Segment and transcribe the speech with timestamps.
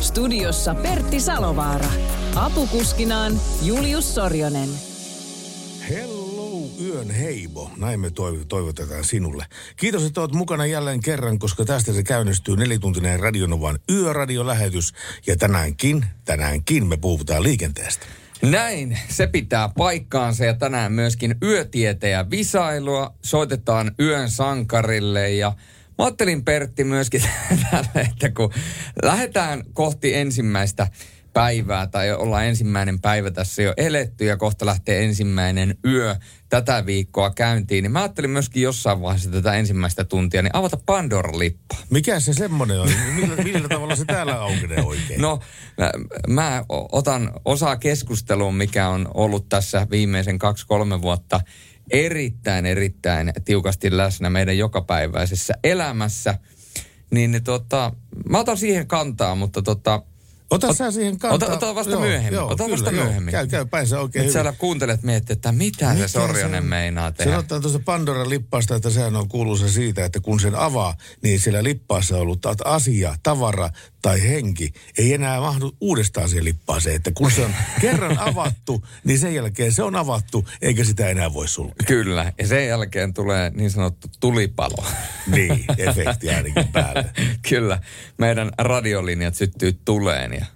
[0.00, 1.90] Studiossa Pertti Salovaara.
[2.34, 4.68] Apukuskinaan Julius Sorjonen.
[5.88, 7.70] Hello, yön heibo.
[7.76, 9.46] Näin me toiv- toivotetaan sinulle.
[9.76, 14.92] Kiitos, että olet mukana jälleen kerran, koska tästä se käynnistyy nelituntinen Radionovan yöradiolähetys.
[15.26, 18.06] Ja tänäänkin, tänäänkin me puhutaan liikenteestä.
[18.42, 23.14] Näin, se pitää paikkaansa ja tänään myöskin yötieteen ja visailua.
[23.22, 25.52] Soitetaan yön sankarille ja
[26.00, 27.22] mä ajattelin Pertti myöskin
[27.70, 28.52] tälle, että kun
[29.02, 30.86] lähdetään kohti ensimmäistä
[31.32, 36.16] päivää tai ollaan ensimmäinen päivä tässä jo eletty ja kohta lähtee ensimmäinen yö
[36.48, 41.78] tätä viikkoa käyntiin, niin mä ajattelin myöskin jossain vaiheessa tätä ensimmäistä tuntia, niin avata Pandora-lippaa.
[41.90, 42.88] Mikä se semmoinen on?
[43.14, 45.20] Millä, millä tavalla se täällä aukenee oikein?
[45.20, 45.40] No,
[45.78, 45.92] mä,
[46.28, 51.40] mä otan osaa keskusteluun, mikä on ollut tässä viimeisen kaksi-kolme vuotta
[51.90, 56.38] erittäin, erittäin tiukasti läsnä meidän jokapäiväisessä elämässä.
[57.10, 57.92] Niin, niin tota,
[58.28, 60.02] mä otan siihen kantaa, mutta tota,
[60.50, 61.48] Ota Ot- sä siihen kantaa.
[61.48, 63.32] ota- ota vasta myöhemmin, ota vasta myöhemmin.
[63.32, 67.30] Käy, käy päinsä oikein nyt siellä kuuntelet miettiä, että mitä se Sorjonen meinaa tehdä.
[67.30, 71.62] Sanotaan tuosta Pandoran lippaasta, että sehän on kuuluisa siitä, että kun sen avaa, niin siellä
[71.62, 73.70] lippaassa on ollut asia, tavara
[74.02, 74.72] tai henki.
[74.98, 79.72] Ei enää mahdu uudestaan siihen lippaaseen, että kun se on kerran avattu, niin sen jälkeen
[79.72, 81.86] se on avattu, eikä sitä enää voi sulkea.
[81.86, 84.84] Kyllä, ja sen jälkeen tulee niin sanottu tulipalo.
[85.26, 87.10] Niin, efekti ainakin päälle.
[87.48, 87.78] Kyllä,
[88.18, 90.46] meidän radiolinjat syttyy tuleen ja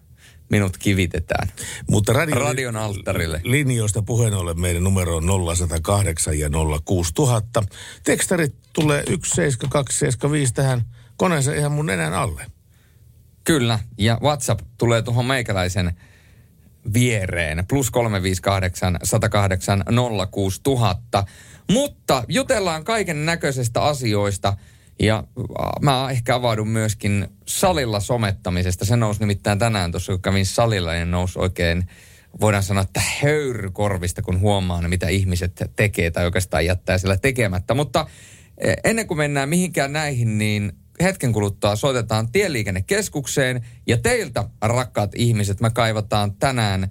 [0.50, 1.48] minut kivitetään.
[1.90, 3.40] Mutta radio, Radion alttarille.
[3.44, 6.50] linjoista puheen ollen meidän numero on 0108 ja
[6.84, 7.62] 06000.
[8.04, 10.84] Tekstarit tulee 17275 tähän
[11.16, 12.46] koneeseen ihan mun nenän alle.
[13.44, 15.92] Kyllä, ja WhatsApp tulee tuohon meikäläisen
[16.94, 17.64] viereen.
[17.68, 19.84] Plus 358 108
[20.30, 21.24] 06000.
[21.70, 24.56] Mutta jutellaan kaiken näköisestä asioista.
[25.00, 25.24] Ja
[25.80, 28.84] mä ehkä avaudun myöskin salilla somettamisesta.
[28.84, 31.86] Se nousi nimittäin tänään tuossa, kun kävin salilla, niin nousi oikein,
[32.40, 37.74] voidaan sanoa, että höyrykorvista, kun huomaa, ne, mitä ihmiset tekee tai oikeastaan jättää siellä tekemättä.
[37.74, 38.06] Mutta
[38.84, 40.72] ennen kuin mennään mihinkään näihin, niin
[41.02, 43.66] hetken kuluttua soitetaan tieliikennekeskukseen.
[43.86, 46.90] Ja teiltä, rakkaat ihmiset, me kaivataan tänään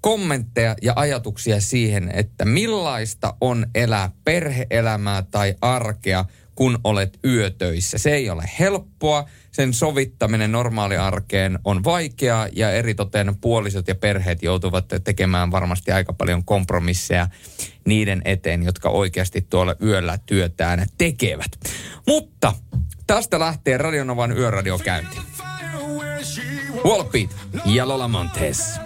[0.00, 7.98] kommentteja ja ajatuksia siihen, että millaista on elää perheelämää tai arkea, kun olet yötöissä.
[7.98, 14.84] Se ei ole helppoa, sen sovittaminen normaaliarkeen on vaikeaa ja eritoten puolisot ja perheet joutuvat
[15.04, 17.28] tekemään varmasti aika paljon kompromisseja
[17.86, 21.50] niiden eteen, jotka oikeasti tuolla yöllä työtään tekevät.
[22.06, 22.52] Mutta
[23.14, 25.22] tästä lähtee Radionovan yöradio käyntiin.
[26.84, 27.30] Wallbeat
[27.64, 28.80] ja Lola Montes.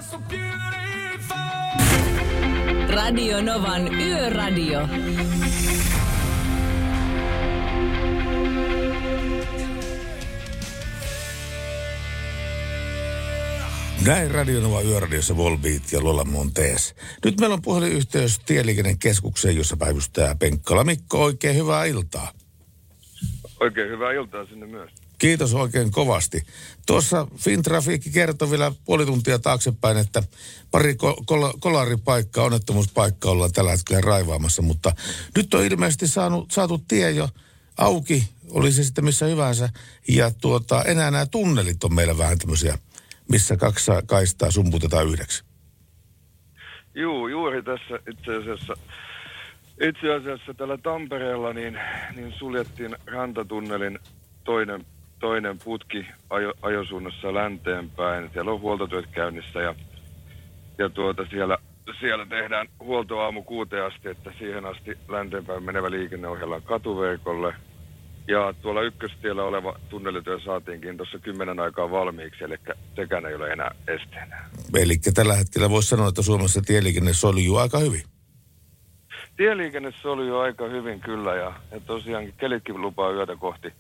[2.88, 4.88] Radio Novan Yöradio.
[14.06, 16.94] Näin Radionova Yöradiossa Volbeat ja Lola Montes.
[17.25, 21.22] Nyt meillä on puhelinyhteys Tieliikennekeskukseen, jossa päivystää Penkkala Mikko.
[21.22, 22.35] Oikein hyvää iltaa.
[23.60, 24.90] Oikein hyvää iltaa sinne myös.
[25.18, 26.42] Kiitos oikein kovasti.
[26.86, 30.22] Tuossa Fintrafiikki kertoi vielä puoli tuntia taaksepäin, että
[30.70, 34.92] pari ko- kol- kolaripaikkaa, onnettomuuspaikkaa ollaan tällä hetkellä raivaamassa, mutta
[35.36, 37.28] nyt on ilmeisesti saanut, saatu tie jo
[37.78, 39.68] auki, oli se sitten missä hyvänsä,
[40.08, 42.78] ja tuota, enää nämä tunnelit on meillä vähän tämmöisiä,
[43.28, 45.44] missä kaksi kaistaa sumputetaan yhdeksi.
[46.94, 48.74] Juu, juuri tässä itse asiassa,
[49.81, 51.78] itse asiassa tällä Tampereella niin,
[52.16, 53.98] niin suljettiin rantatunnelin
[54.44, 54.84] toinen,
[55.19, 58.31] toinen putki ajo, ajosuunnassa länteenpäin.
[58.32, 59.75] Siellä on huoltotyöt käynnissä ja,
[60.78, 61.59] ja tuota siellä,
[62.00, 67.54] siellä tehdään huoltoaamu kuuteen asti, että siihen asti länteenpäin menevä liikenne ohjellaan katuverkolle.
[68.28, 72.56] Ja tuolla ykköstiellä oleva tunnelityö saatiinkin tuossa kymmenen aikaa valmiiksi, eli
[72.97, 74.45] sekään ei ole enää esteenä.
[74.77, 78.16] Eli tällä hetkellä voisi sanoa, että Suomessa tieliikenne soljuu aika hyvin.
[79.36, 83.72] Tieliikenne oli jo aika hyvin kyllä ja, ja tosiaankin kelitkin lupaa yötä kohti,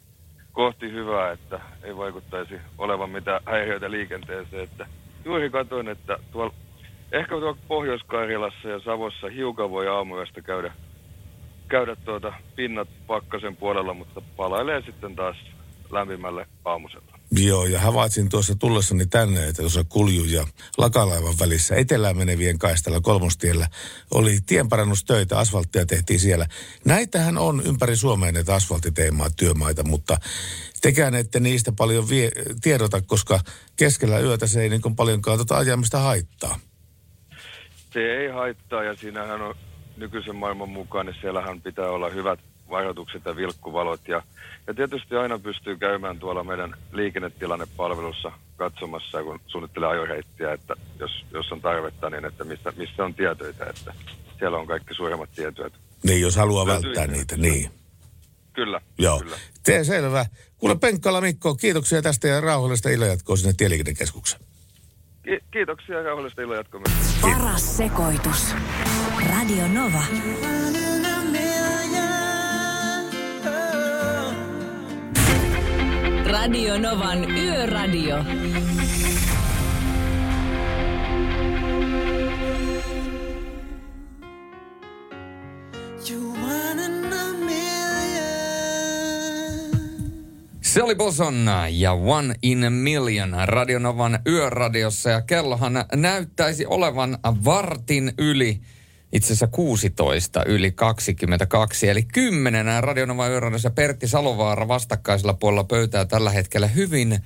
[0.52, 4.64] kohti hyvää, että ei vaikuttaisi olevan mitään häiriöitä liikenteeseen.
[4.64, 4.86] Että
[5.24, 6.54] juuri katsoin, että tuolla,
[7.12, 10.72] ehkä tuolla Pohjois-Karjalassa ja Savossa hiukan voi aamuyöstä käydä,
[11.68, 15.36] käydä tuota pinnat pakkasen puolella, mutta palailee sitten taas
[15.90, 17.15] lämpimälle aamusella.
[17.30, 20.46] Joo, ja havaitsin tuossa tullessani tänne, että tuossa Kulju ja
[20.78, 23.68] Lakalaivan välissä etelään menevien kaistalla kolmostiellä
[24.14, 26.46] oli tienparannustöitä, asfalttia tehtiin siellä.
[26.84, 30.16] Näitähän on ympäri Suomea näitä asfaltiteemaa työmaita, mutta
[30.82, 32.30] tekään ette niistä paljon vie,
[32.62, 33.40] tiedota, koska
[33.76, 36.58] keskellä yötä se ei niin paljonkaan tuota ajamista haittaa.
[37.92, 39.54] Se ei haittaa ja siinähän on
[39.96, 42.40] nykyisen maailman mukaan, niin siellähän pitää olla hyvät
[42.70, 44.08] varoitukset ja vilkkuvalot.
[44.08, 44.22] Ja,
[44.66, 51.52] ja tietysti aina pystyy käymään tuolla meidän liikennetilannepalvelussa katsomassa, kun suunnittelee ajoreittiä, että jos, jos
[51.52, 53.94] on tarvetta, niin että missä, missä on tietoita, että
[54.38, 55.70] siellä on kaikki suuremmat tietoja.
[56.02, 57.70] Niin, jos haluaa välttää niitä, niin.
[58.52, 59.18] Kyllä, Joo.
[59.20, 59.36] kyllä.
[59.62, 60.26] Tee selvä.
[60.58, 64.42] Kuule Penkkala Mikko, kiitoksia tästä ja rauhallista illanjatkoa sinne Tieliikennekeskukseen.
[65.22, 66.80] Ki- kiitoksia ja rauhallista illan jatkoa.
[67.20, 68.54] Paras sekoitus.
[69.30, 70.02] Radio Nova.
[76.30, 78.16] Radio Novan Yöradio.
[90.62, 95.10] Se oli Bosonna ja One in a Million Radionovan yöradiossa.
[95.10, 98.60] Ja kellohan näyttäisi olevan vartin yli
[99.16, 106.30] itse asiassa 16 yli 22, eli 10 Radionovan yöradiossa Pertti Salovaara vastakkaisella puolella pöytää tällä
[106.30, 107.20] hetkellä hyvin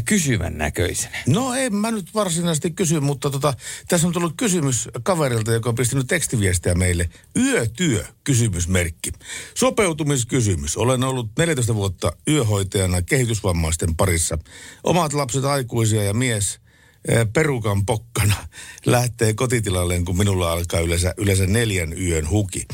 [0.00, 1.18] kysyvän näköisenä.
[1.26, 3.54] No en mä nyt varsinaisesti kysy, mutta tota,
[3.88, 7.08] tässä on tullut kysymys kaverilta, joka on pistänyt tekstiviestiä meille.
[7.36, 9.12] Yötyö, kysymysmerkki.
[9.54, 10.76] Sopeutumiskysymys.
[10.76, 14.38] Olen ollut 14 vuotta yöhoitajana kehitysvammaisten parissa.
[14.84, 16.61] Omat lapset aikuisia ja mies
[17.32, 18.34] perukan pokkana
[18.86, 22.66] lähtee kotitilalleen, kun minulla alkaa yleensä, yleensä neljän yön huki.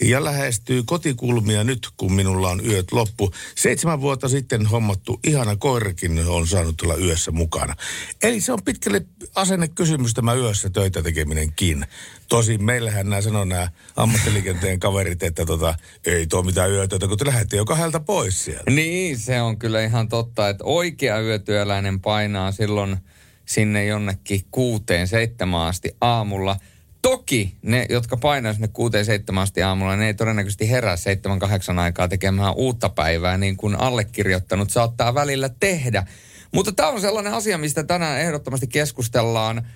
[0.00, 3.32] Ja lähestyy kotikulmia nyt, kun minulla on yöt loppu.
[3.54, 7.74] Seitsemän vuotta sitten hommattu ihana koirakin on saanut tulla yössä mukana.
[8.22, 11.86] Eli se on pitkälle asennekysymys tämä yössä töitä tekeminenkin.
[12.28, 15.74] Tosin meillähän nämä sanoo nämä ammattiliikenteen kaverit, että tota,
[16.06, 18.70] ei tuo mitään yötöitä, kun te lähdette jo kahdelta pois sieltä.
[18.70, 22.96] Niin, se on kyllä ihan totta, että oikea yötyöläinen painaa silloin
[23.44, 26.56] sinne jonnekin kuuteen, seitsemään asti aamulla.
[27.02, 31.78] Toki ne, jotka painaa sinne kuuteen, seitsemään asti aamulla, ne ei todennäköisesti herää seitsemän, kahdeksan
[31.78, 36.06] aikaa tekemään uutta päivää, niin kuin allekirjoittanut saattaa välillä tehdä.
[36.52, 39.66] Mutta tämä on sellainen asia, mistä tänään ehdottomasti keskustellaan.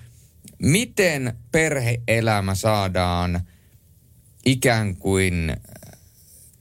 [0.59, 3.41] Miten perheelämä saadaan
[4.45, 5.57] ikään kuin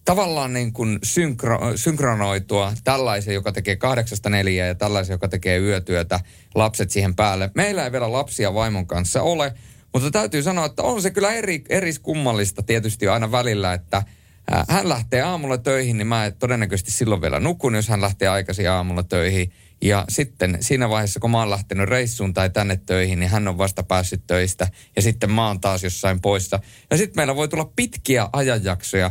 [0.08, 6.20] tavallaan niin kuin synkro, synkronoitua tällaisen, joka tekee kahdeksasta neljää ja tällaisen, joka tekee yötyötä,
[6.54, 7.50] lapset siihen päälle.
[7.54, 9.54] Meillä ei vielä lapsia vaimon kanssa ole,
[9.92, 14.02] mutta täytyy sanoa, että on se kyllä eri, eriskummallista tietysti aina välillä, että
[14.50, 18.70] ää, hän lähtee aamulla töihin, niin mä todennäköisesti silloin vielä nukun, jos hän lähtee aikaisin
[18.70, 19.52] aamulla töihin.
[19.82, 23.58] Ja sitten siinä vaiheessa, kun mä oon lähtenyt reissuun tai tänne töihin, niin hän on
[23.58, 24.68] vasta päässyt töistä.
[24.96, 26.60] Ja sitten mä oon taas jossain poissa.
[26.90, 29.10] Ja sitten meillä voi tulla pitkiä ajanjaksoja,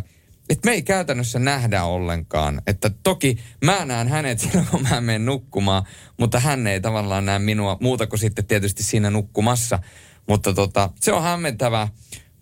[0.50, 2.62] että me ei käytännössä nähdä ollenkaan.
[2.68, 5.84] Että toki mä näen hänet silloin, kun mä menen nukkumaan,
[6.18, 9.80] mutta hän ei tavallaan näe minua muuta kuin sitten tietysti siinä nukkumassa.
[10.28, 11.88] Mutta tota, se on hämmentävää,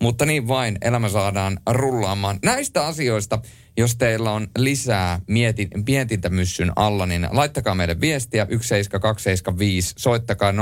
[0.02, 2.38] mutta niin vain elämä saadaan rullaamaan.
[2.44, 3.38] Näistä asioista,
[3.76, 10.56] jos teillä on lisää mietin, mietintämyssyn alla, niin laittakaa meille viestiä 17275, soittakaa 0806000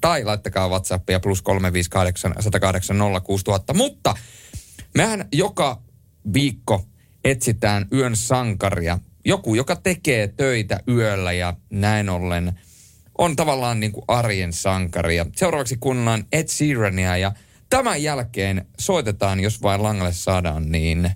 [0.00, 3.74] tai laittakaa WhatsAppia plus 358 108 06000.
[3.74, 4.14] Mutta
[4.98, 5.82] Mehän joka
[6.34, 6.84] viikko
[7.24, 8.98] etsitään yön sankaria.
[9.24, 12.60] Joku, joka tekee töitä yöllä ja näin ollen
[13.18, 15.16] on tavallaan niin kuin arjen sankari.
[15.16, 17.32] Ja seuraavaksi kuunnellaan Ed Sheerania ja
[17.70, 21.10] tämän jälkeen soitetaan, jos vain langalle saadaan, niin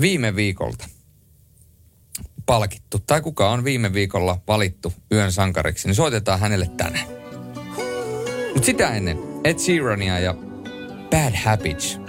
[0.00, 0.88] viime viikolta
[2.46, 7.06] palkittu, tai kuka on viime viikolla valittu yön sankariksi, niin soitetaan hänelle tänään.
[8.54, 10.34] Mutta sitä ennen Ed Sheerania ja
[11.10, 12.07] Bad Habits.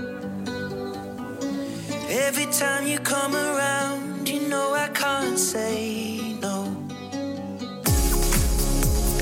[2.09, 6.65] Every time you come around, you know I can't say no.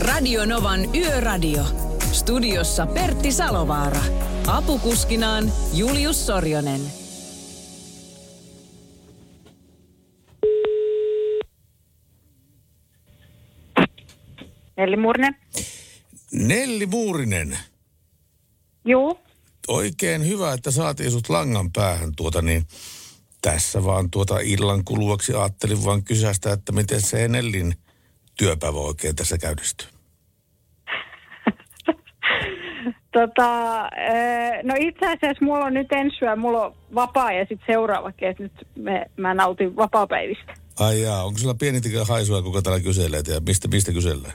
[0.08, 1.64] Radio Novan Yöradio.
[2.12, 4.02] Studiossa Pertti Salovaara.
[4.48, 6.82] Apukuskinaan Julius Sorjonen.
[14.78, 15.36] Nelli Murne.
[16.32, 17.58] Nelli Muurinen,
[18.86, 19.27] Juu.
[19.68, 22.64] Oikein hyvä, että saatiin sut langan päähän tuota niin.
[23.42, 27.74] Tässä vaan tuota illan kuluaksi ajattelin vaan kysästä, että miten se Nellin
[28.38, 29.88] työpäivä oikein tässä käynnistyy.
[33.12, 37.66] Tota, eh, no itse asiassa mulla on nyt ensi yö, mulla on vapaa ja sitten
[37.68, 38.40] seuraava kes.
[38.40, 40.54] Nyt me, mä nautin vapaapäivistä.
[40.80, 44.34] Ai jaa, onko sulla pienitikään haisua, kuka täällä kyselee ja mistä, mistä kysellään?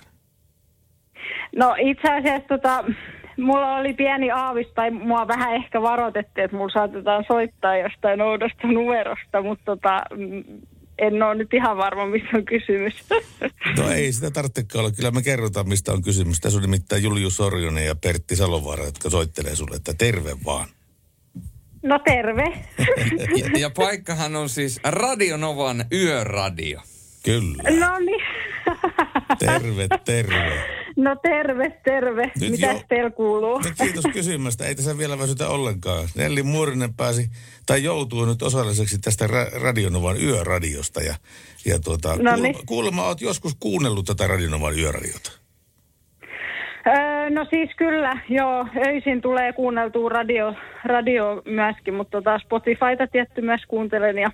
[1.57, 2.85] No itse asiassa tota,
[3.37, 8.67] mulla oli pieni aavis, tai mua vähän ehkä varoitettiin, että mulla saatetaan soittaa jostain oudosta
[8.67, 10.45] numerosta, mutta tota, mm,
[10.99, 12.95] en ole nyt ihan varma, mistä on kysymys.
[13.79, 14.95] No ei sitä tarvitsekaan olla.
[14.97, 16.41] Kyllä me kerrotaan, mistä on kysymys.
[16.41, 20.69] Tässä on nimittäin Julius Sorjonen ja Pertti Salovaara, jotka soittelee sulle, että terve vaan.
[21.83, 22.45] No terve.
[23.39, 26.81] Ja, ja paikkahan on siis Radionovan yöradio.
[27.25, 27.63] Kyllä.
[27.63, 28.23] No niin.
[29.39, 30.82] Terve, terve.
[30.97, 32.31] No terve, terve.
[32.41, 33.59] Nyt Mitä jo- teillä kuuluu?
[33.59, 34.65] No kiitos kysymästä.
[34.67, 36.09] Ei tässä vielä väsytä ollenkaan.
[36.17, 37.31] Nelli Muurinen pääsi,
[37.67, 41.01] tai joutuu nyt osalliseksi tästä ra- Radionovan yöradiosta.
[41.03, 41.15] Ja,
[41.65, 42.67] ja tuota, No kuulemma, niin.
[42.67, 45.33] kuulemma oot joskus kuunnellut tätä Radionovan yöradiota.
[46.87, 48.67] Öö, no siis kyllä, joo.
[48.87, 54.31] Öisin tulee kuunneltua radio, radio myöskin, mutta tota Spotifyta tietty myös kuuntelen ja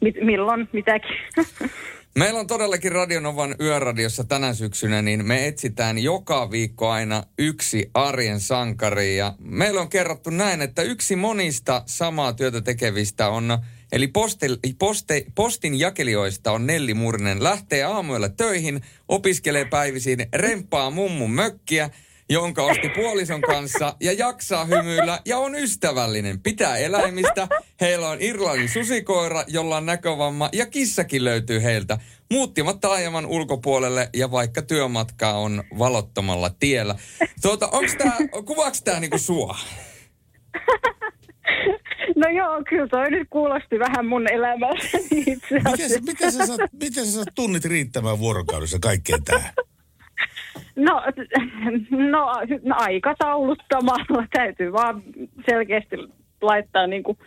[0.00, 1.16] mit, milloin mitäkin.
[2.14, 8.40] Meillä on todellakin Radionovan yöradiossa tänä syksynä, niin me etsitään joka viikko aina yksi arjen
[8.40, 9.16] sankari.
[9.16, 13.58] Ja meillä on kerrottu näin, että yksi monista samaa työtä tekevistä on,
[13.92, 14.46] eli posti,
[14.78, 17.42] poste, postin jakelijoista on Nelli Murinen.
[17.42, 21.90] Lähtee aamuilla töihin, opiskelee päivisin, remppaa mummun mökkiä,
[22.30, 26.40] jonka osti puolison kanssa ja jaksaa hymyillä ja on ystävällinen.
[26.42, 27.48] Pitää eläimistä.
[27.80, 31.98] Heillä on Irlannin susikoira, jolla on näkövamma ja kissakin löytyy heiltä.
[32.30, 36.94] Muuttivat taajaman ulkopuolelle ja vaikka työmatka on valottomalla tiellä.
[37.42, 39.56] Tuota, onks tää, kuvaaks tää niinku sua?
[42.16, 45.94] no joo, kyllä toi nyt kuulosti vähän mun elämässäni itse Miten, asiassa.
[45.94, 49.52] sä- miten, sä saat, miten sä saat tunnit riittämään vuorokaudessa kaikkeen tähän?
[50.76, 51.02] No,
[51.90, 55.02] no, no aikatauluttamalla täytyy vaan
[55.50, 55.96] selkeästi
[56.42, 57.18] laittaa niin kuin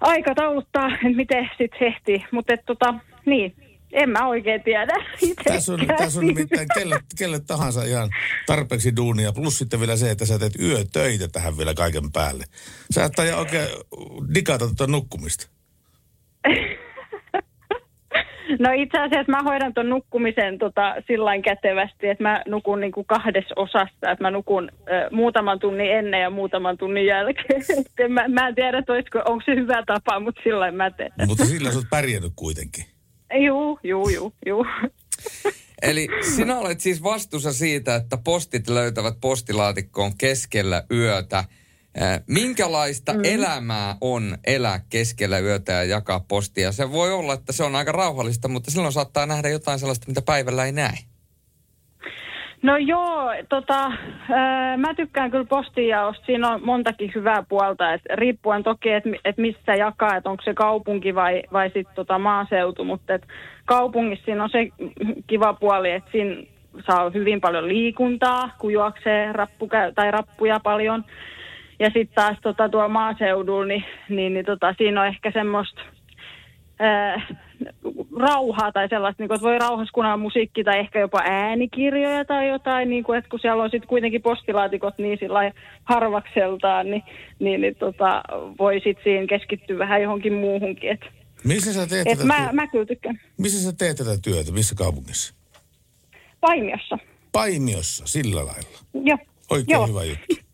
[0.00, 2.24] aikatauluttaa, miten sitten ehtii.
[2.32, 2.94] Mutta tota,
[3.26, 3.54] niin,
[3.92, 4.94] en mä oikein tiedä
[5.44, 8.10] Tässä on, tässä on nimittäin kelle, kelle tahansa ihan
[8.46, 9.32] tarpeeksi duunia.
[9.32, 12.44] Plus sitten vielä se, että sä teet yötöitä tähän vielä kaiken päälle.
[12.90, 13.68] Sä et oikein
[14.34, 15.48] digata tuota nukkumista.
[18.58, 23.54] No itse asiassa mä hoidan ton nukkumisen tota, sillain kätevästi, että mä nukun niinku kahdessa
[23.56, 27.62] osassa, että mä nukun ö, muutaman tunnin ennen ja muutaman tunnin jälkeen.
[27.78, 31.12] Et mä, mä en tiedä, olisiko, onko se hyvä tapa, mutta sillain mä teen.
[31.26, 32.84] Mutta sillä sä oot pärjännyt kuitenkin.
[33.34, 34.66] Juu, juu, juu, juu.
[35.82, 41.44] Eli sinä olet siis vastuussa siitä, että postit löytävät postilaatikkoon keskellä yötä.
[42.02, 43.20] Äh, Minkälaista mm.
[43.24, 46.72] elämää on elää keskellä yötä ja jakaa postia?
[46.72, 50.22] Se voi olla, että se on aika rauhallista, mutta silloin saattaa nähdä jotain sellaista, mitä
[50.26, 50.98] päivällä ei näe.
[52.62, 53.92] No joo, tota,
[54.30, 56.26] ää, mä tykkään kyllä postijaosta.
[56.26, 60.54] Siinä on montakin hyvää puolta, et riippuen toki, että et missä jakaa, että onko se
[60.54, 62.84] kaupunki vai, vai sitten tota maaseutu.
[62.84, 63.18] Mutta
[63.64, 64.68] kaupungissa siinä on se
[65.26, 66.42] kiva puoli, että siinä
[66.86, 71.04] saa hyvin paljon liikuntaa, kun juoksee rappu, tai rappuja paljon.
[71.78, 75.80] Ja sitten taas tota, tuolla maaseudulla, niin, niin, niin tota, siinä on ehkä semmoista
[76.78, 77.26] ää,
[78.18, 82.48] rauhaa tai sellaista, niin kuin, että voi rauhassa kuunnella musiikki tai ehkä jopa äänikirjoja tai
[82.48, 85.52] jotain, niin kuin, että kun siellä on sitten kuitenkin postilaatikot niin sillä
[85.84, 87.02] harvakseltaan, niin,
[87.38, 88.22] niin, niin tota,
[88.58, 90.90] voi sitten siinä keskittyä vähän johonkin muuhunkin.
[90.90, 91.00] Et,
[91.44, 93.20] Missä sä teet, et tätä, mä, ty- mä kyllä tykkään.
[93.38, 94.52] missä sä teet tätä työtä?
[94.52, 95.34] Missä kaupungissa?
[96.40, 96.98] Paimiossa.
[97.32, 98.78] Paimiossa, sillä lailla.
[98.94, 99.18] Joo.
[99.50, 99.86] Oikein Joo.
[99.86, 100.47] hyvä juttu.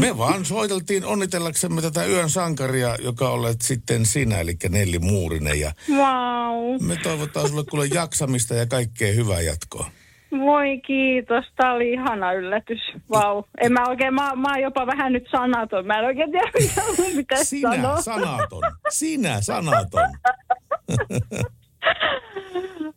[0.00, 5.60] Me vaan soiteltiin onnitellaksemme tätä yön sankaria, joka olet sitten sinä, eli Nelli Muurinen.
[5.60, 6.86] Ja Wow.
[6.86, 9.90] me toivotaan sulle kuule jaksamista ja kaikkea hyvää jatkoa.
[10.30, 12.80] Voi kiitos, tämä oli ihana yllätys.
[13.14, 13.42] Wow.
[13.60, 15.86] En mä oikein, mä, mä oon jopa vähän nyt sanaton.
[15.86, 18.00] Mä en oikein tiedä, mitä mun pitäisi Sinä sanoa.
[18.02, 18.62] sanaton.
[18.90, 20.08] Sinä sanaton.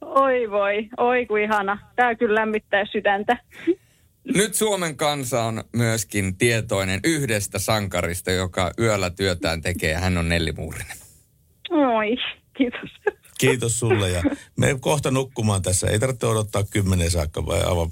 [0.01, 1.79] Oi voi, oi kuin ihana.
[1.95, 3.37] Tää kyllä lämmittää sydäntä.
[4.33, 9.93] Nyt Suomen kansa on myöskin tietoinen yhdestä sankarista, joka yöllä työtään tekee.
[9.93, 10.97] Hän on Nelli Muurinen.
[11.69, 12.15] Oi,
[12.57, 12.89] kiitos.
[13.37, 14.23] Kiitos sulle ja
[14.57, 15.87] me kohta nukkumaan tässä.
[15.87, 17.89] Ei tarvitse odottaa kymmenen saakka vai aivan.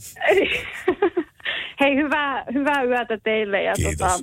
[1.80, 3.96] Hei, hyvää, hyvää yötä teille ja Kiitos.
[3.98, 4.20] tota,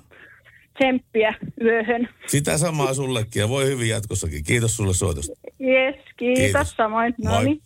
[0.78, 2.08] tsemppiä yöhön.
[2.26, 4.44] Sitä samaa sullekin ja voi hyvin jatkossakin.
[4.44, 5.32] Kiitos sulle soitosta.
[5.60, 6.70] Yes, kiitos, Kiitos.
[6.76, 7.14] samoin.
[7.24, 7.32] Moi.
[7.32, 7.62] No niin.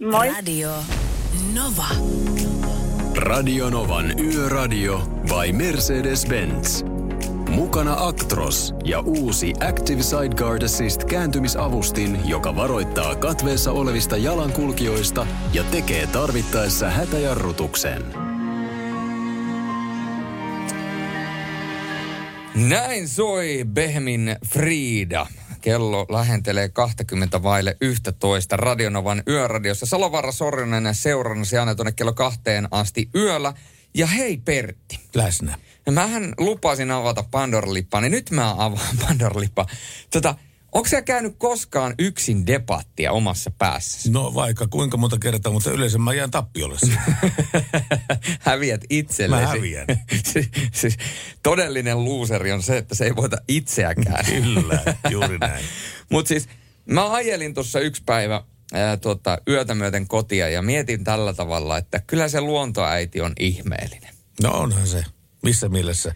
[0.12, 0.28] Moi.
[0.28, 0.70] Radio
[1.54, 1.86] Nova.
[3.16, 6.84] Radio Novan Yöradio by Mercedes-Benz.
[7.48, 16.06] Mukana Actros ja uusi Active Sideguard Assist kääntymisavustin, joka varoittaa katveessa olevista jalankulkijoista ja tekee
[16.06, 18.02] tarvittaessa hätäjarrutuksen.
[22.54, 25.26] Näin soi Behmin Frida.
[25.62, 29.86] Kello lähentelee 20 vaille 11 Radionovan yöradiossa.
[29.86, 33.52] Salovaara Sorjonen ja seurannasi aina tuonne kello kahteen asti yöllä.
[33.94, 35.00] Ja hei Pertti.
[35.14, 35.58] Läsnä.
[35.90, 39.66] Mähän lupasin avata Pandora-lippaa, niin nyt mä avaan Pandora-lippaa.
[40.10, 40.34] Tota,
[40.72, 44.10] onko sä käynyt koskaan yksin debattia omassa päässäsi?
[44.10, 46.78] No vaikka kuinka monta kertaa, mutta yleensä mä jään tappiolle.
[48.40, 49.42] Häviät itsellesi.
[49.42, 49.86] Mä häviän.
[50.32, 50.96] siis, siis,
[51.42, 54.24] todellinen luuseri on se, että se ei voita itseäkään.
[54.44, 55.64] Kyllä, juuri näin.
[56.10, 56.48] Mutta siis
[56.86, 62.02] mä ajelin tuossa yksi päivä ää, tuota, yötä myöten kotia ja mietin tällä tavalla, että
[62.06, 64.14] kyllä se luontoäiti on ihmeellinen.
[64.42, 65.04] No onhan se.
[65.42, 66.14] Missä mielessä?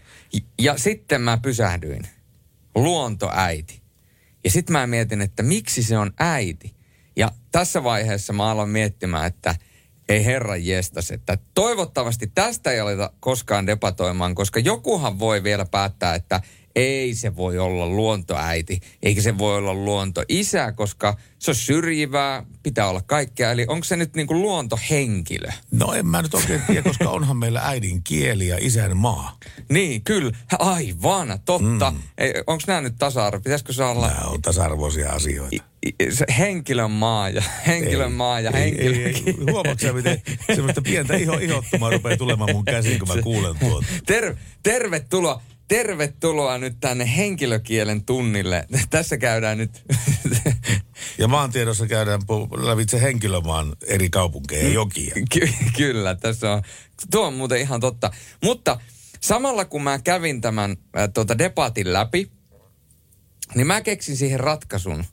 [0.59, 2.07] Ja sitten mä pysähdyin.
[2.75, 3.86] Luontoäiti.
[4.47, 6.75] Ja sitten mä mietin, että miksi se on äiti.
[7.15, 9.55] Ja tässä vaiheessa mä aloin miettimään, että
[10.09, 16.15] ei herran jestas, että toivottavasti tästä ei aleta koskaan debatoimaan, koska jokuhan voi vielä päättää,
[16.15, 16.41] että
[16.77, 22.89] ei se voi olla luontoäiti, eikä se voi olla luontoisä, koska se on syrjivää, pitää
[22.89, 23.51] olla kaikkea.
[23.51, 25.47] Eli onko se nyt niin kuin luontohenkilö?
[25.71, 29.37] No en mä nyt oikein tiedä, koska onhan meillä äidin kieli ja isän maa.
[29.69, 30.31] Niin, kyllä.
[30.59, 31.91] Aivan, totta.
[31.91, 31.97] Mm.
[32.47, 33.41] Onko nämä nyt tasa-arvo?
[33.41, 34.07] Pitäisikö se olla...
[34.07, 35.55] Nämä on tasa-arvoisia asioita.
[35.55, 38.99] I, i, se henkilön maa ja henkilön ei, maa ja ei, henkilön...
[38.99, 43.21] Ei, ei, Huomaatko sä, miten semmoista pientä iho, ihottumaa rupeaa tulemaan mun käsiin, kun mä
[43.21, 43.87] kuulen tuota.
[44.05, 45.41] Ter, tervetuloa.
[45.67, 48.67] Tervetuloa nyt tänne henkilökielen tunnille.
[48.89, 49.83] Tässä käydään nyt...
[51.17, 52.21] Ja maantiedossa käydään
[52.57, 55.15] lävitse henkilömaan eri kaupunkeja ja jokia.
[55.33, 56.61] Ky- kyllä, tässä on...
[57.11, 58.11] Tuo on muuten ihan totta.
[58.43, 58.79] Mutta
[59.21, 62.31] samalla kun mä kävin tämän äh, tuota debatin läpi,
[63.55, 65.05] niin mä keksin siihen ratkaisun,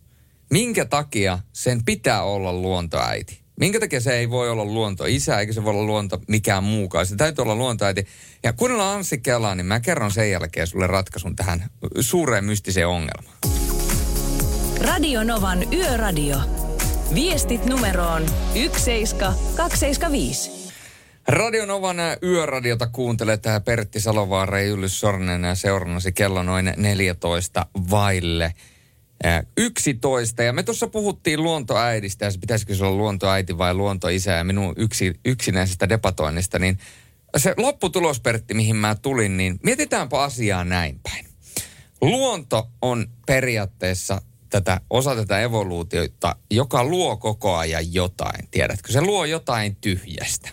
[0.51, 3.44] minkä takia sen pitää olla luontoäiti.
[3.61, 7.07] Minkä takia se ei voi olla luonto isä, eikä se voi olla luonto mikään muukaan.
[7.07, 8.07] Se täytyy olla luontoäiti.
[8.43, 11.71] Ja kuunnellaan Anssi Kelaa, niin mä kerron sen jälkeen sulle ratkaisun tähän
[12.01, 13.37] suureen mystiseen ongelmaan.
[14.81, 16.37] Radio Novan Yöradio.
[17.15, 20.51] Viestit numeroon 17275.
[21.29, 28.55] Radio Novan yöradiota kuuntelee tähän Pertti Salovaara ja Julius Sornen seurannasi kello noin 14 vaille
[29.57, 30.43] 11.
[30.43, 35.15] Ja me tuossa puhuttiin luontoäidistä ja pitäisikö se olla luontoäiti vai luontoisä ja minun yksi,
[35.25, 36.79] yksinäisestä debatoinnista, niin
[37.37, 41.27] se lopputulos, Pertti, mihin mä tulin, niin mietitäänpä asiaa näin päin.
[42.01, 48.49] Luonto on periaatteessa tätä, osa tätä evoluutiota, joka luo koko ajan jotain.
[48.51, 50.51] Tiedätkö, se luo jotain tyhjästä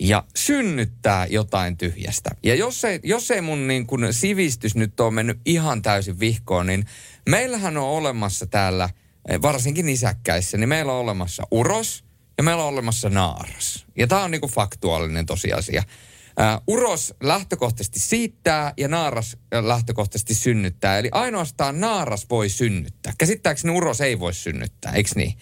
[0.00, 2.30] ja synnyttää jotain tyhjästä.
[2.42, 6.66] Ja jos ei, jos ei mun niin kun sivistys nyt ole mennyt ihan täysin vihkoon,
[6.66, 6.84] niin
[7.30, 8.88] meillähän on olemassa täällä,
[9.28, 12.04] eh, varsinkin isäkkäissä, niin meillä on olemassa uros
[12.38, 13.86] ja meillä on olemassa naaras.
[13.96, 15.82] Ja tämä on niin kuin faktuaalinen tosiasia.
[16.30, 20.98] Uh, uros lähtökohtaisesti siittää ja naaras lähtökohtaisesti synnyttää.
[20.98, 23.12] Eli ainoastaan naaras voi synnyttää.
[23.18, 25.34] Käsittääkseni uros ei voi synnyttää, eikö niin?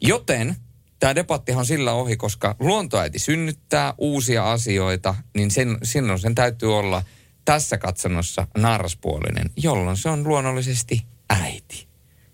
[0.00, 0.56] Joten
[0.98, 6.78] tämä debattihan on sillä ohi, koska luontoäiti synnyttää uusia asioita, niin sen, silloin sen täytyy
[6.78, 7.02] olla
[7.46, 11.88] tässä katsannossa naaraspuolinen, jolloin se on luonnollisesti äiti.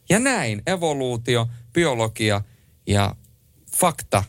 [0.09, 2.41] Ja näin evoluutio, biologia
[2.87, 3.17] ja
[3.77, 4.25] fakta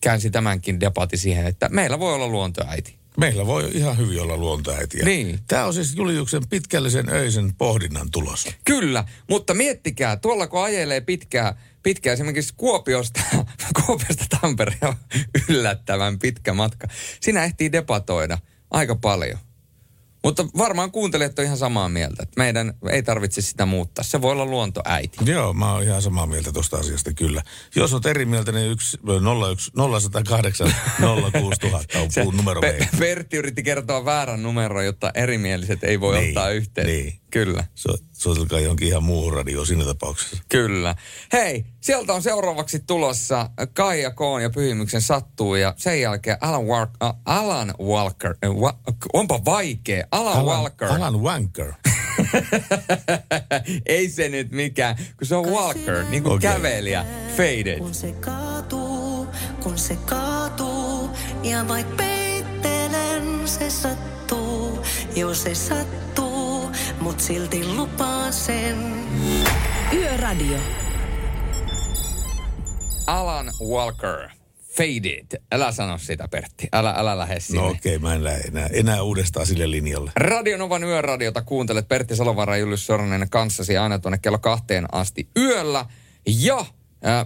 [0.00, 2.98] käänsi tämänkin debatti siihen, että meillä voi olla luontoäiti.
[3.16, 5.04] Meillä voi ihan hyvin olla luontoäitiä.
[5.04, 5.38] Niin.
[5.46, 8.48] Tämä on siis Juliuksen pitkällisen öisen pohdinnan tulos.
[8.64, 13.20] Kyllä, mutta miettikää, tuolla kun ajelee pitkää, pitkää esimerkiksi Kuopiosta,
[13.86, 14.94] Kuopiosta Tampereen
[15.48, 16.88] yllättävän pitkä matka.
[17.20, 18.38] Siinä ehtii debatoida
[18.70, 19.38] aika paljon.
[20.24, 24.04] Mutta varmaan kuuntelijat on ihan samaa mieltä, että meidän ei tarvitse sitä muuttaa.
[24.04, 25.18] Se voi olla luontoäiti.
[25.24, 27.42] Joo, mä oon ihan samaa mieltä tuosta asiasta kyllä.
[27.76, 28.98] Jos oot eri mieltä, niin 1,
[29.50, 30.74] 01, 0108
[31.40, 36.28] 06000 on puun numero Pe- Pertti yritti kertoa väärän numeron, jotta erimieliset ei voi niin,
[36.28, 36.92] ottaa yhteyttä.
[36.92, 37.20] Niin.
[37.30, 37.64] Kyllä.
[37.74, 40.36] So, soitelkaa johonkin ihan muuhun radioon siinä tapauksessa.
[40.48, 40.94] Kyllä.
[41.32, 46.96] Hei, sieltä on seuraavaksi tulossa Kaija Koon ja Pyhimyksen sattuu ja sen jälkeen Alan, Walker,
[47.04, 48.78] uh, Alan Walker, uh, wa,
[49.12, 50.88] onpa vaikea, Alan, Alan Walker.
[50.88, 51.72] Alan Wanker.
[53.86, 56.50] Ei se nyt mikään, kun se on Walker, niin kuin Okei.
[56.50, 57.04] kävelijä,
[57.36, 57.78] faded.
[57.78, 59.26] Kun se kaatuu,
[59.62, 61.10] kun se kaatuu,
[61.42, 64.82] ja vaik peittelen se sattuu,
[65.16, 66.27] jos se sattuu,
[67.00, 68.76] mut silti lupaan sen.
[69.92, 70.58] Yöradio.
[73.06, 74.28] Alan Walker,
[74.76, 75.42] faded.
[75.52, 76.68] Älä sano sitä, Pertti.
[76.72, 77.60] Älä, älä lähde sinne.
[77.60, 80.12] No okei, okay, mä en lähde enää, enää uudestaan sille linjalle.
[80.16, 85.86] Radionovan yöradiota kuuntelet Pertti Salovara ja Julius Sornen kanssasi aina tuonne kello kahteen asti yöllä.
[86.26, 86.66] Ja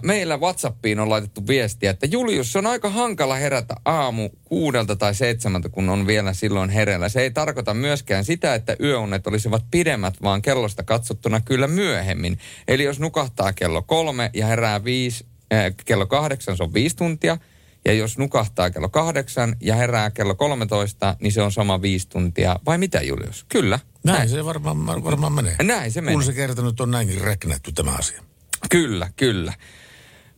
[0.03, 5.15] Meillä WhatsAppiin on laitettu viestiä, että Julius, se on aika hankala herätä aamu kuudelta tai
[5.15, 7.09] seitsemältä, kun on vielä silloin hereillä.
[7.09, 12.39] Se ei tarkoita myöskään sitä, että yöunet olisivat pidemmät, vaan kellosta katsottuna kyllä myöhemmin.
[12.67, 17.37] Eli jos nukahtaa kello kolme ja herää viisi, äh, kello kahdeksan, se on viisi tuntia.
[17.85, 22.59] Ja jos nukahtaa kello kahdeksan ja herää kello 13, niin se on sama viisi tuntia.
[22.65, 23.45] Vai mitä Julius?
[23.49, 23.79] Kyllä.
[24.03, 25.55] Näin se varmaan, varmaan menee.
[25.63, 26.13] Näin se menee.
[26.13, 28.23] Kun se kertonut on näinkin räknätty tämä asia.
[28.69, 29.53] Kyllä, kyllä.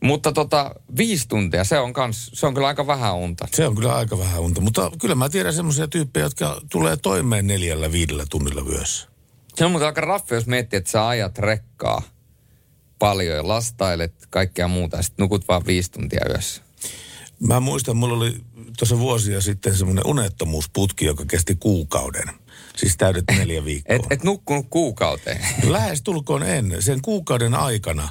[0.02, 3.48] Mutta tota, viisi tuntia, se on, kans, se on kyllä aika vähän unta.
[3.52, 7.46] Se on kyllä aika vähän unta, mutta kyllä mä tiedän semmoisia tyyppejä, jotka tulee toimeen
[7.46, 9.08] neljällä, viidellä tunnilla vyössä.
[9.54, 12.02] Se on muuten aika raffi, jos miettii, että sä ajat rekkaa
[12.98, 16.62] paljon ja lastailet kaikkea muuta ja sitten nukut vaan viisi tuntia yössä.
[17.40, 18.36] Mä muistan, mulla oli
[18.78, 22.24] tuossa vuosia sitten semmoinen unettomuusputki, joka kesti kuukauden.
[22.76, 23.96] Siis täydet neljä viikkoa.
[23.96, 25.40] Et, et nukkunut kuukauteen.
[25.68, 26.76] Lähes tulkoon en.
[26.80, 28.08] Sen kuukauden aikana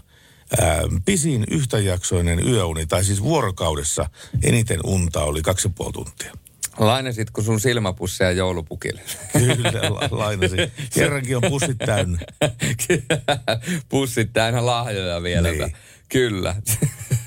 [0.62, 4.10] ää, pisin yhtäjaksoinen yöuni, tai siis vuorokaudessa
[4.44, 6.34] eniten unta oli kaksi ja puoli tuntia.
[6.78, 9.02] Lainasitko sun silmäpusseja joulupukille?
[9.34, 10.72] Kyllä, la- lainasin.
[10.94, 12.20] Kerrankin on pussit täynnä.
[13.90, 15.52] Pussit täynnä lahjoja vielä.
[15.52, 15.76] Niin.
[16.10, 16.56] Kyllä.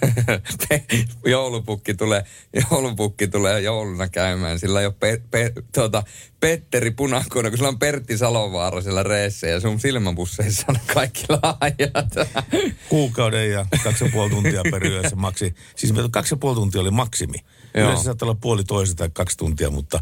[1.24, 2.24] joulupukki tulee,
[2.70, 4.58] joulupukki tulee jouluna käymään.
[4.58, 6.02] Sillä ei ole pe, pe, tuota,
[6.40, 12.30] Petteri Punakuona, kun sillä on Pertti Salovaara siellä reessä ja sun silmäpusseissa on kaikki lahjat.
[12.88, 15.54] Kuukauden ja kaksi ja puoli tuntia per yö se maksi.
[15.76, 17.38] Siis kaksi ja puoli tuntia oli maksimi.
[17.74, 17.84] Joo.
[17.84, 20.00] Yleensä saattaa olla puoli toista tai kaksi tuntia, mutta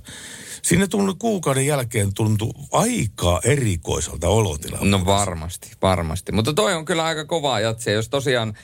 [0.63, 4.85] sinne tuli kuukauden jälkeen tuntui aika erikoiselta olotilalta.
[4.85, 6.33] No varmasti, varmasti.
[6.33, 8.55] Mutta toi on kyllä aika kovaa jatsia, jos tosiaan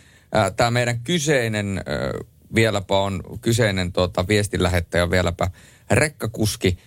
[0.57, 1.83] tämä meidän kyseinen,
[2.55, 5.51] vieläpä on kyseinen tuota, viestinlähettäjä, vieläpä
[5.91, 6.79] rekkakuski,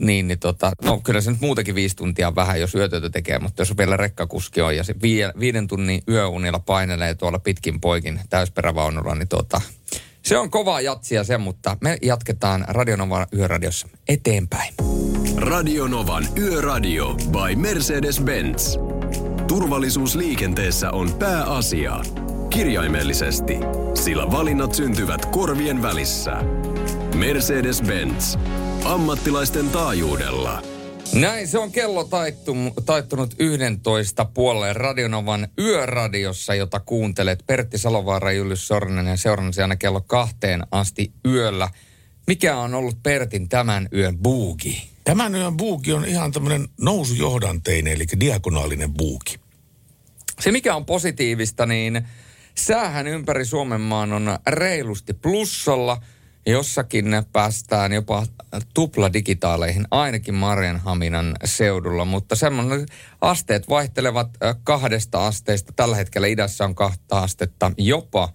[0.00, 3.62] niin, niin tota, no kyllä se nyt muutenkin viisi tuntia vähän, jos yötyötä tekee, mutta
[3.62, 9.14] jos vielä rekkakuski on ja se vie, viiden tunnin yöunilla painelee tuolla pitkin poikin täysperävaunulla,
[9.14, 9.60] niin tota,
[10.22, 14.74] se on kovaa jatsia se, mutta me jatketaan Radionovan yöradiossa eteenpäin.
[15.36, 18.78] Radionovan Yöradio by Mercedes-Benz.
[19.48, 22.25] Turvallisuus liikenteessä on pääasia.
[22.50, 23.56] Kirjaimellisesti,
[23.94, 26.32] sillä valinnat syntyvät korvien välissä.
[27.14, 28.38] Mercedes-Benz.
[28.84, 30.62] Ammattilaisten taajuudella.
[31.14, 32.56] Näin se on kello taittu,
[32.86, 37.44] taittunut 11 puoleen Radionovan yöradiossa, jota kuuntelet.
[37.46, 41.68] Pertti Salovaara, Julius Sornen ja seurannasi aina kello kahteen asti yöllä.
[42.26, 44.90] Mikä on ollut Pertin tämän yön buugi?
[45.04, 49.36] Tämän yön buuki on ihan tämmöinen nousujohdanteinen, eli diagonaalinen buuki.
[50.40, 52.06] Se mikä on positiivista, niin
[52.58, 56.02] säähän ympäri Suomen maan on reilusti plussalla.
[56.48, 58.26] Jossakin päästään jopa
[58.74, 62.86] tupladigitaaleihin, ainakin Marjanhaminan seudulla, mutta semmoinen
[63.20, 64.28] asteet vaihtelevat
[64.64, 65.72] kahdesta asteesta.
[65.72, 68.32] Tällä hetkellä idässä on kahta astetta jopa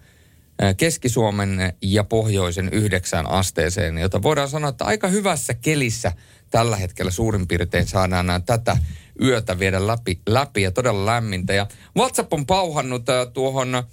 [0.77, 6.11] Keski-Suomen ja pohjoisen yhdeksään asteeseen, jota voidaan sanoa, että aika hyvässä kelissä
[6.49, 8.77] tällä hetkellä suurin piirtein saadaan tätä
[9.21, 11.53] yötä viedä läpi, läpi ja todella lämmintä.
[11.53, 13.83] Ja WhatsApp on pauhannut tuohon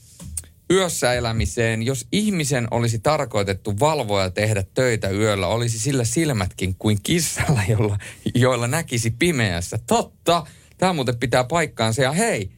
[0.71, 6.99] yössä elämiseen, jos ihmisen olisi tarkoitettu valvoa ja tehdä töitä yöllä, olisi sillä silmätkin kuin
[7.03, 7.99] kissalla, jolla,
[8.35, 9.79] joilla näkisi pimeässä.
[9.87, 10.47] Totta,
[10.79, 12.03] tämä muuten pitää paikkaansa.
[12.03, 12.51] Ja hei,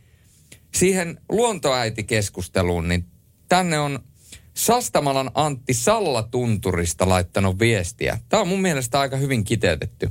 [0.74, 3.04] siihen luontoäitikeskusteluun, niin
[3.48, 3.98] tänne on
[4.54, 8.18] Sastamalan Antti Sallatunturista laittanut viestiä.
[8.28, 10.10] Tämä on mun mielestä aika hyvin kiteytetty.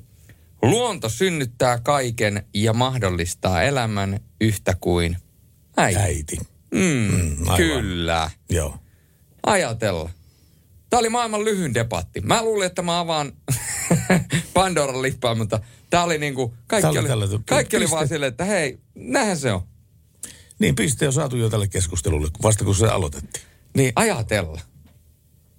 [0.61, 5.17] Luonto synnyttää kaiken ja mahdollistaa elämän yhtä kuin
[5.77, 5.99] äiti.
[5.99, 6.37] Äiti.
[6.73, 7.57] Mm, Mm, aivan.
[7.57, 8.31] kyllä.
[8.49, 8.77] Joo.
[9.45, 10.09] Ajatella.
[10.89, 12.21] Tämä oli maailman lyhyin debatti.
[12.21, 13.31] Mä luulin, että mä avaan
[14.53, 18.45] Pandoran lippaa, mutta tämä oli niinku, kaikki, Tää oli tällä- kaikki oli vaan silleen, että
[18.45, 19.61] hei, näinhän se on.
[20.59, 23.45] Niin, piste on saatu jo tälle keskustelulle, vasta kun se aloitettiin.
[23.75, 24.61] Niin ajatella.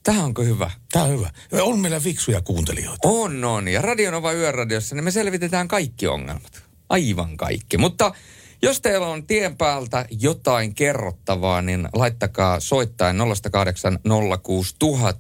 [0.03, 0.71] Tämä onko hyvä?
[0.93, 1.31] Tämä on hyvä.
[1.63, 3.09] On meillä fiksuja kuuntelijoita.
[3.09, 3.69] On, on.
[3.69, 6.63] Ja Radionova Yöradiossa, niin me selvitetään kaikki ongelmat.
[6.89, 7.79] Aivan kaikki.
[7.79, 8.15] Mutta
[8.63, 13.17] jos teillä on tien päältä jotain kerrottavaa, niin laittakaa soittain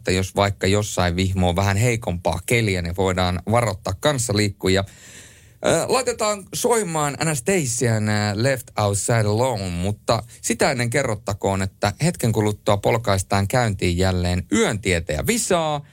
[0.09, 4.85] 0806000, jos vaikka jossain vihmoo vähän heikompaa keliä, niin voidaan varoittaa kanssaliikkujia.
[5.66, 13.48] Ö, Laitetaan soimaan Anastasian Left Outside Alone, mutta sitä ennen kerrottakoon, että hetken kuluttua polkaistaan
[13.48, 15.87] käyntiin jälleen yöntietäjä visaa.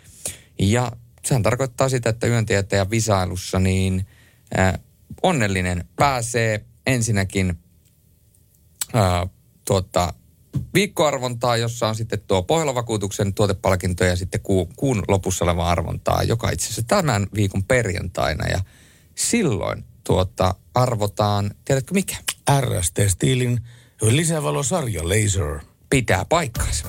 [0.60, 0.91] Ja
[1.25, 4.05] sehän tarkoittaa sitä, että yöntietäjä visailussa niin
[5.23, 7.60] onnellinen pääsee ensinnäkin
[8.95, 9.28] ä,
[9.65, 10.13] tuota,
[10.73, 16.50] viikkoarvontaa, jossa on sitten tuo Pohjola-vakuutuksen tuotepalkinto ja sitten ku, kuun lopussa oleva arvontaa, joka
[16.50, 18.47] itse asiassa tämän viikon perjantaina.
[18.47, 18.60] Ja
[19.15, 22.15] silloin tuota, arvotaan, tiedätkö mikä?
[22.62, 23.60] RST Steelin
[24.02, 25.60] lisävalosarja Laser.
[25.89, 26.86] pitää paikkansa.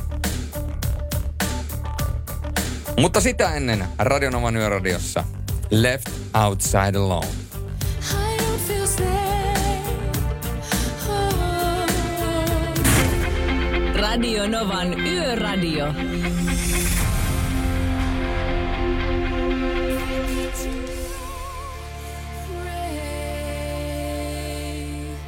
[3.01, 5.25] Mutta sitä ennen Radionovan yöradiossa
[5.71, 7.48] Left Outside Alone.
[14.19, 15.87] Radio Novan Yöradio.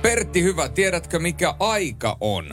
[0.02, 0.68] Pertti, hyvä.
[0.68, 2.44] Tiedätkö mikä aika on?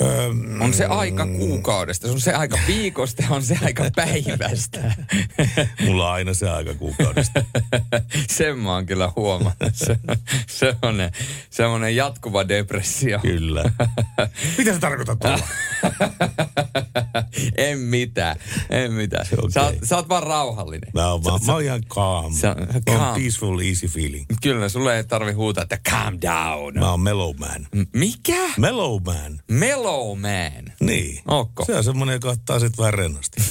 [0.00, 4.94] Öm, On se aika kuukaudesta, se on se aika viikosta, on se aika päivästä.
[5.84, 7.44] Mulla on aina se aika kuukaudesta.
[8.36, 9.56] Sen mä oon kyllä huomannut.
[9.72, 9.96] Se,
[10.48, 11.12] semmoinen,
[11.50, 13.18] semmoinen jatkuva depressio.
[13.18, 13.64] Kyllä.
[14.58, 15.46] Mitä se tarkoittaa tuolla?
[17.56, 18.36] en mitään,
[18.70, 19.26] en mitään.
[19.26, 20.90] Se on Sä, oot, sä oot vaan rauhallinen.
[20.94, 22.32] Mä oon, mä, mä oon ihan calm.
[22.34, 23.00] Se on Mä calm.
[23.02, 24.26] oon peaceful, easy feeling.
[24.42, 26.78] Kyllä, sulle ei tarvi huutaa, että calm down.
[26.78, 27.66] Mä oon mellow man.
[27.74, 28.48] M- Mikä?
[28.58, 29.40] Mellow man.
[29.50, 29.81] Mellow
[30.20, 30.72] man.
[30.80, 31.22] Niin.
[31.28, 31.64] Ootko?
[31.64, 33.42] Se on semmoinen, joka ottaa sit vähän rennosti.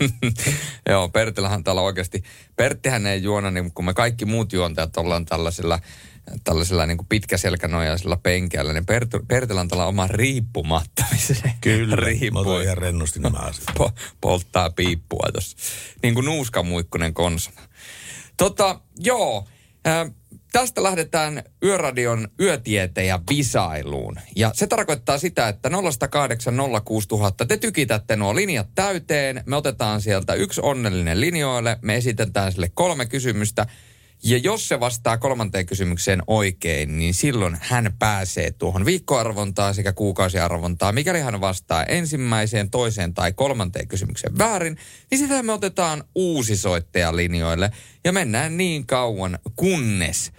[0.88, 2.22] Joo, Pertilähän täällä oikeasti,
[2.56, 5.78] Perttihän ei juona, niin kun me kaikki muut juontajat ollaan tällaisilla,
[6.44, 11.52] tällaisilla niin kuin pitkäselkänojaisilla penkeillä, niin Pert- Pertilä on tällä oma riippumattomisen.
[11.60, 11.96] Kyllä.
[11.96, 12.40] Mä Riippuu.
[12.40, 13.68] otan ihan rennosti nämä asiat.
[13.80, 15.56] Po- polttaa piippua tuossa.
[16.02, 17.60] Niin kuin nuuskamuikkunen konsona.
[18.36, 19.48] Tota, joo.
[19.86, 20.10] Äh,
[20.52, 24.16] tästä lähdetään Yöradion yötieteen ja visailuun.
[24.36, 29.42] Ja se tarkoittaa sitä, että 0806000 te tykitätte nuo linjat täyteen.
[29.46, 31.78] Me otetaan sieltä yksi onnellinen linjoille.
[31.82, 33.66] Me esitetään sille kolme kysymystä.
[34.22, 40.94] Ja jos se vastaa kolmanteen kysymykseen oikein, niin silloin hän pääsee tuohon viikkoarvontaan sekä kuukausiarvontaan.
[40.94, 44.76] Mikäli hän vastaa ensimmäiseen, toiseen tai kolmanteen kysymykseen väärin,
[45.10, 47.70] niin sitä me otetaan uusi soittaja linjoille.
[48.04, 50.32] Ja mennään niin kauan, kunnes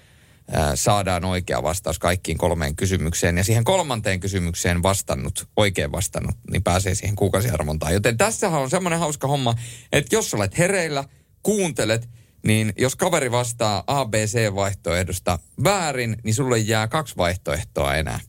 [0.75, 3.37] saadaan oikea vastaus kaikkiin kolmeen kysymykseen.
[3.37, 7.93] Ja siihen kolmanteen kysymykseen vastannut, oikein vastannut, niin pääsee siihen kuukausiarvontaan.
[7.93, 9.55] Joten tässähän on semmoinen hauska homma,
[9.91, 11.03] että jos olet hereillä,
[11.43, 12.09] kuuntelet,
[12.45, 18.19] niin jos kaveri vastaa ABC-vaihtoehdosta väärin, niin sulle jää kaksi vaihtoehtoa enää.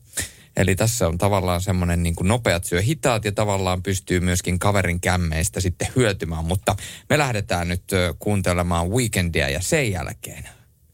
[0.57, 5.01] Eli tässä on tavallaan semmoinen niin kuin nopeat syö hitaat ja tavallaan pystyy myöskin kaverin
[5.01, 6.45] kämmeistä sitten hyötymään.
[6.45, 6.75] Mutta
[7.09, 7.83] me lähdetään nyt
[8.19, 10.49] kuuntelemaan weekendia ja sen jälkeen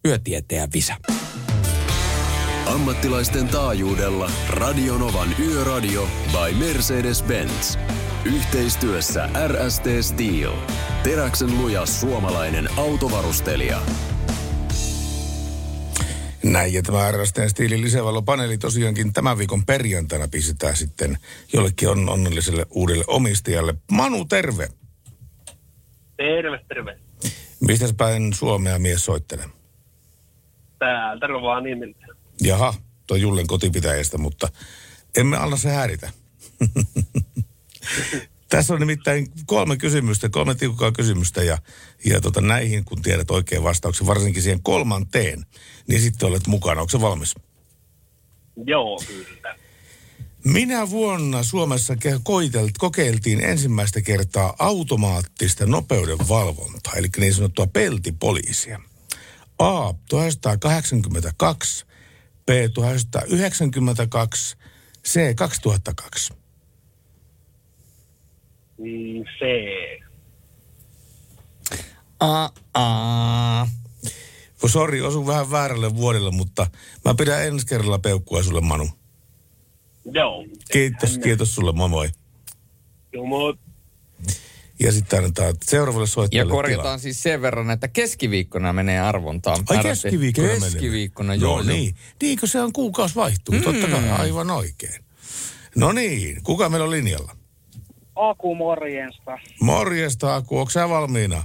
[0.06, 0.96] yötieteen ja visa.
[2.66, 7.80] Ammattilaisten taajuudella Radionovan Yöradio by Mercedes-Benz.
[8.26, 10.52] Yhteistyössä RST Steel.
[11.04, 13.82] Teräksen luja suomalainen autovarustelija.
[16.44, 21.18] Näin, ja tämä RSTn stiilin lisävalopaneeli tosiaankin tämän viikon perjantaina pistetään sitten
[21.54, 23.74] jollekin on, onnelliselle uudelle omistajalle.
[23.92, 24.70] Manu, terve!
[26.18, 27.00] Terve, terve.
[27.62, 29.59] Mistä päin Suomea mies soittelee?
[30.80, 32.06] Täältä Rovaniemiltä.
[32.42, 32.74] Jaha,
[33.08, 34.48] tuo Jullen kotipitäjästä, mutta
[35.18, 36.10] emme anna se häiritä.
[38.50, 41.58] Tässä on nimittäin kolme kysymystä, kolme tiukkaa kysymystä ja,
[42.06, 45.46] ja tota, näihin kun tiedät oikein vastauksen, varsinkin siihen kolmanteen,
[45.88, 46.82] niin sitten olet mukana.
[46.82, 47.36] Onko se valmis?
[48.66, 49.56] Joo, kyllä.
[50.44, 58.82] Minä vuonna Suomessa koitelt, kokeiltiin ensimmäistä kertaa automaattista nopeuden valvontaa, eli niin sanottua peltipoliisia.
[59.60, 59.94] A.
[60.10, 61.86] 1982,
[62.46, 62.50] B.
[62.74, 64.58] 1992,
[65.08, 65.36] C.
[65.36, 66.34] 2002.
[68.78, 69.42] Niin C.
[72.20, 73.68] Aa, aa.
[74.68, 76.68] Sori, osun vähän väärälle vuodelle, mutta
[77.06, 78.90] mä pidän ensi kerralla peukkua sulle, Manu.
[80.12, 80.46] Joo.
[80.72, 82.10] Kiitos, kiitos sulle, moi moi.
[83.14, 83.58] Joo, moi.
[84.80, 86.98] Ja sitten annetaan seuraavalle Ja soittajalle korjataan tilaa.
[86.98, 89.64] siis sen verran, että keskiviikkona menee arvontaan.
[89.70, 90.60] Ai keskiviikkona menee.
[90.60, 91.64] Keskiviikkona, no, joo, joo.
[91.64, 91.96] niin.
[92.22, 93.56] Niin, kun se on kuukausi vaihtuu.
[93.56, 93.62] Mm.
[93.62, 95.04] Totta kai, aivan oikein.
[95.76, 97.36] No niin, kuka meillä on linjalla?
[98.16, 99.38] Aku morjensta.
[99.62, 101.44] Morjesta, Aku, onko sä valmiina?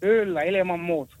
[0.00, 1.16] Kyllä, ilman muuta.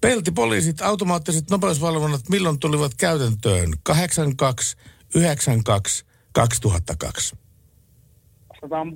[0.00, 3.70] Peltipoliisit, automaattiset nopeusvalvonnat, milloin tulivat käytäntöön?
[3.82, 4.76] 82,
[5.14, 7.36] 92, 2002.
[8.70, 8.92] Vastataan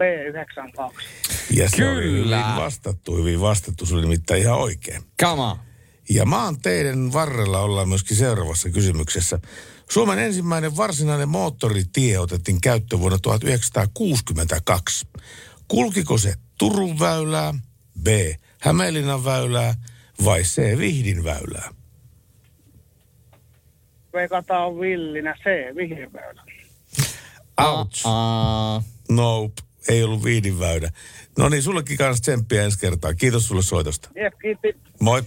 [0.93, 1.03] B92.
[1.51, 2.45] Ja se oli Kyllä.
[2.45, 3.87] hyvin vastattu, hyvin vastattu.
[3.87, 5.03] Se oli nimittäin ihan oikein.
[5.23, 5.57] Come on.
[6.11, 9.39] Ja maan teidän varrella ollaan myöskin seuraavassa kysymyksessä.
[9.91, 15.07] Suomen ensimmäinen varsinainen moottoritie otettiin käyttöön vuonna 1962.
[15.69, 17.55] Kulkiko se Turun väylää,
[18.03, 18.07] B.
[18.61, 19.75] Hämeenlinnan väylää
[20.25, 20.79] vai C.
[20.79, 21.71] Vihdin väylää?
[24.13, 26.43] Veikataan villinä C, vihreäväylä.
[27.61, 28.03] Ouch.
[28.05, 28.83] Aa.
[29.11, 30.91] Nope, ei ollut Vihdin väylä.
[31.39, 33.15] No niin, sullekin kanssa tsemppiä ensi kertaa.
[33.15, 34.09] Kiitos sulle soitosta.
[34.17, 34.77] Jep, kiitti.
[35.01, 35.23] Moi.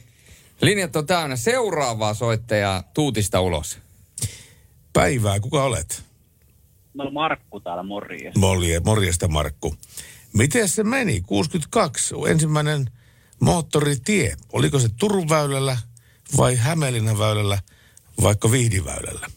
[0.62, 1.36] Linjat on täynnä.
[1.36, 3.80] Seuraavaa soittajaa tuutista ulos.
[4.94, 6.04] Päivää, kuka olet?
[6.94, 8.36] No Markku täällä, morjes.
[8.36, 9.76] Molje, morjesta Markku.
[10.34, 11.22] Miten se meni?
[11.22, 12.90] 62, ensimmäinen
[13.40, 14.36] moottoritie.
[14.54, 15.78] Oliko se Turun väylällä
[16.38, 17.60] vai Hämeenlinnan väylällä
[18.22, 19.28] vaikka Vihdin väylällä?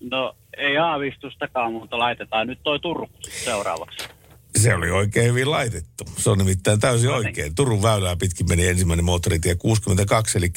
[0.00, 4.08] No ei aavistustakaan, mutta laitetaan nyt toi Turku seuraavaksi.
[4.56, 6.04] Se oli oikein hyvin laitettu.
[6.18, 7.26] Se on nimittäin täysin No niin.
[7.26, 7.54] oikein.
[7.54, 10.52] Turun väylää pitkin meni ensimmäinen moottoritie 62, eli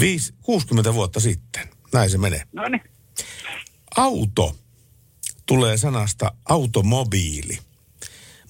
[0.00, 1.68] 5, 60 vuotta sitten.
[1.92, 2.42] Näin se menee.
[2.52, 2.82] No niin.
[3.96, 4.56] Auto
[5.46, 7.58] tulee sanasta automobiili.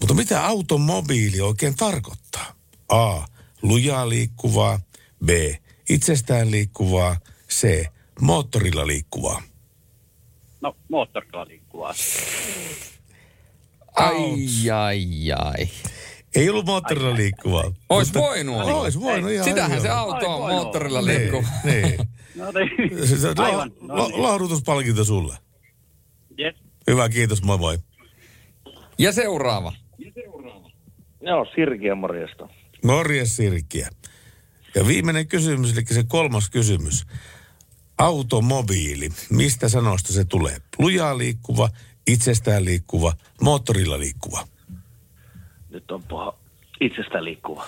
[0.00, 2.54] Mutta mitä automobiili oikein tarkoittaa?
[2.88, 3.22] A.
[3.62, 4.80] Lujaa liikkuvaa.
[5.24, 5.28] B.
[5.88, 7.16] Itsestään liikkuvaa.
[7.50, 7.84] C.
[8.20, 9.42] Moottorilla liikkuvaa.
[10.60, 11.94] No moottorilla liikkuvaa.
[13.94, 15.68] Ai, ai, ai.
[16.34, 17.72] Ei ollut moottorilla liikkuvaa.
[17.88, 18.74] Ois voinut olla.
[18.74, 21.44] Ois voinut ihan Sitähän hyvin se auto on moottorilla Niin, liikkuu.
[21.64, 21.96] niin.
[22.36, 23.08] No niin.
[23.08, 23.72] Se- se- Aivan.
[23.80, 24.22] la- No la- niin.
[24.22, 25.34] Lahdutuspalkinto sulle.
[26.40, 26.54] Yes.
[26.86, 27.78] Hyvä, kiitos, moi moi.
[28.98, 29.72] Ja seuraava.
[31.22, 32.48] Joo, Sirkiä morjesta.
[32.84, 33.88] Morjes Sirkkiä.
[34.74, 37.06] Ja viimeinen kysymys, eli se kolmas kysymys.
[38.00, 39.08] Automobiili.
[39.30, 40.56] Mistä sanoista se tulee?
[40.78, 41.68] Lujaa liikkuva,
[42.06, 44.46] itsestään liikkuva, moottorilla liikkuva.
[45.70, 46.34] Nyt on paha
[46.80, 47.66] itsestään liikkuva.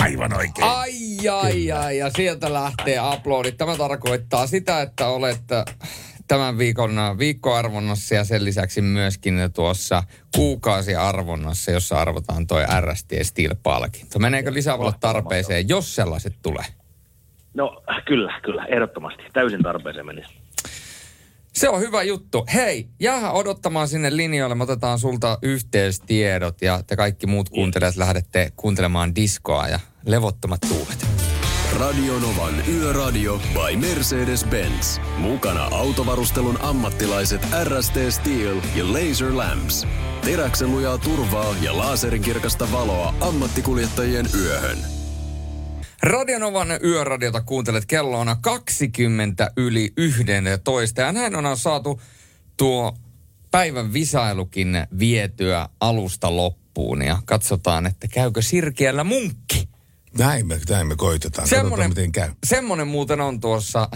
[0.00, 0.66] Aivan oikein.
[0.66, 3.56] Ai, ai, ai, ja sieltä lähtee aplodit.
[3.56, 5.64] Tämä tarkoittaa sitä, että olet äh,
[6.28, 10.02] tämän viikon äh, viikkoarvonnassa ja sen lisäksi myöskin tuossa
[10.36, 14.18] kuukausiarvonnassa, jossa arvotaan toi RST Steel-palkinto.
[14.18, 16.64] Meneekö lisävalot tarpeeseen, jos sellaiset tulee?
[17.54, 19.22] No kyllä, kyllä, ehdottomasti.
[19.32, 20.34] Täysin tarpeeseen menisi.
[21.52, 22.46] Se on hyvä juttu.
[22.54, 24.54] Hei, jää odottamaan sinne linjoille.
[24.54, 31.06] Me otetaan sulta yhteystiedot ja te kaikki muut kuuntelijat lähdette kuuntelemaan diskoa ja levottomat tuulet.
[31.78, 35.00] Radio Novan Yöradio by Mercedes-Benz.
[35.18, 39.86] Mukana autovarustelun ammattilaiset RST Steel ja Laser Lamps.
[40.24, 45.03] Teräksen lujaa turvaa ja laaserinkirkasta valoa ammattikuljettajien yöhön.
[46.04, 52.00] Radionovan yöradiota kuuntelet kello on 20 yli 11 ja näin on saatu
[52.56, 52.96] tuo
[53.50, 59.68] päivän visailukin vietyä alusta loppuun ja katsotaan, että käykö sirkeällä munkki.
[60.18, 61.48] Näin me, näin me koitetaan.
[61.48, 62.30] Semmonen- miten käy.
[62.46, 63.88] Semmonen muuten on tuossa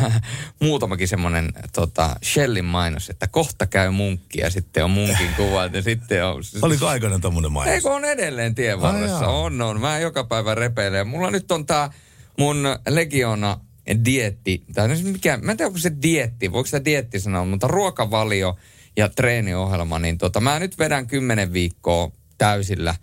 [0.62, 5.82] muutamakin semmonen tota, Shellin mainos, että kohta käy munkki ja sitten on munkin kuvat ja
[5.82, 6.42] sitten on...
[6.62, 7.74] Oliko aikana tommonen mainos?
[7.74, 9.16] Eikö on edelleen tien varressa?
[9.18, 9.38] Ai jaa.
[9.38, 9.80] on, on.
[9.80, 11.06] Mä joka päivä repeilen.
[11.08, 11.90] Mulla nyt on tää
[12.38, 13.60] mun Legiona
[14.04, 17.68] dietti, tai se mikä, mä en tiedä onko se dietti, voiko sitä dietti sanoa, mutta
[17.68, 18.56] ruokavalio
[18.96, 22.94] ja treeniohjelma, niin tota, mä nyt vedän kymmenen viikkoa täysillä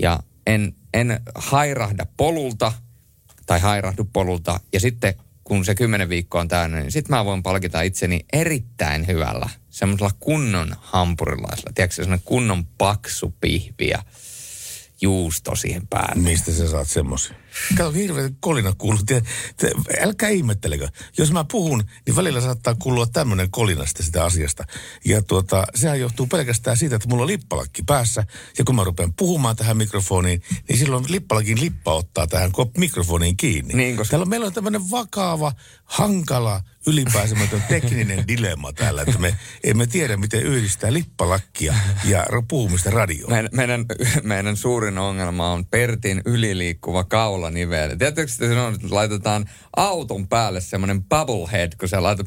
[0.00, 0.20] ja
[0.54, 2.72] en, en hairahda polulta
[3.46, 7.42] tai hairahdu polulta ja sitten kun se kymmenen viikkoa on täynnä, niin sitten mä voin
[7.42, 14.02] palkita itseni erittäin hyvällä, semmoisella kunnon hampurilaisella, tiedätkö semmoinen kunnon paksu pihvi ja
[15.00, 16.22] juusto siihen päälle.
[16.22, 17.34] Mistä sä saat semmosia?
[17.76, 19.00] Kato, hirveä kolina kuuluu.
[19.06, 19.22] Te,
[19.56, 20.88] te, älkää ihmettelekö.
[21.18, 24.64] Jos mä puhun, niin välillä saattaa kuulua tämmöinen kolinasta sitä asiasta.
[25.04, 28.24] Ja tuota, sehän johtuu pelkästään siitä, että mulla on lippalakki päässä.
[28.58, 33.74] Ja kun mä rupean puhumaan tähän mikrofoniin, niin silloin lippalakin lippa ottaa tähän mikrofoniin kiinni.
[33.74, 35.52] Niin, koska- Täällä meillä on tämmöinen vakava,
[35.84, 43.32] hankala, ylipääsemätön tekninen dilemma täällä, että me emme tiedä, miten yhdistää lippalakkia ja puhumista radioon.
[43.32, 43.84] Meidän, meidän,
[44.22, 47.96] meidän suurin ongelma on Pertin yliliikkuva kaulanivele.
[47.96, 52.26] Tiedättekö, että se on, että laitetaan auton päälle semmoinen bubble head, kun sä laitat,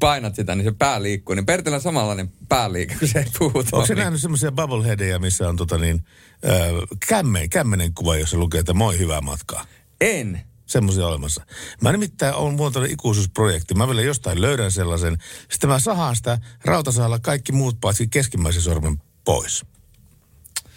[0.00, 1.34] painat sitä, niin se pää liikkuu.
[1.34, 3.64] Niin Pertillä on samanlainen pääliike, kun se puhuu.
[3.72, 6.04] Onko se nähnyt semmoisia bubbleheadeja, missä on tota niin,
[6.46, 9.66] äh, kämmen, kämmenen kuva, jossa lukee, että moi, hyvää matkaa?
[10.00, 10.51] En.
[10.72, 11.46] Semmoisia olemassa.
[11.80, 13.74] Mä nimittäin on muotoinen ikuisuusprojekti.
[13.74, 15.18] Mä vielä jostain löydän sellaisen.
[15.50, 19.64] Sitten mä sahaan sitä rautasaalla kaikki muut paitsi keskimmäisen sormen pois.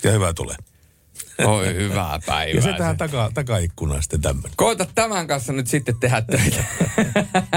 [0.04, 0.56] Ja hyvä tulee.
[1.46, 2.56] Oi, hyvää päivää.
[2.56, 4.52] Ja se tähän taka, takaikkunaan sitten tämmöinen.
[4.56, 6.64] Koita tämän kanssa nyt sitten tehdä töitä.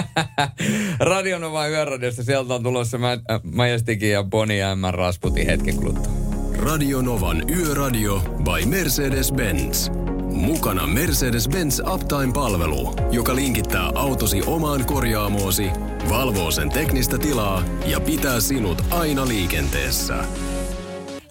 [1.11, 4.94] Radionova Yöradiosta sieltä on tulossa äh, Majestikin ja Bonnie M.
[4.94, 6.12] Rasputin hetken kuluttua.
[6.59, 10.08] Radio Novan Yöradio by Mercedes-Benz.
[10.38, 15.70] Mukana Mercedes-Benz Uptime-palvelu, joka linkittää autosi omaan korjaamoosi,
[16.09, 20.24] valvoo sen teknistä tilaa ja pitää sinut aina liikenteessä.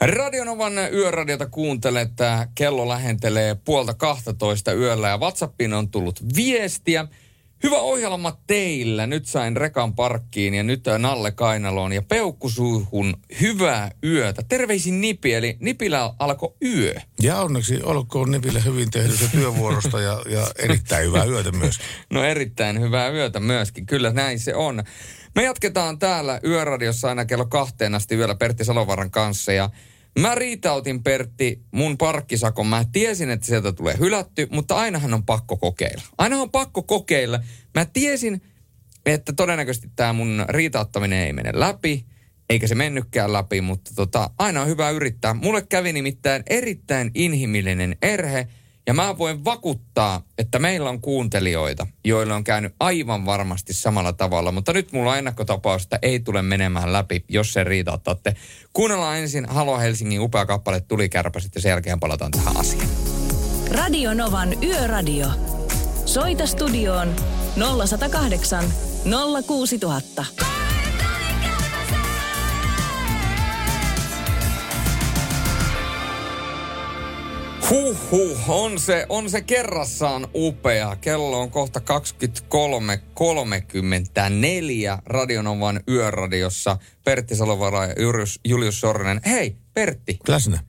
[0.01, 2.12] Radionovan yöradiota kuuntelet,
[2.55, 7.08] kello lähentelee puolta 12 yöllä ja WhatsAppiin on tullut viestiä.
[7.64, 9.08] Hyvä ohjelma teillä.
[9.08, 14.41] Nyt sain rekan parkkiin ja nyt Nalle Kainaloon ja peukkusuuhun hyvää yötä.
[14.49, 16.93] Terveisin Nipi, eli Nipillä alkoi yö.
[17.20, 21.80] Ja onneksi olkoon Nipille hyvin tehdystä työvuorosta ja, ja erittäin hyvää yötä myös.
[22.14, 24.84] No erittäin hyvää yötä myöskin, kyllä näin se on.
[25.36, 29.70] Me jatketaan täällä Yöradiossa aina kello kahteen asti yöllä Pertti Salovaran kanssa ja
[30.18, 32.68] Mä riitautin Pertti mun parkkisakon.
[32.68, 36.03] Mä tiesin, että sieltä tulee hylätty, mutta ainahan on pakko kokeilla.
[36.18, 37.39] Aina on pakko kokeilla.
[37.76, 38.41] Mä tiesin,
[39.05, 42.05] että todennäköisesti tämä mun riitauttaminen ei mene läpi,
[42.49, 45.34] eikä se mennytkään läpi, mutta tota, aina on hyvä yrittää.
[45.34, 48.47] Mulle kävi nimittäin erittäin inhimillinen erhe,
[48.88, 54.52] ja mä voin vakuuttaa, että meillä on kuuntelijoita, joille on käynyt aivan varmasti samalla tavalla.
[54.52, 58.36] Mutta nyt mulla on ennakkotapaus, että ei tule menemään läpi, jos se riitauttatte.
[58.74, 62.88] Kuunnellaan ensin Halo Helsingin upea kappale Tuli kärpä, sitten sen jälkeen palataan tähän asiaan.
[63.72, 65.28] Radio Novan Yöradio.
[66.06, 67.16] Soita studioon
[67.88, 68.66] 0108
[69.48, 70.26] 06000.
[77.70, 80.95] Huhhuh, on se, on se kerrassaan upea.
[81.01, 81.86] Kello on kohta 23.34
[85.05, 86.78] Radionovan yöradiossa.
[87.03, 89.22] Pertti Salovara ja Julius, Julius Sorinen.
[89.26, 90.20] Hei, Pertti.
[90.28, 90.59] Läsnä.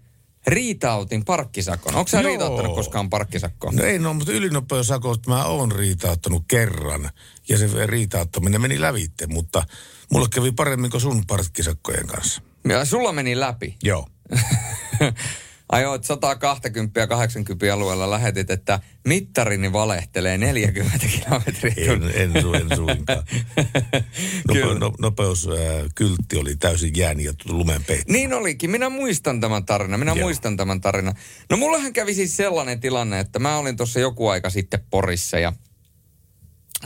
[0.46, 1.94] Riitautin parkkisakon.
[1.94, 2.28] Onko sä Joo.
[2.28, 3.72] riitauttanut koskaan parkkisakkoa?
[3.72, 7.11] No ei no, mutta ylinopeusakot mä oon riitauttanut kerran.
[7.49, 9.64] Ja se riitauttaminen meni lävitte, mutta
[10.12, 12.42] mulle kävi paremmin kuin sun parkkisakkojen kanssa.
[12.68, 13.76] Ja sulla meni läpi.
[13.82, 14.09] Joo.
[15.73, 21.93] Ajoit 120 ja 80 alueella lähetit, että mittarini valehtelee 40 kilometriä.
[21.93, 23.23] En, en, su, en suinkaan.
[24.49, 28.12] Nope, no, nopeuskyltti oli täysin jääni ja lumen peitti.
[28.12, 28.71] Niin olikin.
[28.71, 30.01] Minä muistan tämän tarinan.
[30.01, 30.25] Minä Joo.
[30.25, 31.14] muistan tämän tarinan.
[31.51, 35.53] No mullahan kävi siis sellainen tilanne, että mä olin tuossa joku aika sitten Porissa ja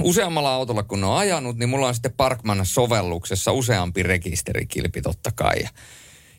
[0.01, 5.61] useammalla autolla kun on ajanut, niin mulla on sitten Parkman-sovelluksessa useampi rekisterikilpi totta kai.
[5.62, 5.68] Ja,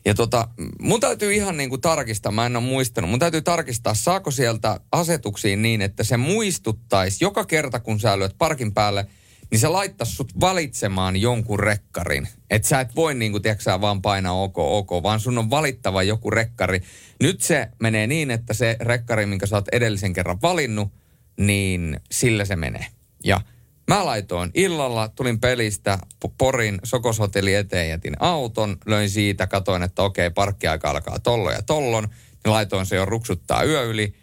[0.04, 0.48] ja tota,
[0.80, 4.80] mun täytyy ihan niin kuin tarkistaa, mä en ole muistanut, mun täytyy tarkistaa, saako sieltä
[4.92, 9.06] asetuksiin niin, että se muistuttaisi joka kerta, kun sä lyöt parkin päälle,
[9.50, 12.28] niin se laittaisi sut valitsemaan jonkun rekkarin.
[12.50, 16.02] Että sä et voi niin kuin, tiedätkö, vaan painaa ok, ok, vaan sun on valittava
[16.02, 16.82] joku rekkari.
[17.20, 20.92] Nyt se menee niin, että se rekkari, minkä sä oot edellisen kerran valinnut,
[21.36, 22.86] niin sillä se menee.
[23.24, 23.40] Ja
[23.88, 25.98] mä laitoin illalla, tulin pelistä
[26.38, 32.04] Porin Sokoshotelli eteen, jätin auton, löin siitä, katoin, että okei, parkkiaika alkaa tollon ja tollon.
[32.44, 34.14] Niin laitoin se jo ruksuttaa yö yli.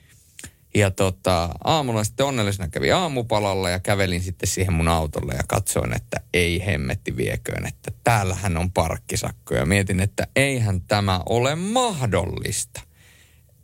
[0.75, 5.95] Ja tota, aamulla sitten onnellisena kävi aamupalalla ja kävelin sitten siihen mun autolle ja katsoin,
[5.95, 9.55] että ei hemmetti vieköön, että täällähän on parkkisakko.
[9.55, 12.81] Ja mietin, että eihän tämä ole mahdollista.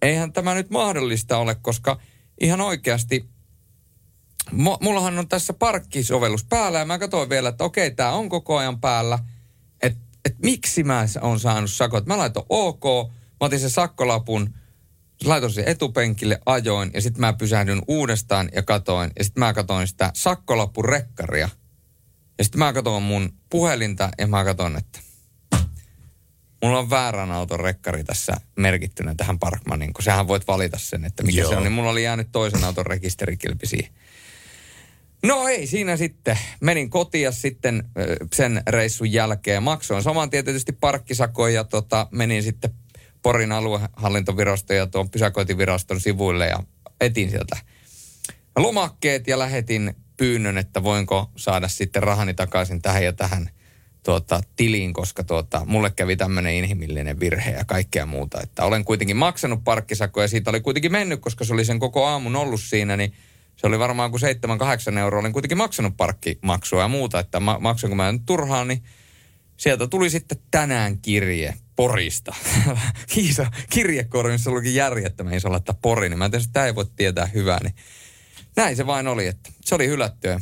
[0.02, 2.00] Eihän tämä nyt mahdollista ole, koska
[2.42, 3.30] ihan oikeasti
[4.52, 8.80] mullahan on tässä parkkisovellus päällä ja mä katsoin vielä, että okei, tämä on koko ajan
[8.80, 9.20] päällä.
[9.82, 12.06] Että et miksi mä oon saanut sakot.
[12.06, 12.84] Mä laitoin OK,
[13.14, 14.54] mä otin sen sakkolapun,
[15.26, 19.12] laitoin sen etupenkille, ajoin ja sitten mä pysähdyn uudestaan ja katoin.
[19.18, 21.50] Ja sitten mä katoin sitä sakkolapun rekkaria.
[22.38, 25.00] Ja sitten mä katoin mun puhelinta ja mä katoin, että
[26.64, 31.24] mulla on väärän auton rekkari tässä merkittynä tähän Parkmanin, kun sähän voit valita sen, että
[31.24, 31.50] mikä Joo.
[31.50, 31.64] se on.
[31.64, 33.94] Niin mulla oli jäänyt toisen auton rekisterikilpi siihen.
[35.24, 36.38] No ei siinä sitten.
[36.62, 37.84] Menin kotiin ja sitten
[38.34, 42.74] sen reissun jälkeen maksoin saman tietysti parkkisakoin ja tota, menin sitten
[43.22, 46.64] Porin aluehallintoviraston ja tuon pysäköintiviraston sivuille ja
[47.02, 47.58] etin sieltä
[48.56, 53.50] lomakkeet ja lähetin pyynnön, että voinko saada sitten rahani takaisin tähän ja tähän
[54.04, 58.42] tuota, tiliin, koska tuota, mulle kävi tämmöinen inhimillinen virhe ja kaikkea muuta.
[58.42, 62.06] Että olen kuitenkin maksanut parkkisakkoja ja siitä oli kuitenkin mennyt, koska se oli sen koko
[62.06, 63.14] aamun ollut siinä, niin
[63.58, 64.22] se oli varmaan kuin
[64.94, 65.20] 7-8 euroa.
[65.20, 68.84] Olen kuitenkin maksanut parkkimaksua ja muuta, että ma- maksanko mä nyt turhaan, niin
[69.58, 72.36] sieltä tuli sitten tänään kirje Porista.
[73.16, 76.86] Iso kirjekori, missä luki järjettömän iso laittaa Pori, niin mä ajattelin, että tämä ei voi
[76.96, 77.76] tietää hyvää, niin
[78.56, 80.42] näin se vain oli, että se oli hylättyä.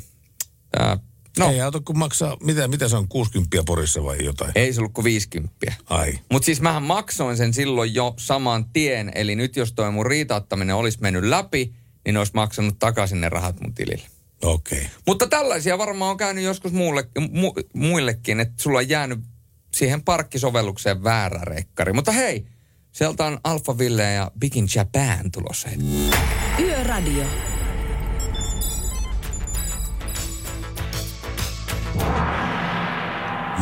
[0.80, 0.98] Ää,
[1.40, 1.52] No.
[1.52, 4.52] Ei auto kun maksaa, mitä, mitä se on, 60 Porissa vai jotain?
[4.56, 5.74] Ei se ollut kuin 50.
[5.90, 6.20] Ai.
[6.32, 10.76] Mutta siis mähän maksoin sen silloin jo saman tien, eli nyt jos toi mun riitauttaminen
[10.76, 11.74] olisi mennyt läpi,
[12.06, 14.08] niin olisi maksanut takaisin ne rahat mun tilille.
[14.42, 14.78] Okei.
[14.78, 14.90] Okay.
[15.08, 19.20] Mutta tällaisia varmaan on käynyt joskus muulle, mu, muillekin, että sulla on jäänyt
[19.74, 21.94] siihen parkkisovellukseen väärä rekkari.
[21.94, 22.46] Mutta hei,
[22.92, 25.70] sieltä on Alfa Ville ja Big in Japan tulossa.
[26.60, 27.26] Yöradio.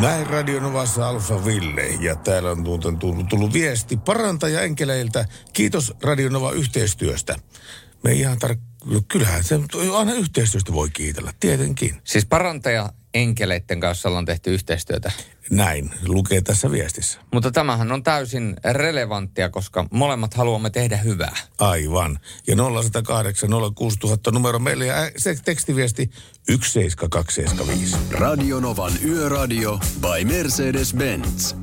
[0.01, 5.25] Näin Radionovassa Alfa Ville ja täällä on muuten tullut, tullut viesti parantaja enkeleiltä.
[5.53, 7.35] Kiitos Radionova yhteistyöstä.
[8.03, 9.59] Me ei ihan tar- kyllähän se
[9.93, 12.01] aina yhteistyöstä voi kiitellä, tietenkin.
[12.03, 15.11] Siis parantaja enkeleiden kanssa ollaan tehty yhteistyötä.
[15.49, 17.19] Näin, lukee tässä viestissä.
[17.33, 21.37] Mutta tämähän on täysin relevanttia, koska molemmat haluamme tehdä hyvää.
[21.59, 22.19] Aivan.
[22.47, 26.11] Ja 0108 06000 numero meille ja se tekstiviesti
[26.49, 27.97] 17275.
[28.11, 31.55] Radionovan Yöradio by Mercedes-Benz.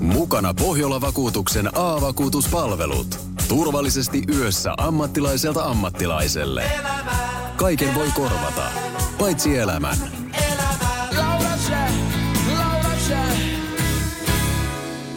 [0.00, 3.20] Mukana Pohjola-vakuutuksen A-vakuutuspalvelut.
[3.48, 6.64] Turvallisesti yössä ammattilaiselta ammattilaiselle.
[7.56, 8.70] Kaiken voi korvata,
[9.18, 9.96] paitsi elämän.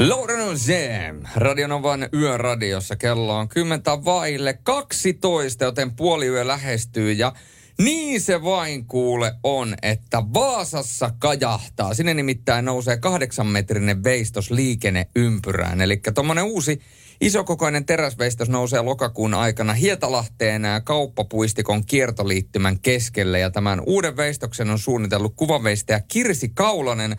[0.08, 7.34] Lauren Jam, Radionovan yöradiossa kello on kymmentä vaille 12, joten puoli yö lähestyy ja
[7.80, 11.94] niin se vain kuule on, että Vaasassa kajahtaa.
[11.94, 15.82] Sinne nimittäin nousee kahdeksan metrinen veistos liikenneympyrään.
[15.82, 16.82] Eli tuommoinen uusi
[17.22, 23.40] isokokoinen teräsveistos nousee lokakuun aikana Hietalahteen kauppapuistikon kiertoliittymän keskelle.
[23.40, 27.16] Ja tämän uuden veistoksen on suunnitellut kuvaveistäjä Kirsi Kaulonen,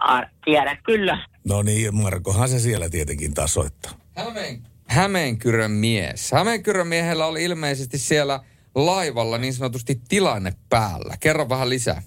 [0.00, 1.26] A, tiedä kyllä.
[1.48, 3.92] No niin, Markohan se siellä tietenkin taas soittaa.
[4.16, 6.32] Hämeen, Hämeenkyrön mies.
[6.32, 8.40] Hämeenkyrön miehellä oli ilmeisesti siellä
[8.74, 11.14] laivalla niin sanotusti tilanne päällä.
[11.20, 12.02] Kerro vähän lisää.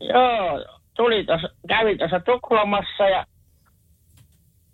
[0.00, 0.64] Joo,
[0.96, 3.26] tuli tuossa, kävin tuossa Tukholmassa ja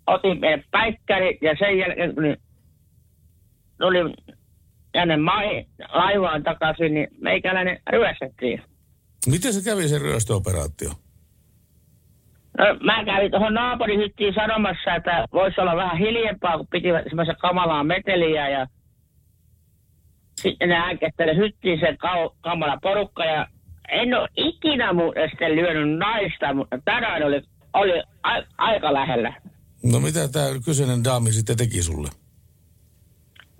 [0.07, 2.37] otin meidän päikkäri ja sen jälkeen kun
[3.79, 4.13] tuli
[4.91, 8.61] tänne mai, laivaan takaisin, niin meikäläinen ryöstettiin.
[9.27, 10.91] Miten se kävi se ryöstöoperaatio?
[12.57, 17.83] No, mä kävin tuohon naapurihyttiin sanomassa, että voisi olla vähän hiljempaa, kun pitivät semmoista kamalaa
[17.83, 18.67] meteliä ja
[20.35, 23.47] sitten ne äänketteli hyttiin se kau- kamala porukka ja
[23.89, 27.41] en ole ikinä muuten sitten lyönyt naista, mutta tänään oli,
[27.73, 29.33] oli a- aika lähellä.
[29.91, 32.07] No mitä tämä kyseinen daami sitten teki sulle?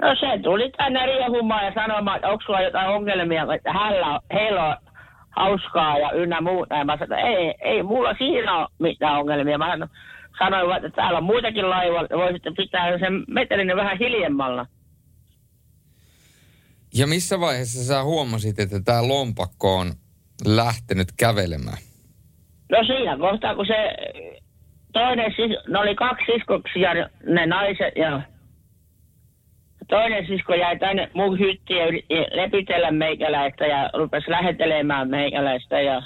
[0.02, 4.20] No se tuli tänne riehumaan ja sanomaan, että onko sulla jotain ongelmia, että hänellä, on-
[4.34, 4.76] heillä on
[5.32, 6.76] hauskaa ja ynnä muuta.
[6.76, 9.58] Ja mä sanoin, että ei, ei mulla siinä ole mitään ongelmia.
[9.58, 9.78] Mä
[10.40, 14.66] sanoin- että täällä on muitakin laivoja, voisitte pitää sen metelinen vähän hiljemmalla.
[16.94, 19.92] Ja missä vaiheessa sä huomasit, että tämä lompakko on
[20.46, 21.78] lähtenyt kävelemään?
[22.72, 23.94] No siinä kohtaa, kun se
[24.94, 26.94] toinen, sis, ne oli kaksi siskoksia,
[27.26, 28.22] ne naiset ja
[29.92, 31.86] toinen sisko jäi tänne mun hyttiin ja
[32.32, 36.02] lepitellä meikäläistä ja rupesi lähetelemään meikäläistä ja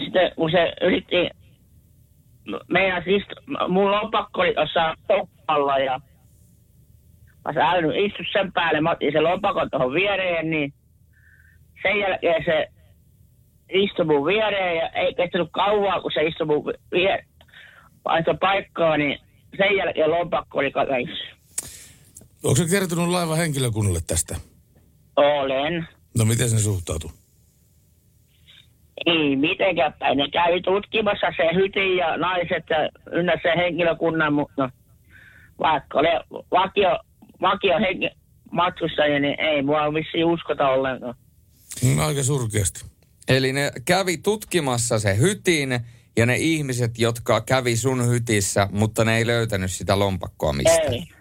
[0.00, 1.30] sitten kun se yritti,
[2.68, 3.24] meidän siis,
[3.68, 6.00] mun lompakko oli tuossa toppalla ja
[7.44, 10.72] mä sanoin, istu sen päälle, mä otin sen lompakon tuohon viereen, niin
[11.82, 12.66] sen jälkeen se
[13.72, 17.26] istui mun viereen ja ei kestänyt kauaa, kun se istui mun viereen,
[18.40, 19.18] paikkaa, niin
[19.56, 21.27] sen jälkeen lompakko oli kaikissa.
[22.44, 24.36] Onko se kertonut laivan henkilökunnalle tästä?
[25.16, 25.88] Olen.
[26.18, 27.10] No miten se suhtautuu?
[29.06, 30.18] Ei mitenkään päin.
[30.18, 34.70] Ne kävi tutkimassa se hyti ja naiset ja ynnä se henkilökunnan, mutta
[35.58, 36.08] vaikka oli
[36.50, 36.98] vakio,
[37.40, 38.10] vakio henki,
[38.52, 41.14] matkustajia, niin ei mua vissiin uskota ollenkaan.
[41.84, 42.84] Mm, aika surkeasti.
[43.28, 45.80] Eli ne kävi tutkimassa se hytin
[46.16, 50.94] ja ne ihmiset, jotka kävi sun hytissä, mutta ne ei löytänyt sitä lompakkoa mistään.
[50.94, 51.17] Ei.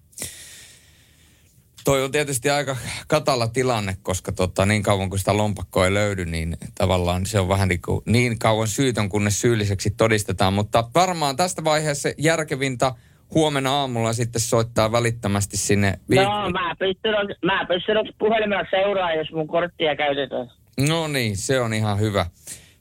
[1.87, 2.77] Toi on tietysti aika
[3.07, 7.47] katala tilanne, koska tota, niin kauan kuin sitä lompakkoa ei löydy, niin tavallaan se on
[7.47, 10.53] vähän niin, kuin, niin kauan syytön, kunnes syylliseksi todistetaan.
[10.53, 12.91] Mutta varmaan tästä vaiheessa järkevintä
[13.35, 15.99] huomenna aamulla sitten soittaa välittömästi sinne.
[16.09, 17.13] vi- No, mä pystyn,
[17.45, 20.51] mä pystyn puhelimella seuraa, jos mun korttia käytetään.
[20.89, 22.25] No niin, se on ihan hyvä.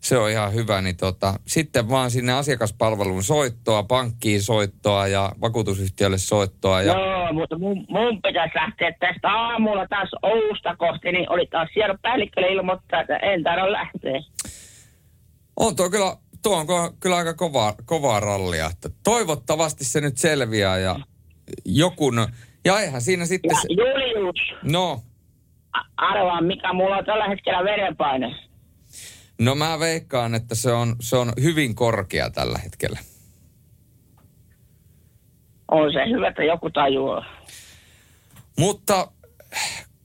[0.07, 6.18] Se on ihan hyvä, niin tota, sitten vaan sinne asiakaspalveluun soittoa, pankkiin soittoa ja vakuutusyhtiölle
[6.18, 6.82] soittoa.
[6.82, 6.92] Ja...
[6.92, 11.98] Joo, mutta mun, mun pitäisi lähteä tästä aamulla taas Ousta kohti, niin oli taas siellä
[12.02, 14.22] päällikkölle ilmoittaa, että en tarvitse lähteä.
[15.57, 16.66] On tuo kyllä, tuo on
[17.00, 18.66] kyllä aika kovaa, kovaa rallia.
[18.66, 20.96] Että toivottavasti se nyt selviää ja
[21.64, 22.26] jokun...
[22.64, 23.50] Ja eihän siinä sitten...
[23.50, 25.02] Ja Se, Julius, no,
[25.96, 28.46] arvaa mikä mulla on tällä hetkellä verenpaine.
[29.41, 32.99] No mä veikkaan, että se on, se on hyvin korkea tällä hetkellä.
[35.70, 37.24] On se hyvä, että joku tajuaa.
[38.59, 39.09] Mutta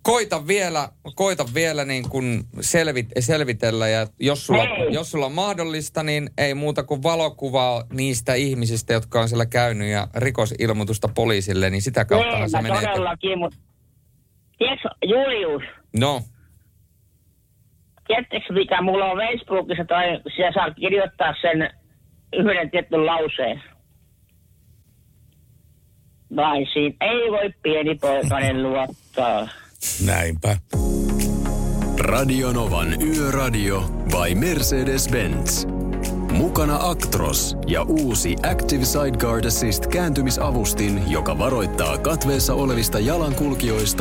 [0.02, 4.94] koita vielä, koita vielä niin kuin selvit, selvitellä ja jos sulla, Hei.
[4.94, 9.88] jos sulla on mahdollista, niin ei muuta kuin valokuvaa niistä ihmisistä, jotka on siellä käynyt
[9.88, 12.82] ja rikosilmoitusta poliisille, niin sitä Niin, se mä menee.
[12.82, 13.58] todellakin, mutta...
[14.58, 15.64] Tiedätkö, Julius,
[16.00, 16.22] No,
[18.12, 21.70] tiedättekö mikä mulla on Facebookissa, tai siellä saa kirjoittaa sen
[22.34, 23.62] yhden tietyn lauseen.
[26.30, 29.48] Naisiin ei voi pieni poikainen luottaa.
[30.06, 30.58] Näinpä.
[32.00, 35.68] Radionovan Yöradio by Mercedes-Benz.
[36.32, 44.01] Mukana Actros ja uusi Active Sideguard Assist kääntymisavustin, joka varoittaa katveessa olevista jalankulkijoista.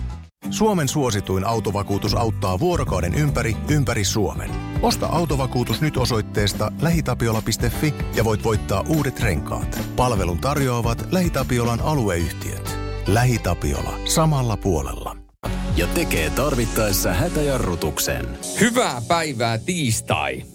[0.51, 4.51] Suomen suosituin autovakuutus auttaa vuorokauden ympäri, ympäri Suomen.
[4.81, 9.79] Osta autovakuutus nyt osoitteesta lähitapiola.fi ja voit voittaa uudet renkaat.
[9.95, 12.77] Palvelun tarjoavat LähiTapiolan alueyhtiöt.
[13.07, 13.99] LähiTapiola.
[14.05, 15.17] Samalla puolella.
[15.75, 18.27] Ja tekee tarvittaessa hätäjarrutuksen.
[18.59, 20.45] hyvää päivää tiistai.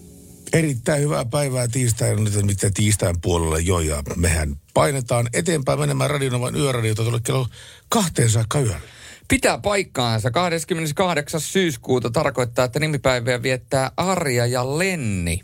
[0.53, 6.55] Erittäin hyvää päivää tiistain, nyt mitä tiistain puolella jo, ja mehän painetaan eteenpäin menemään Radionovan
[6.55, 7.47] yöradiota tuolle kello
[7.89, 8.96] kahteen saakka yöllä.
[9.27, 10.31] Pitää paikkaansa.
[10.31, 11.41] 28.
[11.41, 15.41] syyskuuta tarkoittaa, että nimipäiviä viettää Arja ja Lenni.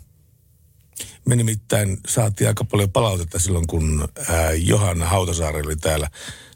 [1.24, 6.08] Me nimittäin saatiin aika paljon palautetta silloin, kun ää, Johanna Hautasaari oli täällä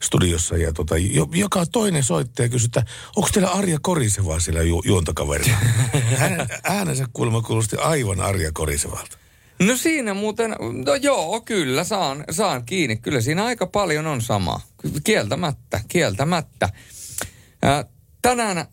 [0.03, 0.57] studiossa.
[0.57, 2.85] Ja tota, jo, joka toinen soittaja kysyi, että
[3.17, 5.57] onko teillä Arja Koriseva siellä ju, juontokaverina?
[6.17, 9.19] Hänen äänensä kuulemma kuulosti aivan Arja Korisevalta.
[9.63, 10.57] No siinä muuten,
[10.87, 12.97] no joo, kyllä saan, saan kiinni.
[12.97, 14.61] Kyllä siinä aika paljon on sama.
[15.05, 16.69] Kieltämättä, kieltämättä.
[17.63, 17.85] Ää,
[18.23, 18.67] tänään,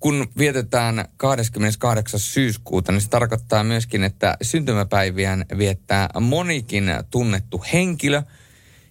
[0.00, 2.20] kun vietetään 28.
[2.20, 8.22] syyskuuta, niin se tarkoittaa myöskin, että syntymäpäiviään viettää monikin tunnettu henkilö.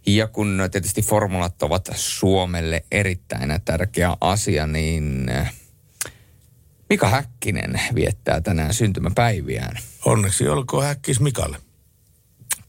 [0.07, 5.31] Ja kun tietysti formulat ovat Suomelle erittäin tärkeä asia, niin
[6.89, 9.77] Mika Häkkinen viettää tänään syntymäpäiviään.
[10.05, 11.57] Onneksi olkoon häkkis Mikalle.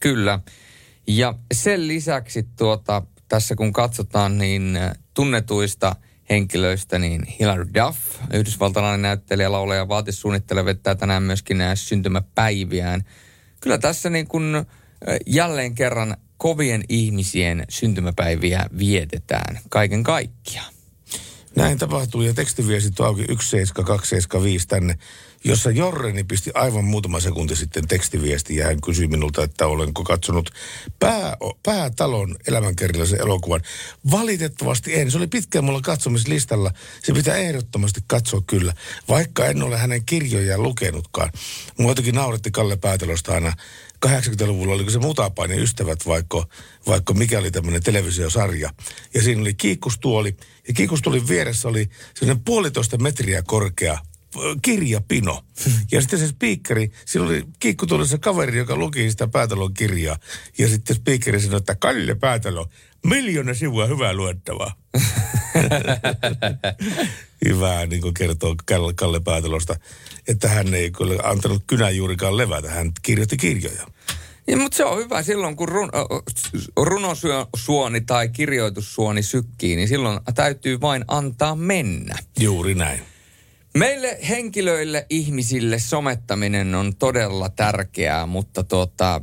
[0.01, 0.41] Kyllä.
[1.07, 4.79] Ja sen lisäksi tuota, tässä kun katsotaan niin
[5.14, 5.97] tunnetuista
[6.31, 7.99] henkilöistä, niin Hilary Duff,
[8.33, 13.05] yhdysvaltalainen näyttelijä, laulaja ja vaatissuunnittelija vettää tänään myöskin nämä syntymäpäiviään.
[13.61, 14.64] Kyllä tässä niin kuin äh,
[15.26, 20.72] jälleen kerran kovien ihmisien syntymäpäiviä vietetään kaiken kaikkiaan.
[21.57, 24.99] Näin tapahtuu ja tekstiviestit on auki 17275 tänne,
[25.45, 30.51] jossa Jorreni pisti aivan muutama sekunti sitten tekstiviesti ja hän kysyi minulta, että olenko katsonut
[30.99, 33.62] pää, päätalon elämänkerrallisen elokuvan.
[34.11, 35.11] Valitettavasti en.
[35.11, 36.72] Se oli pitkään mulla katsomislistalla.
[37.03, 38.74] Se pitää ehdottomasti katsoa kyllä,
[39.09, 41.32] vaikka en ole hänen kirjojaan lukenutkaan.
[41.78, 43.53] Mua jotenkin nauretti Kalle Päätalosta aina
[44.07, 46.47] 80-luvulla, oliko se Mutapainen ystävät, vaikka,
[46.86, 48.70] vaikka mikä oli tämmöinen televisiosarja.
[49.14, 50.36] Ja siinä oli kiikkustuoli,
[50.68, 53.99] ja kiikkustuolin vieressä oli sellainen puolitoista metriä korkea
[54.62, 55.45] kirjapino.
[55.93, 60.16] Ja sitten se spiikkeri, siinä oli kiikkutuolissa kaveri, joka luki sitä päätalon kirjaa.
[60.59, 62.68] Ja sitten spiikkeri sanoi, että Kalle Päätalo,
[63.07, 64.74] miljoona sivua hyvää luettavaa.
[67.45, 69.76] Hyvä, niin kuin kertoo Kalle- Päätalosta,
[70.29, 73.87] että hän ei kyllä antanut kynän juurikaan levätä, hän kirjoitti kirjoja.
[74.47, 75.91] Ja, mutta se on hyvä silloin, kun run,
[76.76, 82.14] runosuoni tai kirjoitussuoni sykkii, niin silloin täytyy vain antaa mennä.
[82.41, 83.01] Juuri näin.
[83.79, 89.20] Meille henkilöille, ihmisille somettaminen on todella tärkeää, mutta tuota,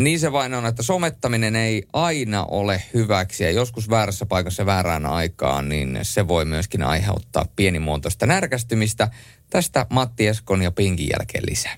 [0.00, 5.06] niin se vain on, että somettaminen ei aina ole hyväksi ja joskus väärässä paikassa väärään
[5.06, 9.08] aikaan, niin se voi myöskin aiheuttaa pienimuotoista närkästymistä.
[9.50, 11.74] Tästä Matti Eskon ja Pinkin jälkeen lisää.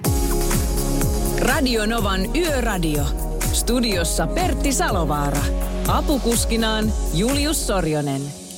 [1.39, 3.05] Radio Novan Yöradio.
[3.53, 5.43] Studiossa Pertti Salovaara.
[5.89, 8.50] Apukuskinaan Julius Sorjonen.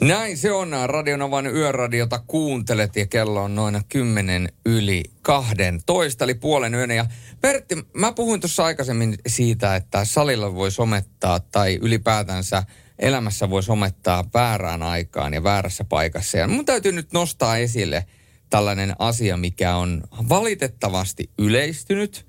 [0.00, 0.70] Näin se on.
[0.86, 6.90] Radionovan yöradiota kuuntelet ja kello on noin 10 yli 12, eli puolen yön.
[6.90, 7.06] Ja
[7.40, 12.62] Pertti, mä puhuin tuossa aikaisemmin siitä, että salilla voi somettaa tai ylipäätänsä
[12.98, 16.38] elämässä voi somettaa väärään aikaan ja väärässä paikassa.
[16.38, 18.06] Ja mun täytyy nyt nostaa esille
[18.50, 22.26] tällainen asia, mikä on valitettavasti yleistynyt.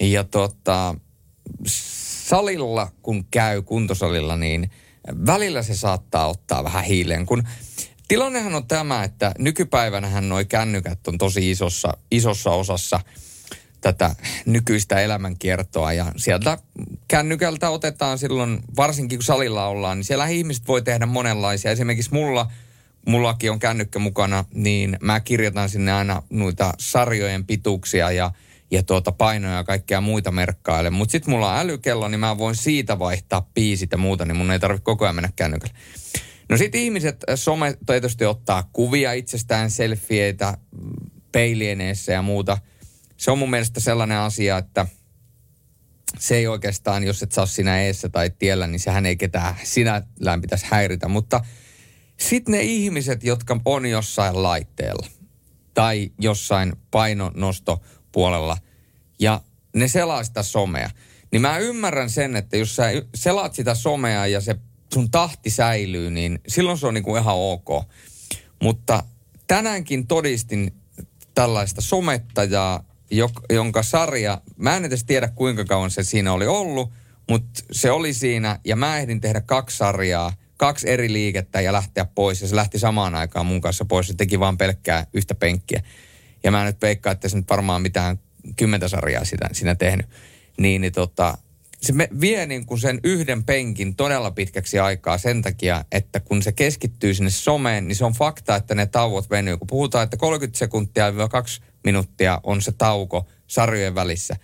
[0.00, 0.94] Ja tota,
[1.66, 4.70] salilla, kun käy kuntosalilla, niin
[5.26, 7.42] välillä se saattaa ottaa vähän hiileen, kun
[8.08, 13.00] tilannehan on tämä, että nykypäivänähän nuo kännykät on tosi isossa, isossa osassa
[13.80, 16.58] tätä nykyistä elämänkiertoa ja sieltä
[17.08, 21.70] kännykältä otetaan silloin, varsinkin kun salilla ollaan, niin siellä ihmiset voi tehdä monenlaisia.
[21.70, 22.50] Esimerkiksi mulla,
[23.06, 28.30] mullakin on kännykkä mukana, niin mä kirjoitan sinne aina noita sarjojen pituuksia ja
[28.70, 30.90] ja tuota painoja ja kaikkea muita merkkaille.
[30.90, 34.50] Mutta sitten mulla on älykello, niin mä voin siitä vaihtaa piisit ja muuta, niin mun
[34.50, 35.74] ei tarvitse koko ajan mennä kännykällä.
[36.48, 40.58] No sitten ihmiset äh, some tietysti ottaa kuvia itsestään, selfieitä,
[41.32, 42.58] peilieneessä ja muuta.
[43.16, 44.86] Se on mun mielestä sellainen asia, että
[46.18, 50.40] se ei oikeastaan, jos et saa sinä eessä tai tiellä, niin sehän ei ketään sinällään
[50.40, 51.08] pitäisi häiritä.
[51.08, 51.40] Mutta
[52.20, 55.06] sitten ne ihmiset, jotka on jossain laitteella
[55.74, 57.82] tai jossain painonosto
[58.14, 58.56] puolella
[59.20, 59.40] ja
[59.74, 60.90] ne selaa sitä somea.
[61.32, 62.84] Niin mä ymmärrän sen, että jos sä
[63.14, 64.56] selaat sitä somea ja se
[64.94, 67.68] sun tahti säilyy, niin silloin se on niinku ihan ok.
[68.62, 69.02] Mutta
[69.46, 70.74] tänäänkin todistin
[71.34, 72.84] tällaista somettajaa,
[73.50, 76.92] jonka sarja, mä en edes tiedä kuinka kauan se siinä oli ollut,
[77.28, 82.04] mutta se oli siinä ja mä ehdin tehdä kaksi sarjaa, kaksi eri liikettä ja lähteä
[82.04, 82.42] pois.
[82.42, 84.06] Ja se lähti samaan aikaan mun kanssa pois.
[84.06, 85.82] Se teki vaan pelkkää yhtä penkkiä
[86.44, 88.18] ja mä nyt veikkaan, että se nyt varmaan mitään
[88.56, 90.06] kymmentä sarjaa sitä, siinä tehnyt,
[90.58, 91.38] niin, niin tota,
[91.84, 96.52] se vie niin kuin sen yhden penkin todella pitkäksi aikaa sen takia, että kun se
[96.52, 99.56] keskittyy sinne someen, niin se on fakta, että ne tauot venyy.
[99.56, 104.36] Kun puhutaan, että 30 sekuntia 2 minuuttia on se tauko sarjojen välissä,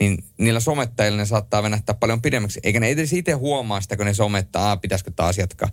[0.00, 2.60] niin niillä somettajilla ne saattaa venähtää paljon pidemmäksi.
[2.62, 5.68] Eikä ne edes itse huomaa sitä, kun ne somettaa, pitäisikö taas jatkaa.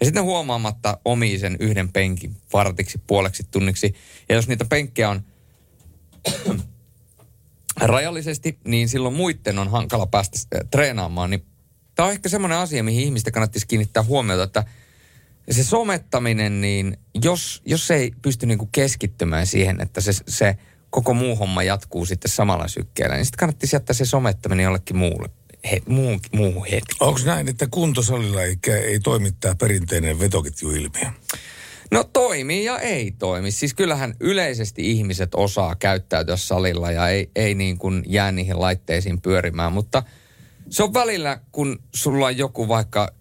[0.00, 3.94] Ja sitten huomaamatta omii sen yhden penkin vartiksi, puoleksi tunniksi.
[4.28, 5.22] Ja jos niitä penkkejä on
[7.80, 11.30] rajallisesti, niin silloin muiden on hankala päästä äh, treenaamaan.
[11.30, 11.44] Niin
[11.94, 14.64] tämä on ehkä semmoinen asia, mihin ihmistä kannattaisi kiinnittää huomiota, että
[15.50, 20.56] se somettaminen, niin jos, jos ei pysty niinku keskittymään siihen, että se, se
[20.90, 25.28] koko muu homma jatkuu sitten samalla sykkeellä, niin sitten kannattaisi jättää se somettaminen jollekin muulle
[25.70, 26.96] he, muu, muu hetki.
[27.00, 31.10] Onko näin, että kuntosalilla ei, ei toimi tämä perinteinen vetoketjuilmiö?
[31.90, 33.50] No toimii ja ei toimi.
[33.50, 39.20] Siis kyllähän yleisesti ihmiset osaa käyttäytyä salilla ja ei, ei niin kuin jää niihin laitteisiin
[39.20, 40.02] pyörimään, mutta
[40.70, 43.12] se on välillä, kun sulla on joku vaikka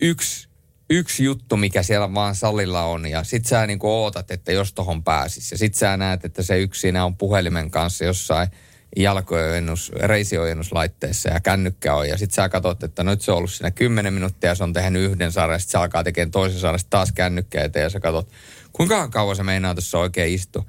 [0.00, 0.48] yksi,
[0.90, 4.72] yksi juttu, mikä siellä vaan salilla on ja sit sä niin kuin ootat, että jos
[4.72, 8.48] tohon pääsis ja sit sä näet, että se yksi siinä on puhelimen kanssa jossain–
[8.96, 12.08] jalkoojennus, reisiojennuslaitteessa ja kännykkä on.
[12.08, 15.02] Ja sitten sä katsot, että nyt se on ollut siinä 10 minuuttia se on tehnyt
[15.02, 18.28] yhden sarjan, sitten se alkaa tekemään toisen sarjan, taas kännykkä eteen ja sä katsot,
[18.72, 20.64] kuinka kauan se meinaa tuossa oikein istua.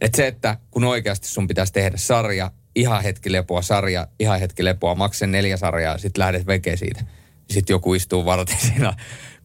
[0.00, 4.64] Että se, että kun oikeasti sun pitäisi tehdä sarja, ihan hetki lepoa, sarja, ihan hetki
[4.64, 7.04] lepoa, maksen neljä sarjaa, sitten lähdet veke siitä.
[7.50, 8.94] Sitten joku istuu varten siinä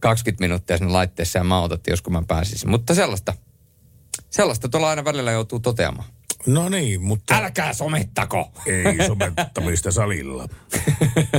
[0.00, 2.70] 20 minuuttia sinne laitteessa ja mä otat, jos kun mä pääsisin.
[2.70, 3.34] Mutta sellaista,
[4.30, 6.08] sellaista tuolla aina välillä joutuu toteamaan.
[6.46, 7.36] No niin, mutta...
[7.36, 8.52] Älkää somettako!
[8.66, 10.48] Ei somettamista salilla.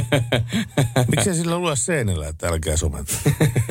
[1.16, 3.14] Miksi sillä lue seinällä, että älkää sometta?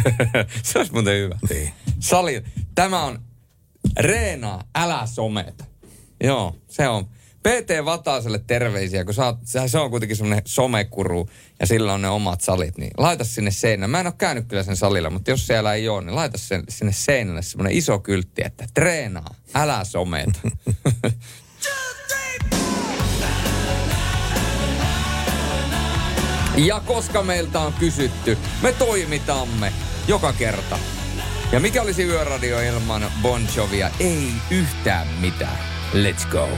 [0.62, 1.38] Se olisi muuten hyvä.
[1.50, 1.72] Niin.
[2.00, 2.42] Sali,
[2.74, 3.18] tämä on
[4.00, 5.64] Reena, älä someta.
[6.24, 7.08] Joo, se on.
[7.42, 11.28] PT Vataaselle terveisiä, kun oot, se on kuitenkin semmoinen somekuru
[11.60, 13.90] ja sillä on ne omat salit, niin laita sinne seinään.
[13.90, 16.64] Mä en ole käynyt kyllä sen salilla, mutta jos siellä ei ole, niin laita sen,
[16.68, 20.40] sinne seinälle semmoinen iso kyltti, että treenaa, älä someta.
[26.56, 29.72] ja koska meiltä on kysytty, me toimitamme
[30.08, 30.78] joka kerta.
[31.52, 33.90] Ja mikä olisi yöradio ilman Bon Jovia?
[34.00, 35.58] Ei yhtään mitään.
[35.94, 36.48] Let's go.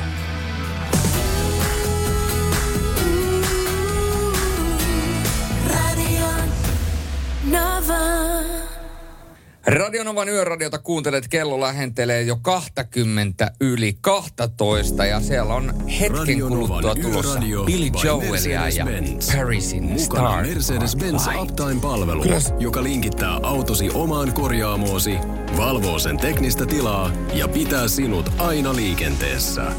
[9.67, 16.95] Radionovan yöradiota kuuntelet, kello lähentelee jo 20 yli 12 ja siellä on hetken Radionovan kuluttua
[16.95, 18.87] tulossa Yöradio Billy Joelia ja.
[19.37, 20.45] Parisin Mukana Star.
[20.45, 22.41] Mercedes-Benz Uptime-palvelu, Kyllä.
[22.59, 25.19] joka linkittää autosi omaan korjaamoosi,
[25.57, 29.73] valvoo sen teknistä tilaa ja pitää sinut aina liikenteessä.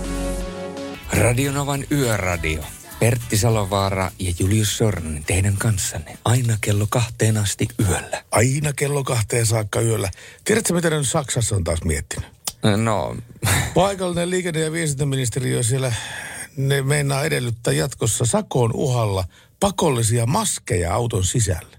[1.14, 2.64] Radionovan yöradio.
[3.02, 8.24] Pertti Salovaara ja Julius Sornen teidän kanssanne aina kello kahteen asti yöllä.
[8.32, 10.12] Aina kello kahteen saakka yöllä.
[10.44, 12.30] Tiedätkö, mitä ne nyt Saksassa on taas miettinyt?
[12.84, 13.16] No,
[13.74, 15.94] Paikallinen liikenne- ja viestintäministeriö siellä,
[16.58, 19.26] ne meinaa edellyttää jatkossa sakon uhalla
[19.60, 21.78] pakollisia maskeja auton sisällä.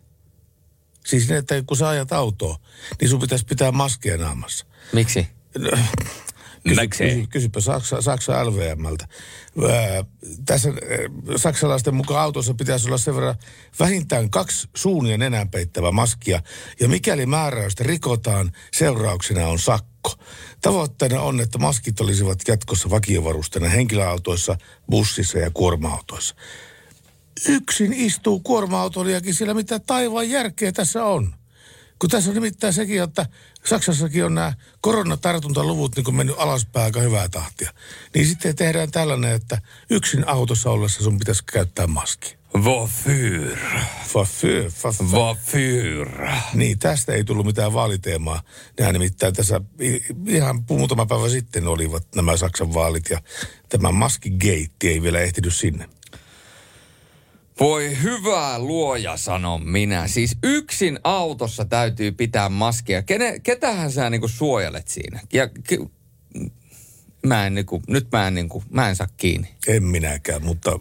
[1.06, 2.58] Siis niin, että kun sä ajat autoa,
[3.00, 4.66] niin sun pitäisi pitää maskeja naamassa.
[4.92, 5.28] miksi?
[5.58, 5.82] Miksi?
[6.62, 9.08] Kysy, kysypä Saksa, Saksa LVMltä.
[9.70, 10.04] Ää,
[10.44, 10.68] tässä
[11.36, 13.34] saksalaisten mukaan autossa pitäisi olla sen verran
[13.80, 16.42] vähintään kaksi suun ja nenän peittävä maskia.
[16.80, 20.14] Ja mikäli määräystä rikotaan, seurauksena on sakko.
[20.60, 24.56] Tavoitteena on, että maskit olisivat jatkossa vakiovarusteena henkilöautoissa,
[24.90, 26.34] bussissa ja kuorma-autoissa.
[27.48, 31.34] Yksin istuu kuorma-autolijakin siellä, mitä taivaan järkeä tässä on.
[31.98, 33.26] Kun tässä on nimittäin sekin, että
[33.64, 37.72] Saksassakin on nämä koronatartuntaluvut niin mennyt alaspäin aika hyvää tahtia.
[38.14, 39.58] Niin sitten tehdään tällainen, että
[39.90, 42.36] yksin autossa ollessa sun pitäisi käyttää maski.
[42.56, 43.58] Wofür.
[44.14, 44.70] Wofür.
[45.12, 46.08] Wofür.
[46.54, 48.42] Niin, tästä ei tullut mitään vaaliteemaa.
[48.78, 49.60] Nämä nimittäin tässä
[50.26, 53.20] ihan muutama päivä sitten olivat nämä Saksan vaalit ja
[53.68, 55.88] tämä maskigate ei vielä ehtinyt sinne.
[57.60, 60.08] Voi hyvää luoja, sanon minä.
[60.08, 63.02] Siis yksin autossa täytyy pitää maskia.
[63.02, 65.20] Kene, ketähän sä niinku suojelet siinä?
[65.32, 65.78] Ja, ke,
[67.26, 69.48] mä en niinku, nyt mä en, niinku, mä en saa kiinni.
[69.66, 70.80] En minäkään, mutta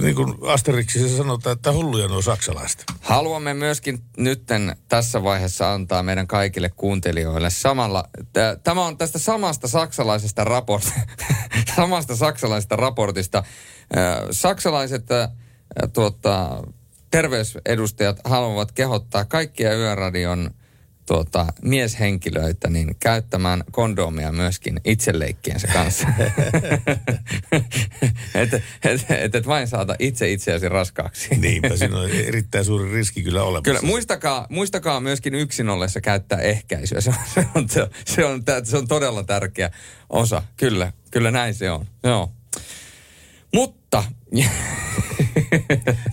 [0.00, 2.84] niin kuin Asterixissa sanotaan, että hulluja nuo saksalaiset.
[3.00, 9.68] Haluamme myöskin nytten tässä vaiheessa antaa meidän kaikille kuuntelijoille samalla, t- tämä on tästä samasta
[9.68, 11.00] saksalaisesta raportista,
[11.76, 13.42] samasta saksalaisesta raportista.
[14.30, 15.06] Saksalaiset
[15.92, 16.62] tuota,
[17.10, 20.50] terveysedustajat haluavat kehottaa kaikkia yöradion
[21.08, 26.08] tuota, mieshenkilöitä niin käyttämään kondomia myöskin itseleikkiensä kanssa.
[28.34, 31.28] että et, et, et vain saata itse itseäsi raskaaksi.
[31.36, 33.62] Niinpä, siinä on erittäin suuri riski kyllä olemassa.
[33.62, 37.00] Kyllä, muistakaa, muistakaa myöskin yksin ollessa käyttää ehkäisyä.
[37.00, 39.70] Se on, se on, se on, se on, se on todella tärkeä
[40.10, 40.42] osa.
[40.56, 41.86] Kyllä, kyllä näin se on.
[42.02, 42.32] Joo.
[43.54, 43.77] Mutta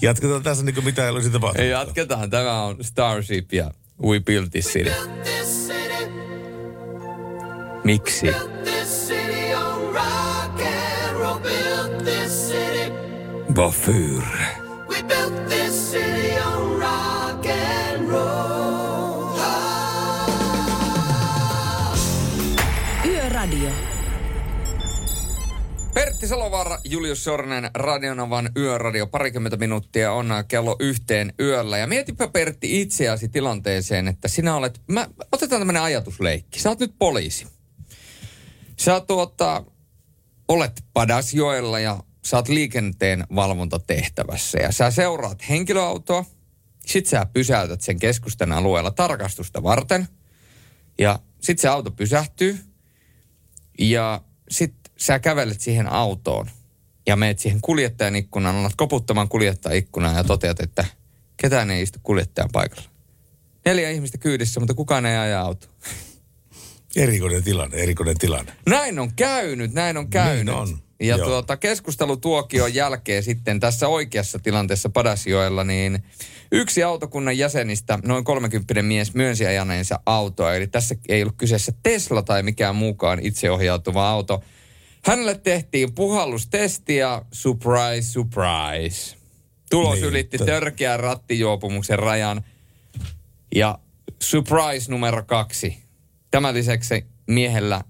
[0.01, 1.69] Jatketaan tässä niin kuin mitä ei olisi tapahtunut.
[1.69, 2.30] jatketaan.
[2.30, 3.71] Tämä on Starship ja
[4.01, 4.91] We Built This City.
[7.84, 8.28] Miksi?
[13.55, 14.23] Wofür?
[26.06, 29.08] Pertti Salovaara, Julius Sornen, Radionovan yöradio.
[29.08, 31.78] Parikymmentä minuuttia on kello yhteen yöllä.
[31.78, 36.60] Ja mietipä Pertti itseäsi tilanteeseen, että sinä olet, mä, otetaan tämmöinen ajatusleikki.
[36.60, 37.47] Sä oot nyt poliisi.
[38.80, 39.64] Sä tuota,
[40.47, 44.58] olet Padasjoella ja sä oot liikenteen valvontatehtävässä.
[44.58, 46.26] Ja sä seuraat henkilöautoa.
[46.86, 50.08] Sit sä pysäytät sen keskusten alueella tarkastusta varten.
[50.97, 52.60] Ja sit se auto pysähtyy.
[53.80, 56.50] Ja sit sä kävelet siihen autoon
[57.08, 60.86] ja meet siihen kuljettajan ikkunaan, annat koputtamaan kuljettajan ikkunaan ja toteat, että
[61.38, 62.89] ketään ei istu kuljettajan paikalla.
[63.66, 65.68] Neljä ihmistä kyydissä, mutta kukaan ei aja auto.
[66.96, 68.54] Erikoinen tilanne, erikoinen tilanne.
[68.70, 70.46] Näin on käynyt, näin on käynyt.
[70.46, 71.28] Niin on, Ja joo.
[71.28, 76.04] tuota, keskustelutuokion jälkeen sitten tässä oikeassa tilanteessa Padasjoella, niin
[76.52, 80.56] yksi autokunnan jäsenistä, noin 30 mies, myönsi ajaneensa autoa.
[80.56, 84.43] Eli tässä ei ollut kyseessä Tesla tai mikään muukaan itseohjautuva auto.
[85.06, 89.16] Hänelle tehtiin puhallustesti ja surprise, surprise.
[89.70, 92.43] Tulos Niin, ylitti t- törkeän rattijuopumuksen rajan.
[93.56, 93.80] Ja
[94.24, 95.78] surprise numero kaksi.
[96.32, 97.82] Tämän lisäksi miehellä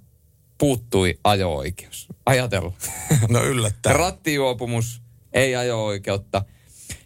[0.57, 2.07] puuttui ajo-oikeus.
[2.25, 2.73] Ajatella.
[3.29, 3.95] No yllättäen.
[3.95, 5.01] Rattijuopumus,
[5.33, 6.45] ei ajo-oikeutta.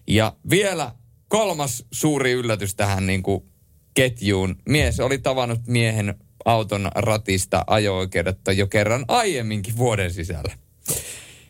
[0.07, 0.95] Ja vielä
[1.27, 3.43] kolmas suuri yllätys tähän niin kuin
[3.93, 4.55] ketjuun.
[4.69, 10.53] Mies oli tavannut miehen auton ratista ajo-oikeudetta jo kerran aiemminkin vuoden sisällä.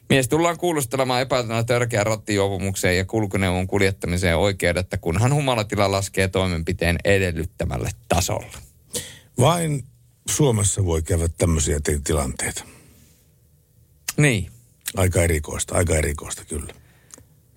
[0.09, 7.89] Mies tullaan kuulustelemaan epäiltynä törkeään rattijuopumukseen ja kulkuneuvon kuljettamiseen oikeudetta, kunhan humalatila laskee toimenpiteen edellyttämälle
[8.07, 8.57] tasolle.
[9.39, 9.83] Vain
[10.29, 12.63] Suomessa voi käydä tämmöisiä ti- tilanteita.
[14.17, 14.51] Niin.
[14.97, 16.73] Aika erikoista, aika erikoista kyllä.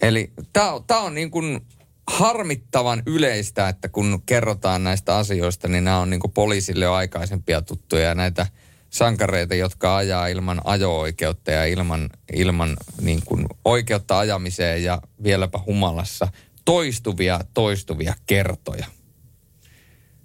[0.02, 1.60] Eli tämä on niin kuin
[2.06, 8.02] harmittavan yleistä, että kun kerrotaan näistä asioista, niin nämä on niin poliisille jo aikaisempia tuttuja
[8.02, 8.46] ja näitä
[8.90, 16.28] sankareita, jotka ajaa ilman ajo-oikeutta ja ilman, ilman niin kuin oikeutta ajamiseen ja vieläpä humalassa
[16.64, 18.86] toistuvia, toistuvia kertoja.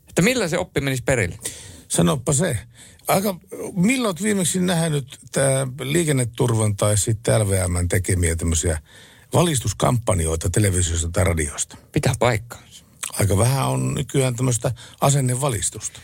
[0.09, 1.37] Että millä se oppi menisi perille?
[1.87, 2.57] Sanoppa se.
[3.07, 3.39] Aika,
[3.75, 8.79] milloin olet viimeksi nähnyt tämä liikenneturvan tai sitten LVM tekemiä tämmöisiä
[9.33, 11.77] valistuskampanjoita televisiosta tai radiosta?
[11.91, 12.85] Pitää paikkaansa.
[13.19, 14.71] Aika vähän on nykyään tämmöistä
[15.01, 15.99] asennevalistusta.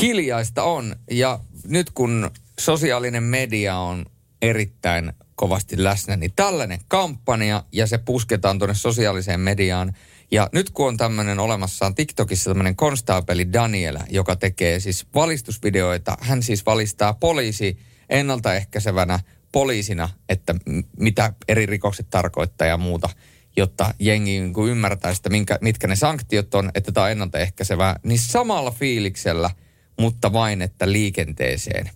[0.00, 2.30] Hiljaista on ja nyt kun
[2.60, 4.06] sosiaalinen media on
[4.42, 9.96] erittäin kovasti läsnä, niin tällainen kampanja ja se pusketaan tuonne sosiaaliseen mediaan.
[10.30, 16.42] Ja nyt kun on tämmöinen olemassaan TikTokissa tämmöinen konstaapeli Daniela, joka tekee siis valistusvideoita, hän
[16.42, 19.18] siis valistaa poliisi ennaltaehkäisevänä
[19.52, 20.54] poliisina, että
[20.98, 23.08] mitä eri rikokset tarkoittaa ja muuta,
[23.56, 28.18] jotta jengi niin ymmärtää sitä, minkä, mitkä ne sanktiot on, että tämä on ennaltaehkäisevää, niin
[28.18, 29.50] samalla fiiliksellä,
[29.98, 31.90] mutta vain, että liikenteeseen.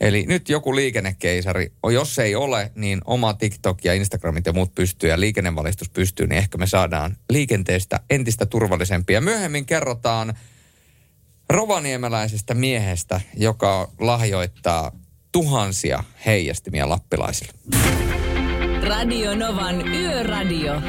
[0.00, 5.10] Eli nyt joku liikennekeisari, jos ei ole, niin oma TikTok ja Instagramit ja muut pystyy
[5.10, 9.20] ja liikennevalistus pystyy, niin ehkä me saadaan liikenteestä entistä turvallisempia.
[9.20, 10.38] Myöhemmin kerrotaan
[11.50, 14.92] rovaniemeläisestä miehestä, joka lahjoittaa
[15.32, 17.52] tuhansia heijastimia lappilaisille.
[18.82, 20.80] Radio Novan Yöradio.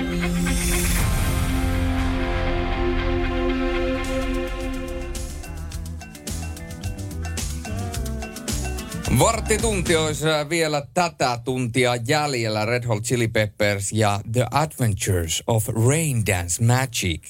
[9.19, 16.25] Varttitunti olisi vielä tätä tuntia jäljellä Red Hot Chili Peppers ja The Adventures of Rain
[16.25, 17.21] Dance Magic.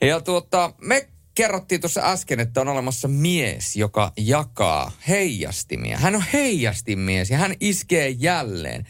[0.00, 5.98] Ja tuota, me kerrottiin tuossa äsken, että on olemassa mies, joka jakaa heijastimia.
[5.98, 8.86] Hän on heijastimies ja hän iskee jälleen.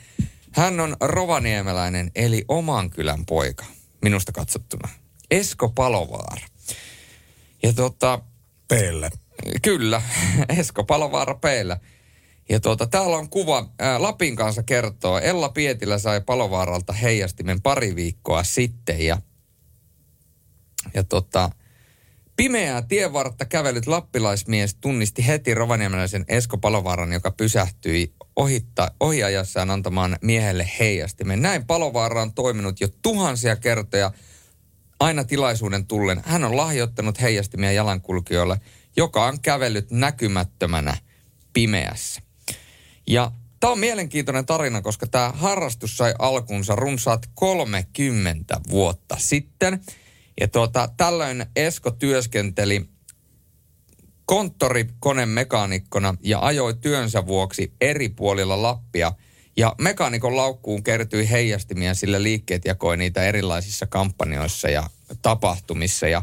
[0.52, 3.64] Hän on rovaniemeläinen eli oman kylän poika,
[4.02, 4.88] minusta katsottuna.
[5.30, 6.46] Esko Palovaara.
[7.62, 8.20] Ja tota...
[8.68, 9.10] Peellä.
[9.62, 10.02] Kyllä,
[10.58, 11.80] Esko Palovaara Peellä.
[12.48, 17.96] Ja tuota, täällä on kuva, ää, Lapin kanssa kertoo, Ella Pietilä sai Palovaaralta heijastimen pari
[17.96, 19.18] viikkoa sitten ja,
[20.94, 21.50] ja tota,
[22.40, 30.70] pimeää tienvartta kävellyt lappilaismies tunnisti heti rovaniemeläisen Esko Palovaaran, joka pysähtyi ohitta, ohiajassaan antamaan miehelle
[30.78, 31.42] heijastimen.
[31.42, 34.12] Näin Palovaara on toiminut jo tuhansia kertoja
[35.00, 36.22] aina tilaisuuden tullen.
[36.24, 38.60] Hän on lahjoittanut heijastimia jalankulkijoille,
[38.96, 40.96] joka on kävellyt näkymättömänä
[41.52, 42.22] pimeässä.
[43.06, 49.80] Ja tämä on mielenkiintoinen tarina, koska tämä harrastus sai alkunsa runsaat 30 vuotta sitten.
[50.40, 52.86] Ja tuota, tällöin Esko työskenteli
[54.24, 59.12] konttorikonemekaanikkona ja ajoi työnsä vuoksi eri puolilla Lappia.
[59.56, 64.90] Ja mekaanikon laukkuun kertyi heijastimia, sillä liikkeet jakoi niitä erilaisissa kampanjoissa ja
[65.22, 66.08] tapahtumissa.
[66.08, 66.22] Ja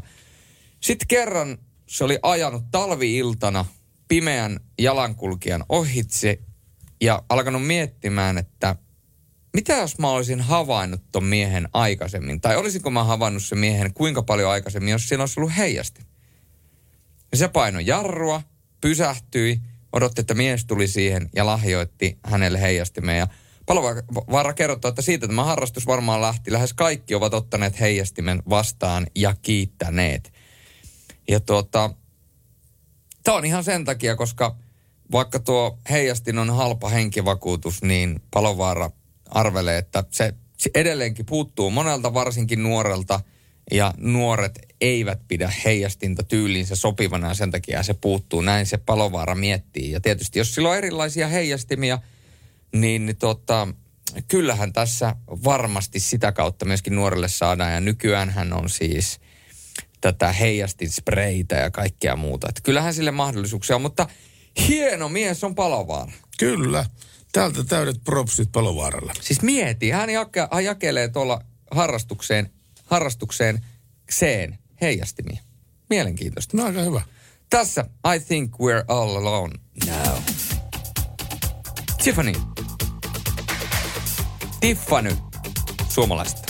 [0.80, 1.57] sitten kerran
[1.88, 3.65] se oli ajanut talviiltana
[4.07, 6.39] pimeän jalankulkijan ohitse
[7.01, 8.76] ja alkanut miettimään, että
[9.57, 12.41] mitä jos mä olisin havainnut ton miehen aikaisemmin?
[12.41, 16.01] Tai olisinko mä havainnut sen miehen kuinka paljon aikaisemmin, jos siinä olisi ollut heijasti?
[17.31, 18.41] Ja se painoi jarrua,
[18.81, 19.61] pysähtyi,
[19.93, 23.17] odotti, että mies tuli siihen ja lahjoitti hänelle heijastimeen.
[23.17, 23.27] Ja
[23.65, 26.51] Palovaara kertoo, että siitä tämä harrastus varmaan lähti.
[26.51, 30.33] Lähes kaikki ovat ottaneet heijastimen vastaan ja kiittäneet.
[31.27, 31.89] Ja tuota,
[33.23, 34.55] tämä on ihan sen takia, koska
[35.11, 38.89] vaikka tuo heijastin on halpa henkivakuutus, niin Palovaara
[39.30, 40.34] arvelee, että se
[40.75, 43.19] edelleenkin puuttuu monelta, varsinkin nuorelta,
[43.71, 48.41] ja nuoret eivät pidä heijastinta tyyliinsä sopivana ja sen takia se puuttuu.
[48.41, 49.91] Näin se palovaara miettii.
[49.91, 51.99] Ja tietysti jos sillä on erilaisia heijastimia,
[52.75, 53.67] niin, niin tota,
[54.28, 57.73] kyllähän tässä varmasti sitä kautta myöskin nuorelle saadaan.
[57.73, 59.19] Ja nykyään hän on siis
[60.01, 62.49] tätä heijastinspreitä ja kaikkea muuta.
[62.49, 64.07] Että kyllähän sille mahdollisuuksia on, mutta
[64.67, 66.11] hieno mies on palovaara.
[66.39, 66.86] Kyllä.
[67.38, 69.13] Täältä täydet propsit Palovaaralle.
[69.21, 72.49] Siis mieti, hän, jake, hän jakelee tuolla harrastukseen,
[72.85, 73.65] harrastukseen
[74.09, 75.41] seen heijastimia.
[75.89, 76.57] Mielenkiintoista.
[76.57, 77.01] No aika hyvä.
[77.49, 77.85] Tässä
[78.15, 79.53] I think we're all alone
[79.85, 80.17] now.
[82.03, 82.33] Tiffany.
[84.59, 85.17] Tiffany.
[85.89, 86.46] Suomalaista.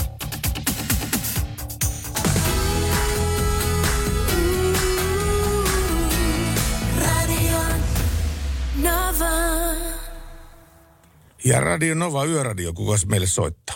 [11.47, 13.75] Ja Radio Nova Yöradio, kuka meille soittaa?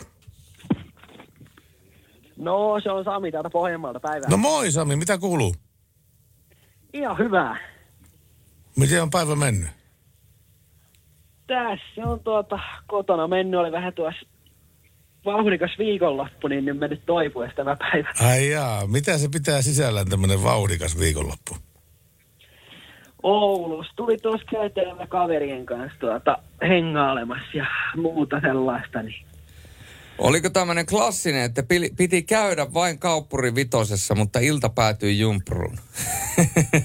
[2.38, 4.30] No, se on Sami täältä Pohjanmaalta päivää.
[4.30, 5.56] No moi Sami, mitä kuuluu?
[6.94, 7.58] Ihan hyvä.
[8.76, 9.70] Miten on päivä mennyt?
[11.48, 14.26] Tässä on tuota, kotona mennyt, oli vähän tuossa
[15.26, 18.10] vauhdikas viikonloppu, niin nyt mennyt toipuessa tämä päivä.
[18.20, 21.58] Ai jaa, mitä se pitää sisällään tämmöinen vauhdikas viikonloppu?
[23.24, 23.94] Oulussa.
[23.96, 27.66] Tuli tuossa käytävällä kaverien kanssa tuota, hengailemassa ja
[27.96, 29.04] muuta sellaista.
[29.04, 29.26] Niin.
[30.18, 31.64] Oliko tämmöinen klassinen, että
[31.98, 35.78] piti käydä vain kauppuri vitosessa, mutta ilta päätyi jumpruun?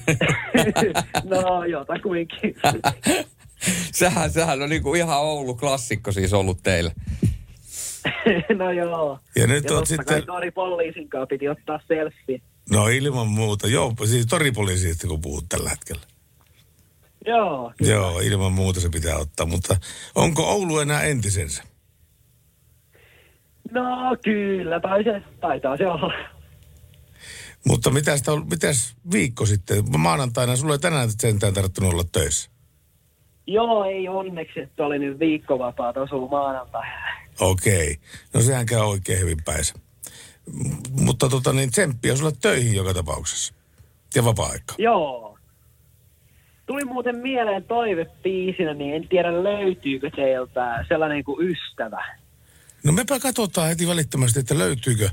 [1.31, 2.57] no, jotakuinkin.
[3.93, 6.91] sehän, sehän on niinku ihan Oulu-klassikko siis ollut teillä.
[8.59, 9.19] no joo.
[9.37, 12.41] Ja nyt ja oot sitten- Tori poliisin kanssa piti ottaa selfie.
[12.71, 13.69] No ilman muuta.
[13.69, 16.03] Joo, siis toripoliisista kun puhut tällä hetkellä.
[17.27, 17.73] Joo.
[17.81, 19.47] Joo, ilman muuta se pitää ottaa.
[19.47, 19.77] Mutta
[20.15, 21.63] onko Oulu enää entisensä?
[23.71, 26.13] No kyllä, tai se, taitaa se olla.
[27.67, 29.99] Mutta mitäs, mitäs viikko sitten?
[29.99, 32.51] Maanantaina sulla ei tänään sentään tarvittanut olla töissä.
[33.47, 36.87] Joo, ei onneksi, että oli nyt viikkovapaat osuu maanantai.
[37.41, 37.97] Okei.
[38.35, 39.75] No sehän käy oikein hyvin päinsä.
[40.53, 43.55] M- Mutta tota niin, tsemppiä sulle töihin joka tapauksessa.
[44.15, 44.75] Ja vapaa-aika.
[44.79, 45.26] Joo.
[46.67, 52.05] Tuli muuten mieleen toivepiisinä, niin en tiedä löytyykö teiltä sellainen kuin ystävä.
[52.85, 55.11] No mepä katsotaan heti välittömästi, että löytyykö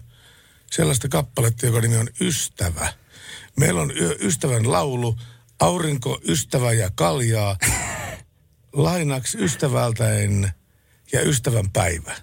[0.72, 2.88] sellaista kappaletta, joka nimi on Ystävä.
[3.60, 5.16] Meillä on Ystävän laulu,
[5.60, 7.58] Aurinko, Ystävä ja kaljaa,
[8.74, 10.50] Lainaksi ystävältäen
[11.14, 12.16] ja Ystävän päivä.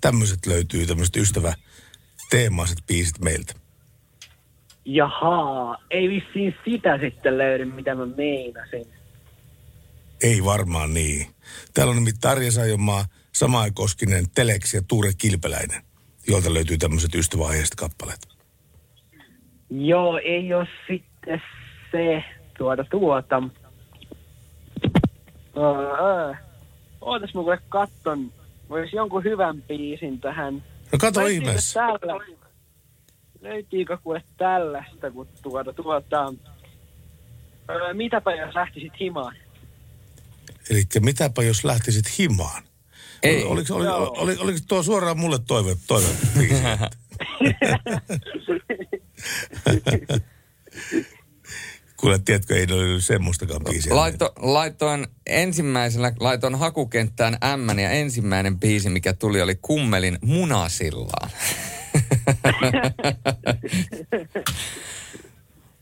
[0.00, 1.54] Tämmöiset löytyy, tämmöiset ystävä
[2.30, 3.54] teemaiset biisit meiltä.
[4.90, 8.86] Jahaa, ei vissiin sitä sitten löydy, mitä mä meinasin.
[10.22, 11.26] Ei varmaan niin.
[11.74, 15.82] Täällä on nimittäin Arja Sajomaa, Samai Koskinen, Telex ja Tuure Kilpeläinen,
[16.28, 18.28] joilta löytyy tämmöiset ystäväaiheiset kappaleet.
[19.70, 21.42] Joo, ei ole sitten
[21.92, 22.24] se
[22.58, 23.42] tuota tuota.
[27.00, 28.32] Ootas mä kuule katton,
[28.68, 30.54] vois jonkun hyvän biisin tähän.
[30.92, 31.80] No kato ihmeessä.
[31.80, 32.24] Tällä,
[33.40, 36.34] löytyykö kuule tällaista, kun tuota tuota...
[37.68, 39.36] Ää, mitäpä jos lähtisit himaan?
[40.70, 42.62] Eli mitäpä jos lähtisit himaan?
[43.22, 43.44] Ei.
[43.44, 44.14] Ol, oliko, oli, Joo.
[44.18, 46.08] oli, oliko tuo suoraan mulle toive, toive
[46.38, 46.54] biisi?
[51.96, 53.96] Kuule, tiedätkö, ei ole semmoistakaan biisiä.
[53.96, 61.30] Laito, laitoin ensimmäisellä, laitoin hakukenttään M ja ensimmäinen biisi, mikä tuli, oli Kummelin Munasillaan.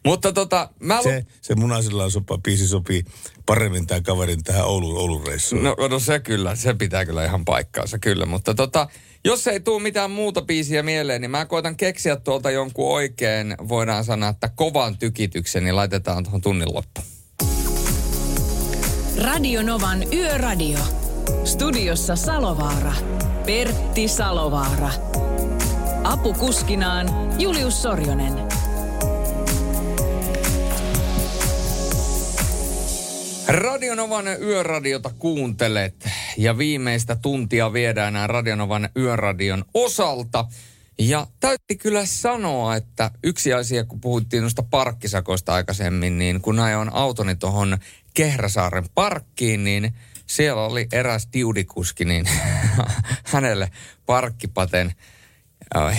[0.06, 3.04] Mutta tota, mä lu- Se, se munaisilla sopa biisi sopii
[3.46, 5.64] paremmin tämän kaverin tähän Oulun, Oulun reissuun.
[5.64, 8.88] No, no se kyllä, se pitää kyllä ihan paikkaansa kyllä, mutta tota,
[9.24, 14.04] jos ei tule mitään muuta biisiä mieleen, niin mä koitan keksiä tuolta jonkun oikein, voidaan
[14.04, 17.06] sanoa, että kovan tykityksen, niin laitetaan tuohon tunnin loppuun.
[19.22, 20.78] Radio Novan Yöradio.
[21.44, 22.92] Studiossa Salovaara.
[23.46, 24.90] Pertti Salovaara.
[26.06, 27.08] Apukuskinaan
[27.40, 28.32] Julius Sorjonen.
[33.48, 40.44] Radionovan yöradiota kuuntelet ja viimeistä tuntia viedään nämä Radionovan yöradion osalta.
[40.98, 46.92] Ja täytti kyllä sanoa, että yksi asia, kun puhuttiin noista parkkisakoista aikaisemmin, niin kun ajoin
[46.92, 47.78] autoni tuohon
[48.14, 49.94] Kehräsaaren parkkiin, niin
[50.26, 52.28] siellä oli eräs diudikuski, niin
[53.32, 53.70] hänelle
[54.06, 54.94] parkkipaten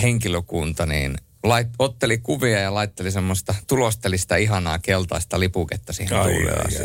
[0.02, 6.34] henkilökunta, niin lait, otteli kuvia ja laitteli semmoista, tulosteli sitä ihanaa keltaista lipuketta siihen ai.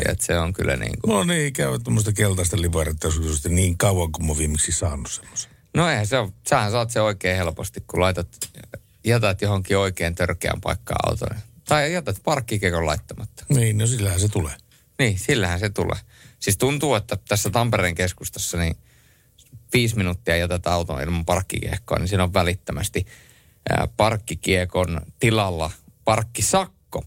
[0.08, 1.16] Että se on kyllä niin kuin...
[1.16, 3.08] On niin ikävä tuommoista keltaista liparetta
[3.48, 5.50] niin kauan, kun mä oon viimeksi saanut semmoisen.
[5.74, 8.28] No eihän se ole, sähän saat se oikein helposti, kun laitat,
[9.04, 11.38] jätät johonkin oikein törkeän paikkaan auton.
[11.68, 13.44] Tai jätät parkkikekon laittamatta.
[13.48, 14.54] Niin, no sillähän se tulee.
[14.98, 15.98] Niin, sillähän se tulee.
[16.40, 18.76] Siis tuntuu, että tässä Tampereen keskustassa niin
[19.74, 23.06] viisi minuuttia jätät auton ilman parkkikehkoa, niin siinä on välittömästi
[23.96, 25.70] parkkikiekon tilalla
[26.04, 27.04] parkkisakko.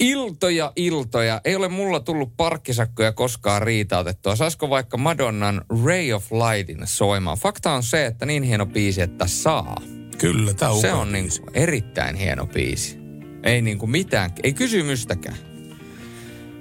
[0.00, 1.40] Iltoja, iltoja.
[1.44, 4.36] Ei ole mulla tullut parkkisakkoja koskaan riitautettua.
[4.36, 7.38] Saisiko vaikka Madonnan Ray of Lightin soimaan?
[7.38, 9.76] Fakta on se, että niin hieno biisi, että saa.
[10.18, 12.98] Kyllä, tää on Se on niin kuin erittäin hieno biisi.
[13.42, 15.36] Ei niin kuin mitään, ei kysymystäkään.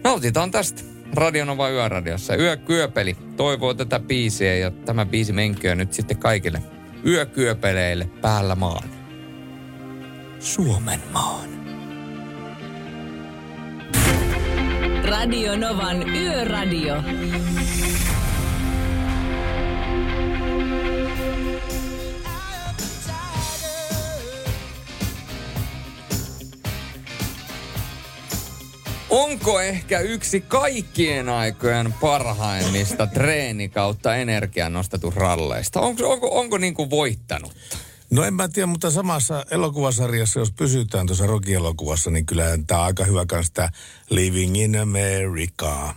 [0.04, 0.91] Nautitaan tästä.
[1.14, 2.36] Radionova Yöradiossa.
[2.36, 6.62] Yökyöpeli toivoo tätä biisiä ja tämä biisi menköön nyt sitten kaikille
[7.06, 8.90] yökyöpeleille päällä maan.
[10.40, 11.50] Suomen maan.
[15.06, 16.96] Radio Novan Yöradio.
[29.12, 35.82] Onko ehkä yksi kaikkien aikojen parhaimmista treeni kautta energian nostetun ralleista?
[35.82, 37.56] Onko, onko, onko niin kuin voittanut?
[38.10, 42.86] No en mä tiedä, mutta samassa elokuvasarjassa, jos pysytään tuossa Rocky-elokuvassa, niin kyllähän tämä on
[42.86, 43.70] aika hyvä kanssa tämä
[44.10, 45.96] Living in America.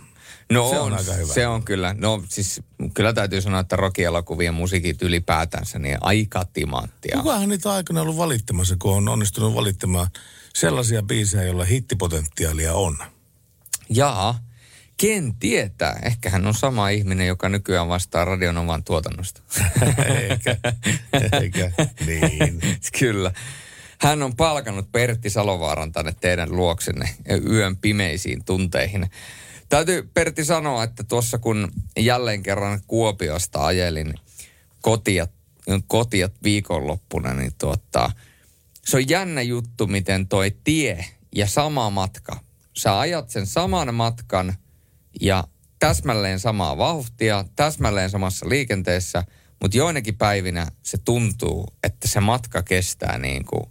[0.51, 1.33] No Se on aika hyvä.
[1.33, 1.95] Se on kyllä.
[1.97, 2.61] No siis
[2.93, 7.17] kyllä täytyy sanoa, että Rocky-elokuvien musiikit ylipäätänsä niin aika timanttia.
[7.17, 10.07] Kukahan niitä on aikana ollut valittamassa, kun on onnistunut valittamaan
[10.55, 12.97] sellaisia biisejä, joilla hittipotentiaalia on?
[13.89, 14.39] Jaa,
[14.97, 15.99] ken tietää.
[16.03, 19.41] Ehkä hän on sama ihminen, joka nykyään vastaa Radionovan tuotannosta.
[20.05, 20.57] eikä,
[21.41, 21.71] eikä,
[22.05, 22.61] niin.
[22.99, 23.31] Kyllä.
[23.99, 27.09] Hän on palkannut Pertti Salovaaran tänne teidän luoksenne
[27.49, 29.09] yön pimeisiin tunteihin.
[29.69, 34.13] Täytyy Pertti sanoa, että tuossa kun jälleen kerran Kuopiosta ajelin
[34.81, 35.27] kotia,
[35.87, 38.11] kotia viikonloppuna, niin tuota,
[38.87, 41.05] se on jännä juttu, miten toi tie
[41.35, 42.39] ja sama matka.
[42.77, 44.55] Sä ajat sen saman matkan
[45.21, 45.43] ja
[45.79, 49.23] täsmälleen samaa vauhtia, täsmälleen samassa liikenteessä,
[49.61, 53.63] mutta joinakin päivinä se tuntuu, että se matka kestää niin kuin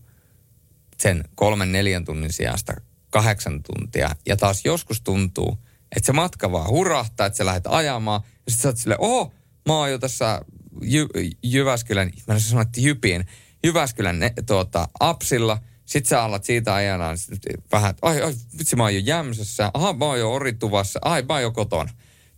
[1.01, 2.75] sen kolmen neljän tunnin sijasta
[3.11, 4.17] kahdeksan tuntia.
[4.27, 5.59] Ja taas joskus tuntuu,
[5.97, 8.23] että se matka vaan hurahtaa, että sä lähdet ajamaan.
[8.25, 9.33] Ja sitten sä oot silleen, oho,
[9.67, 10.41] mä oon jo tässä
[10.83, 13.27] Jy- Jyväskylän, mä en sano, että Jypin,
[13.65, 15.59] Jyväskylän ne, tuota, apsilla.
[15.85, 17.43] Sitten sä alat siitä ajanaan sit
[17.73, 21.23] vähän, että ai, ai, vitsi mä oon jo Jämsässä, aha, mä oon jo Orituvassa, ai,
[21.23, 21.91] mä oon jo kotona.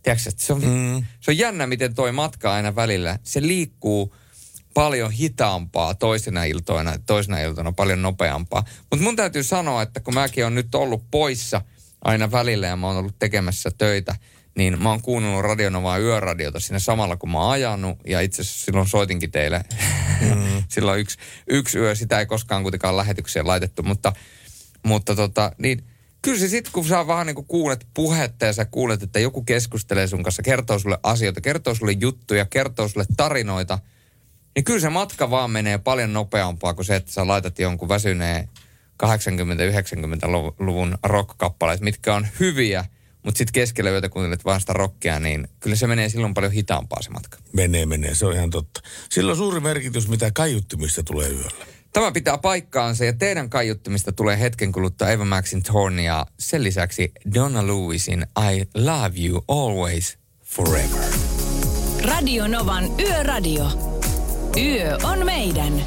[0.03, 1.05] Tiedätkö, se on, mm.
[1.19, 4.15] se on jännä, miten toi matka aina välillä, se liikkuu
[4.73, 8.63] paljon hitaampaa toisena iltoina, toisena iltona paljon nopeampaa.
[8.91, 11.61] Mutta mun täytyy sanoa, että kun mäkin on nyt ollut poissa
[12.03, 14.15] aina välillä ja mä oon ollut tekemässä töitä,
[14.57, 17.97] niin mä oon kuunnellut Radionovaa yöradiota siinä samalla, kun mä oon ajanut.
[18.07, 19.63] Ja itse asiassa silloin soitinkin teille.
[20.21, 20.63] Mm.
[20.73, 21.17] silloin yksi,
[21.47, 23.83] yksi yö, sitä ei koskaan kuitenkaan lähetykseen laitettu.
[23.83, 24.13] Mutta,
[24.83, 25.83] mutta tota, niin
[26.21, 30.07] kyllä se sitten, kun sä vähän niin kuulet puhetta ja sä kuulet, että joku keskustelee
[30.07, 33.79] sun kanssa, kertoo sulle asioita, kertoo sulle juttuja, kertoo sulle tarinoita,
[34.55, 38.49] niin kyllä se matka vaan menee paljon nopeampaa kuin se, että sä laitat jonkun väsyneen
[39.03, 42.85] 80-90-luvun rock-kappaleet, mitkä on hyviä,
[43.27, 47.01] mutta sitten keskellä yötä kuuntelet vaan sitä rockia, niin kyllä se menee silloin paljon hitaampaa
[47.01, 47.37] se matka.
[47.53, 48.81] Menee, menee, se on ihan totta.
[49.09, 51.65] Sillä on suuri merkitys, mitä kaiuttimista tulee yöllä.
[51.93, 57.11] Tämä pitää paikkaansa ja teidän kaiuttimista tulee hetken kuluttua Eva Maxin Torn ja sen lisäksi
[57.33, 61.09] Donna Lewisin I Love You Always Forever.
[62.03, 63.65] Radio Novan Yöradio.
[64.57, 65.83] Yö on meidän.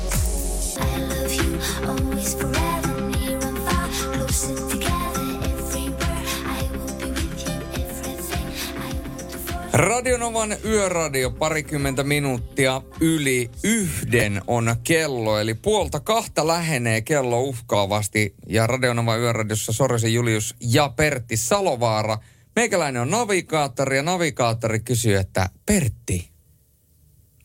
[9.73, 18.35] Radionovan yöradio parikymmentä minuuttia yli yhden on kello, eli puolta kahta lähenee kello uhkaavasti.
[18.47, 22.19] Ja Radionovan yöradiossa Sorisen Julius ja Pertti Salovaara.
[22.57, 26.31] Meikäläinen on navigaattori ja navigaattori kysyy, että Pertti,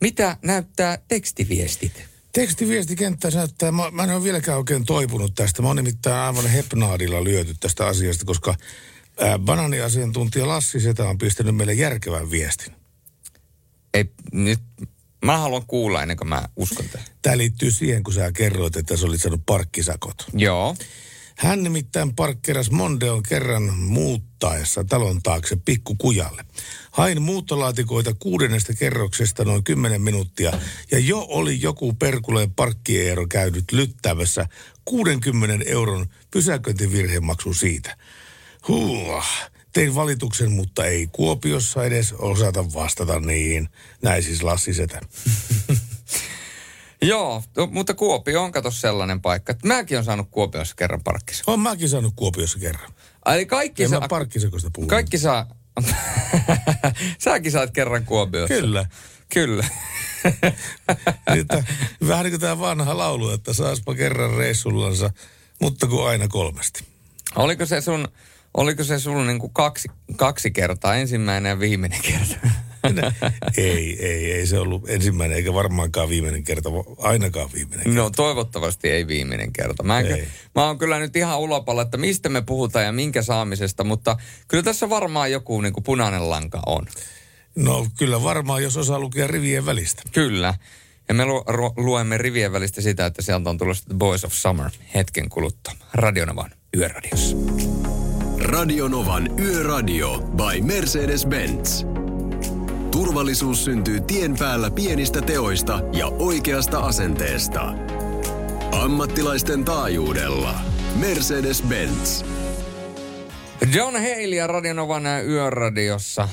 [0.01, 2.05] mitä näyttää tekstiviestit?
[2.31, 5.61] Tekstiviestikenttä näyttää, mä, mä en ole vieläkään oikein toipunut tästä.
[5.61, 8.55] Mä oon nimittäin aivan hepnaadilla lyöty tästä asiasta, koska
[9.19, 12.73] ää, bananiasiantuntija Lassi Setä on pistänyt meille järkevän viestin.
[13.93, 14.59] Ei, nyt
[15.25, 17.07] mä haluan kuulla ennen kuin mä uskon tähän.
[17.21, 20.25] Tämä liittyy siihen, kun sä kerroit, että sä olit saanut parkkisakot.
[20.33, 20.75] Joo.
[21.35, 26.45] Hän nimittäin parkkeras Mondeon kerran muuttaessa talon taakse pikkukujalle.
[26.91, 30.59] Hain muuttolaatikoita kuudennesta kerroksesta noin 10 minuuttia
[30.91, 34.47] ja jo oli joku perkuleen parkkieero käynyt lyttäämässä
[34.85, 37.97] 60 euron pysäköintivirhemaksu siitä.
[38.67, 39.23] Huh,
[39.73, 43.69] tein valituksen, mutta ei Kuopiossa edes osata vastata niihin.
[44.01, 45.01] Näin siis Lassi Setä.
[47.01, 51.43] Joo, no, mutta Kuopio on kato sellainen paikka, että mäkin on saanut Kuopiossa kerran parkkisa.
[51.47, 52.91] Olen mäkin saanut Kuopiossa kerran.
[53.25, 53.99] Eli kaikki En saa...
[53.99, 54.87] mä parkkisakosta puhu.
[54.87, 55.47] Kaikki saa...
[57.23, 58.53] Säkin saat kerran Kuopiossa.
[58.53, 58.85] Kyllä.
[59.33, 59.65] Kyllä.
[61.29, 61.63] Niin, että,
[62.07, 65.09] vähän niin kuin tämä vanha laulu, että saaspa kerran reissullansa,
[65.61, 66.85] mutta kun aina kolmesti.
[67.35, 68.07] Oliko se sun,
[68.57, 72.47] oliko se sun niin kuin kaksi, kaksi kertaa, ensimmäinen ja viimeinen kerta?
[73.57, 77.99] ei, ei, ei se ollut ensimmäinen eikä varmaankaan viimeinen kerta, ainakaan viimeinen kerta.
[77.99, 79.83] No toivottavasti ei viimeinen kerta.
[79.83, 80.27] Mä, en, Ei.
[80.55, 84.17] mä oon kyllä nyt ihan ulopalla, että mistä me puhutaan ja minkä saamisesta, mutta
[84.47, 86.85] kyllä tässä varmaan joku niin kuin punainen lanka on.
[87.55, 90.01] No kyllä varmaan, jos osaa lukea rivien välistä.
[90.11, 90.53] Kyllä.
[91.07, 94.33] Ja me lu- ru- luemme rivien välistä sitä, että sieltä on tulossa The Boys of
[94.33, 95.73] Summer hetken kuluttua.
[95.93, 97.37] Radionavan yöradiossa.
[98.45, 101.85] Radionovan Yöradio by Mercedes-Benz.
[102.91, 107.73] Turvallisuus syntyy tien päällä pienistä teoista ja oikeasta asenteesta.
[108.71, 110.61] Ammattilaisten taajuudella.
[110.99, 112.25] Mercedes-Benz.
[113.75, 116.29] John Haley ja Radionovan yöradiossa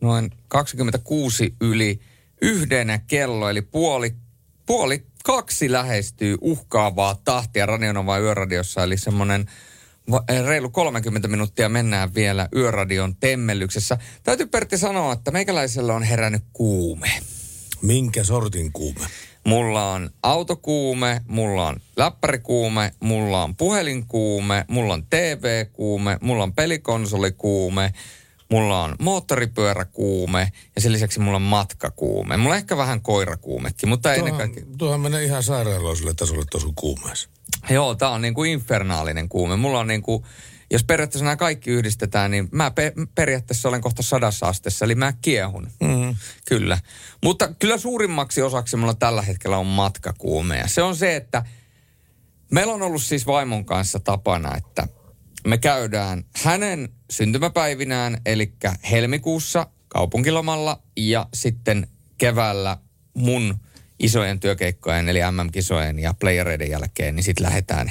[0.00, 2.00] noin 26 yli
[2.42, 4.14] yhden kello, eli puoli,
[4.66, 9.46] puoli kaksi lähestyy uhkaavaa tahtia Radionovan yöradiossa, eli semmoinen
[10.46, 13.98] reilu 30 minuuttia mennään vielä yöradion temmellyksessä.
[14.22, 17.10] Täytyy Pertti sanoa, että meikäläisellä on herännyt kuume.
[17.82, 19.06] Minkä sortin kuume?
[19.44, 27.92] Mulla on autokuume, mulla on läppärikuume, mulla on puhelinkuume, mulla on TV-kuume, mulla on pelikonsolikuume,
[28.50, 32.36] mulla on moottoripyöräkuume ja sen lisäksi mulla on matkakuume.
[32.36, 34.76] Mulla on ehkä vähän koirakuumekin, mutta ennen Tuohan, kaikkea...
[34.78, 37.28] tuohan menee ihan sairaaloiselle tasolle tuossa kuumeessa.
[37.70, 39.56] Joo, tää on niinku infernaalinen kuume.
[39.56, 40.26] Mulla on niinku,
[40.70, 45.12] jos periaatteessa nämä kaikki yhdistetään, niin mä pe- periaatteessa olen kohta sadassa asteessa, eli mä
[45.22, 45.68] kiehun.
[45.80, 46.16] Mm.
[46.48, 46.78] Kyllä.
[47.22, 50.58] Mutta kyllä suurimmaksi osaksi mulla tällä hetkellä on matkakuume.
[50.58, 51.44] Ja se on se, että
[52.52, 54.88] meillä on ollut siis vaimon kanssa tapana, että
[55.46, 58.54] me käydään hänen syntymäpäivinään, eli
[58.90, 61.86] helmikuussa kaupunkilomalla ja sitten
[62.18, 62.78] keväällä
[63.14, 63.58] mun
[64.04, 67.90] isojen työkeikkojen, eli MM-kisojen ja playereiden jälkeen, niin sitten lähdetään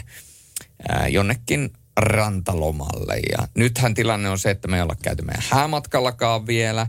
[0.90, 3.20] ää, jonnekin rantalomalle.
[3.32, 6.88] Ja nythän tilanne on se, että me ei olla käyty meidän häämatkallakaan vielä.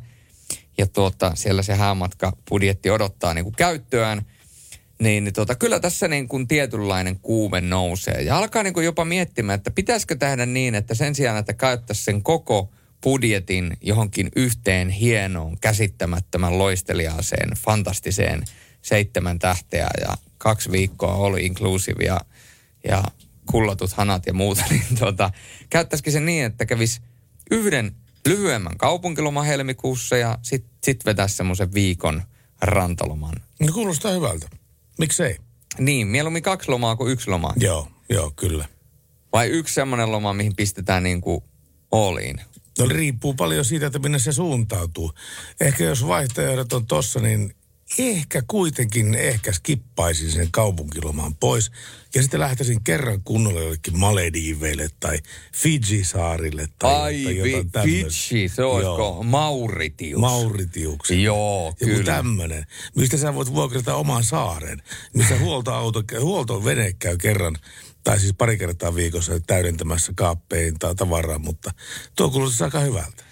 [0.79, 4.23] Ja tuota, siellä se häämatkabudjetti odottaa niin kuin käyttöään.
[4.99, 8.23] Niin, niin tuota, kyllä tässä niin kuin tietynlainen kuume nousee.
[8.23, 12.05] Ja alkaa niin kuin jopa miettimään, että pitäisikö tehdä niin, että sen sijaan, että käyttäisi
[12.05, 12.71] sen koko
[13.03, 18.45] budjetin johonkin yhteen hienoon, käsittämättömän loisteliaaseen, fantastiseen
[18.85, 22.21] seitsemän tähteä ja kaksi viikkoa all inclusive ja,
[22.89, 23.05] ja
[23.47, 25.31] kullatut hanat ja muuta, niin tuota,
[25.71, 27.01] käyttäisikö se niin, että kävisi
[27.51, 27.97] yhden
[28.29, 32.23] lyhyemmän kaupunkiloman helmikuussa ja sitten sit vetäisi semmoisen viikon
[32.63, 33.35] rantaloman.
[33.61, 34.49] No kuulostaa hyvältä.
[34.99, 35.37] Miksei?
[35.79, 37.53] Niin, mieluummin kaksi lomaa kuin yksi loma.
[37.57, 38.65] Joo, joo, kyllä.
[39.33, 41.45] Vai yksi semmoinen loma, mihin pistetään niin kuin
[41.91, 42.41] olliin.
[42.79, 45.13] No riippuu paljon siitä, että minne se suuntautuu.
[45.61, 47.55] Ehkä jos vaihtoehdot on tossa, niin
[47.99, 51.71] ehkä kuitenkin ehkä skippaisin sen kaupunkiloman pois.
[52.15, 55.19] Ja sitten lähtisin kerran kunnolla jollekin Malediiveille tai
[55.53, 58.05] Fiji-saarille tai, Ai, tai jotain tämmöistä.
[58.05, 60.21] Fitchi, se olisiko Mauritius?
[60.21, 61.23] Mauritiuksen.
[61.23, 62.05] Joo, Joku kyllä.
[62.05, 62.67] tämmöinen,
[62.97, 64.83] mistä sä voit vuokrata oman saaren,
[65.15, 67.57] missä huoltoauto, huoltovene käy kerran,
[68.05, 71.71] tai siis pari kertaa viikossa täydentämässä kaappein tai tavaraa, mutta
[72.17, 73.25] tuo kuulostaa aika hyvältä.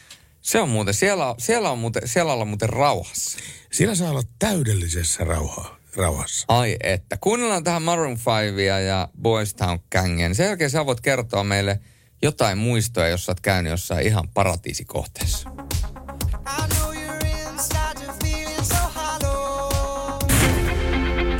[0.42, 3.38] Se on muuten, siellä, siellä, on muuten, siellä ollaan muuten rauhassa.
[3.72, 6.44] Siellä saa olla täydellisessä rauhaa, rauhassa.
[6.48, 7.16] Ai että.
[7.20, 8.18] Kuunnellaan tähän Maroon
[8.56, 10.34] 5 ja Boys Town Gangen.
[10.34, 11.80] Sen jälkeen sä voit kertoa meille
[12.22, 15.50] jotain muistoja, jos sä oot käynyt jossain ihan paratiisikohteessa.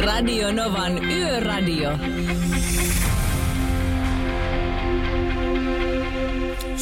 [0.05, 1.91] Radio Novan Yöradio.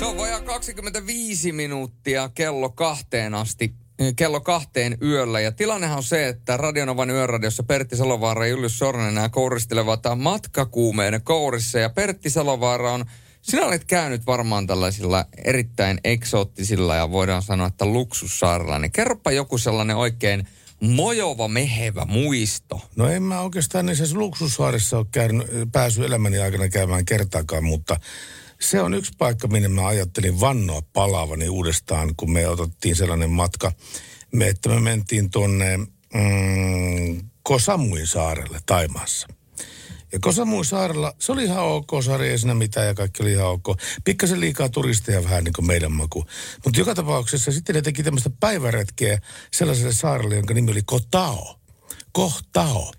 [0.01, 5.41] Se on vajaa 25 minuuttia kello kahteen asti eh, kello kahteen yöllä.
[5.41, 11.23] Ja tilannehan on se, että Radionovan yöradiossa Pertti Salovaara ja Julius Sornen nämä kouristelevat matkakuumeiden
[11.23, 11.79] kourissa.
[11.79, 13.05] Ja Pertti Salovaara on,
[13.43, 18.79] sinä olet käynyt varmaan tällaisilla erittäin eksoottisilla ja voidaan sanoa, että luksussaarilla.
[18.79, 20.47] Niin kerropa joku sellainen oikein
[20.81, 22.81] mojova, mehevä muisto.
[22.97, 27.97] No en mä oikeastaan niissä luksussaarissa ole käynyt, päässyt elämäni aikana käymään kertaakaan, mutta
[28.61, 33.73] se on yksi paikka, minne mä ajattelin vannoa palaavani uudestaan, kun me otettiin sellainen matka,
[34.32, 39.28] me, että me mentiin tuonne mm, Kosamuin saarelle Taimaassa.
[40.12, 43.47] Ja Kosamuin saarella, se oli ihan ok saari, ei siinä mitään ja kaikki oli ihan
[43.47, 43.66] ok.
[44.05, 46.27] Pikkasen liikaa turisteja vähän niin kuin meidän maku.
[46.65, 49.20] Mutta joka tapauksessa sitten ne teki tämmöistä päiväretkeä
[49.53, 51.57] sellaiselle saarelle, jonka nimi oli Kotao.
[52.12, 52.93] Kohtao.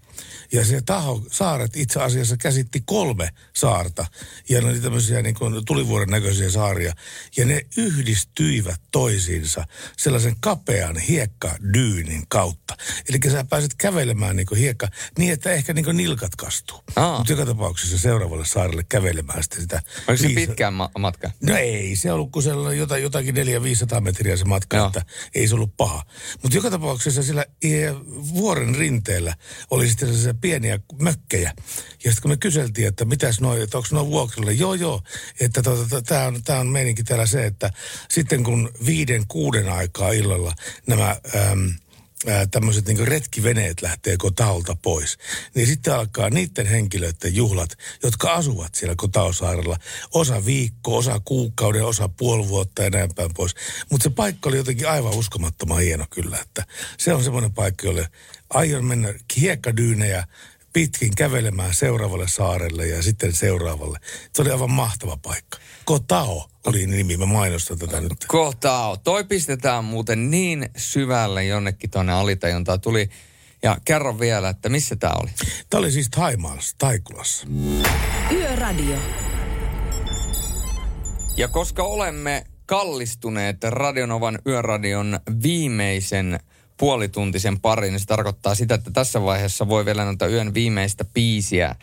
[0.53, 4.06] Ja se taho, saaret itse asiassa käsitti kolme saarta.
[4.49, 6.94] Ja ne oli tämmöisiä niin kuin tulivuoren näköisiä saaria.
[7.38, 9.65] Ja ne yhdistyivät toisiinsa
[9.98, 12.78] sellaisen kapean hiekkadyynin kautta.
[13.10, 14.88] Eli sä pääset kävelemään niin kuin hiekka
[15.18, 16.78] niin, että ehkä niin kuin nilkat kastuu.
[17.18, 19.82] Mutta joka tapauksessa seuraavalle saarelle kävelemään sitten sitä.
[20.07, 21.32] Oliko se viisa- pitkään ma- matka?
[21.41, 24.88] No ei, se ollut kuin sellainen jota, jotakin 400-500 metriä se matka, Joo.
[24.88, 25.06] että
[25.36, 26.03] ei se ollut paha.
[26.44, 27.94] Mutta joka tapauksessa sillä eh,
[28.34, 29.36] vuoren rinteellä
[29.72, 31.53] oli sitten sellaisia pieniä mökkejä.
[32.03, 35.01] Ja sitten kun me kyseltiin, että mitäs noi, että onko nuo vuokralla, joo joo,
[35.39, 37.73] että tota, tämä on, tää on meininki täällä se, että
[38.09, 40.53] sitten kun viiden, kuuden aikaa illalla
[40.88, 41.15] nämä...
[41.35, 41.73] Äm,
[42.52, 45.18] tämmöiset niin retkiveneet lähtee kotaolta pois,
[45.56, 49.77] niin sitten alkaa niiden henkilöiden juhlat, jotka asuvat siellä kotaosaarella.
[50.14, 53.56] Osa viikko, osa kuukauden, osa puoli vuotta ja näin päin pois.
[53.91, 56.65] Mutta se paikka oli jotenkin aivan uskomattoman hieno kyllä, että
[56.98, 58.07] se on semmoinen paikka, jolle
[58.49, 60.27] aion mennä hiekkadyynejä
[60.73, 63.99] pitkin kävelemään seuraavalle saarelle ja sitten seuraavalle.
[64.35, 65.57] Se oli aivan mahtava paikka.
[65.91, 68.26] Kotao oli nimi, mä mainostan tätä nyt.
[68.27, 68.97] Kotao.
[68.97, 73.09] Toi pistetään muuten niin syvälle jonnekin tuonne alitajuntaan tuli.
[73.63, 75.30] Ja kerro vielä, että missä tämä oli?
[75.69, 77.47] Tämä oli siis Taimaassa, Taikulassa.
[78.31, 78.97] Yöradio.
[81.38, 86.39] Ja koska olemme kallistuneet Radionovan yöradion viimeisen
[86.77, 91.76] puolituntisen parin, niin se tarkoittaa sitä, että tässä vaiheessa voi vielä noita yön viimeistä biisiä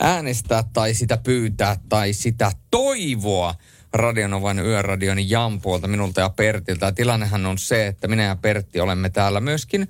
[0.00, 3.54] äänestää tai sitä pyytää tai sitä toivoa
[3.92, 6.86] Radionovan yöradion Jampuolta, minulta ja Pertiltä.
[6.86, 9.88] Ja tilannehan on se, että minä ja Pertti olemme täällä myöskin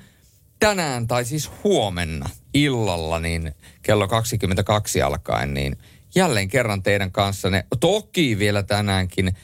[0.58, 5.76] tänään tai siis huomenna illalla, niin kello 22 alkaen, niin
[6.14, 7.66] jälleen kerran teidän kanssanne.
[7.80, 9.36] Toki vielä tänäänkin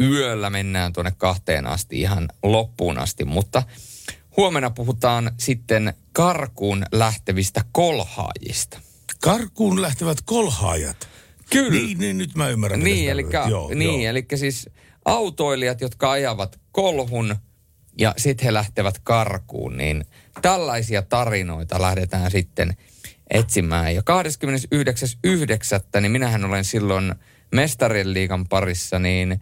[0.00, 3.62] yöllä mennään tuonne kahteen asti ihan loppuun asti, mutta
[4.36, 8.80] huomenna puhutaan sitten karkuun lähtevistä kolhaajista.
[9.22, 11.08] Karkuun lähtevät kolhaajat?
[11.50, 11.70] Kyllä.
[11.70, 12.80] Niin, niin nyt mä ymmärrän.
[12.80, 13.26] Niin, eli.
[13.48, 14.10] Joo, niin joo.
[14.10, 14.70] eli siis
[15.04, 17.36] autoilijat, jotka ajavat kolhun
[17.98, 20.04] ja sitten he lähtevät karkuun, niin
[20.42, 22.76] tällaisia tarinoita lähdetään sitten
[23.30, 23.94] etsimään.
[23.94, 24.02] Ja
[25.94, 26.00] 29.9.
[26.00, 27.14] niin minähän olen silloin
[27.52, 29.40] mestarien liigan parissa, niin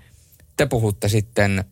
[0.57, 1.65] te puhutte sitten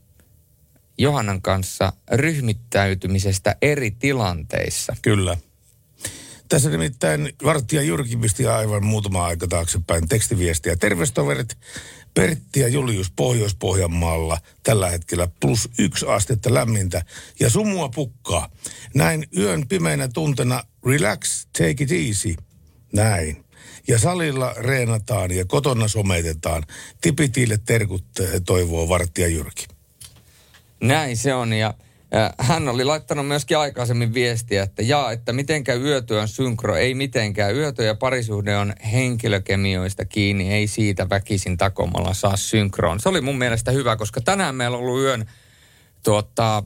[0.99, 4.97] Johannan kanssa ryhmittäytymisestä eri tilanteissa.
[5.03, 5.37] Kyllä.
[6.49, 10.77] Tässä nimittäin Vartija Jyrki pisti aivan muutama aika taaksepäin tekstiviestiä.
[10.77, 11.57] Terveistoverit
[12.15, 17.03] Pertti ja Julius Pohjois-Pohjanmaalla tällä hetkellä plus yksi astetta lämmintä
[17.41, 18.51] ja sumua pukkaa.
[18.95, 22.35] Näin yön pimeinä tuntena relax, take it easy.
[22.93, 23.45] Näin.
[23.89, 26.63] Ja salilla reenataan ja kotona sometetaan.
[27.01, 29.67] Tipitiille terkut eh, toivoo Vartija Jyrki.
[30.81, 31.75] Näin se on ja
[32.39, 37.57] hän oli laittanut myöskin aikaisemmin viestiä, että jaa, että mitenkään yötyön synkro, ei mitenkään.
[37.57, 43.01] Yötyö ja parisuhde on henkilökemioista kiinni, ei siitä väkisin takomalla saa synkroon.
[43.01, 45.27] Se oli mun mielestä hyvä, koska tänään meillä on ollut yön
[46.03, 46.63] tuota,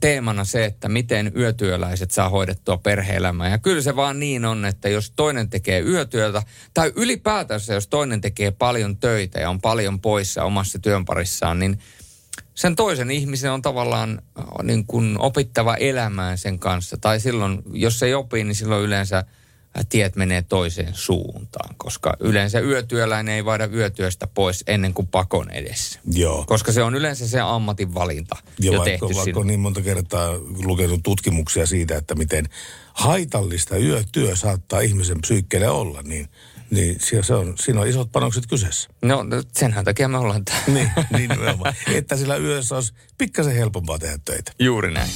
[0.00, 3.48] teemana se, että miten yötyöläiset saa hoidettua perhe-elämää.
[3.48, 6.42] Ja kyllä se vaan niin on, että jos toinen tekee yötyötä,
[6.74, 11.78] tai ylipäätänsä jos toinen tekee paljon töitä ja on paljon poissa omassa työnparissaan, niin
[12.56, 16.96] sen toisen ihmisen on tavallaan äh, niin kuin opittava elämään sen kanssa.
[16.96, 21.74] Tai silloin, jos ei opi, niin silloin yleensä äh, tiet menee toiseen suuntaan.
[21.76, 26.00] Koska yleensä yötyöläinen ei vaida yötyöstä pois ennen kuin pakon edessä.
[26.12, 26.44] Joo.
[26.46, 29.40] Koska se on yleensä se ammatin valinta Ja jo vaikka, tehty vaikka sinne.
[29.40, 30.34] on niin monta kertaa
[30.64, 32.48] lukenut tutkimuksia siitä, että miten
[32.92, 36.28] haitallista yötyö saattaa ihmisen psyykkeelle olla, niin,
[36.70, 38.90] niin se on, siinä on isot panokset kyseessä.
[39.02, 40.64] No no, senhän takia me ollaan täällä.
[40.66, 41.74] Niin, niin nimenomaan.
[41.94, 44.52] Että sillä yössä olisi pikkasen helpompaa tehdä töitä.
[44.58, 45.10] Juuri näin.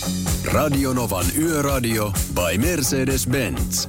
[0.45, 3.89] Radionovan Yöradio by Mercedes-Benz.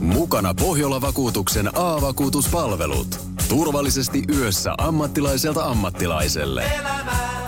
[0.00, 3.20] Mukana Pohjola-vakuutuksen A-vakuutuspalvelut.
[3.48, 6.64] Turvallisesti yössä ammattilaiselta ammattilaiselle.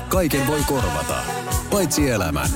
[0.09, 1.23] Kaiken voi korvata,
[1.71, 2.51] paitsi elämän.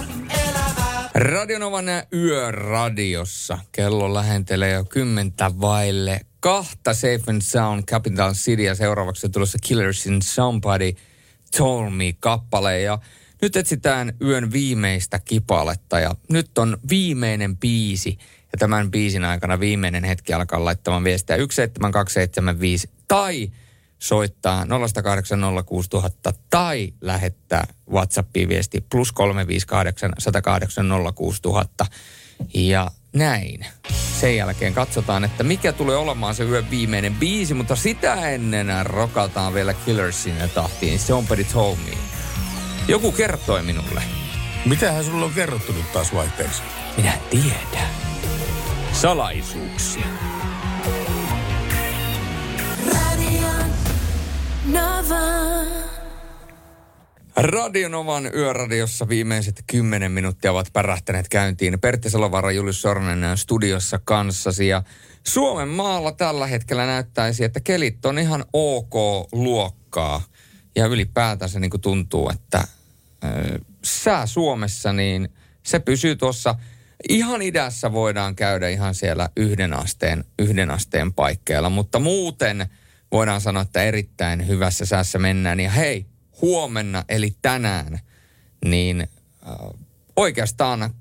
[1.14, 3.58] Radionovan yöradiossa.
[3.72, 9.58] Kello lähentelee jo kymmentä vaille kahta Safe and Sound Capital City ja seuraavaksi on tulossa
[9.62, 10.92] Killers in Somebody
[11.56, 12.80] Told Me kappale.
[12.80, 12.98] Ja
[13.42, 16.00] nyt etsitään yön viimeistä kipaletta.
[16.00, 18.18] Ja nyt on viimeinen biisi.
[18.52, 23.50] Ja tämän biisin aikana viimeinen hetki alkaa laittamaan viestiä 17275 tai
[23.98, 24.68] soittaa 0806000
[26.50, 31.86] tai lähettää WhatsAppiin viesti plus 358 108 06000.
[32.54, 33.66] Ja näin.
[34.20, 39.54] Sen jälkeen katsotaan, että mikä tulee olemaan se yön viimeinen biisi, mutta sitä ennen rokataan
[39.54, 40.98] vielä Killersin tahtiin.
[40.98, 41.98] Somebody told me.
[42.88, 44.02] Joku kertoi minulle.
[44.64, 46.62] Mitähän sulla on kerrottu nyt taas vaihteeksi?
[46.96, 47.88] Minä tiedän.
[48.92, 50.06] Salaisuuksia.
[52.86, 53.48] Radio
[54.66, 55.97] Nova.
[57.40, 61.80] Radionovan yöradiossa viimeiset kymmenen minuuttia ovat pärähtäneet käyntiin.
[61.80, 64.68] Pertti Salovaara, Julius Sornen studiossa kanssasi.
[64.68, 64.82] Ja
[65.24, 68.94] Suomen maalla tällä hetkellä näyttäisi, että kelit on ihan ok
[69.32, 70.22] luokkaa.
[70.76, 72.64] Ja ylipäätänsä niin kuin tuntuu, että
[73.84, 75.28] sää Suomessa, niin
[75.62, 76.54] se pysyy tuossa
[77.08, 81.70] ihan idässä voidaan käydä ihan siellä yhden asteen, yhden asteen paikkeilla.
[81.70, 82.66] Mutta muuten
[83.12, 85.60] voidaan sanoa, että erittäin hyvässä säässä mennään.
[85.60, 86.06] Ja hei,
[86.42, 87.98] huomenna eli tänään,
[88.64, 89.56] niin äh,
[90.16, 90.94] oikeastaan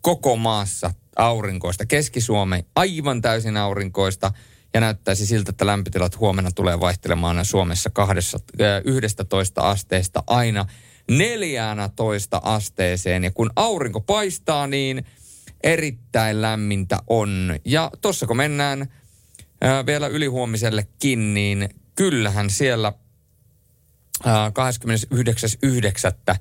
[0.00, 1.86] koko maassa aurinkoista.
[1.86, 4.32] Keski-Suomi aivan täysin aurinkoista
[4.74, 10.66] ja näyttäisi siltä, että lämpötilat huomenna tulee vaihtelemaan Suomessa kahdessa, äh, 11 asteesta aina
[11.10, 13.24] 14 asteeseen.
[13.24, 15.06] Ja kun aurinko paistaa, niin
[15.62, 17.56] erittäin lämmintä on.
[17.64, 18.86] Ja tuossa kun mennään
[19.60, 22.92] ää, vielä ylihuomisellekin, niin kyllähän siellä
[24.24, 26.36] 29.9.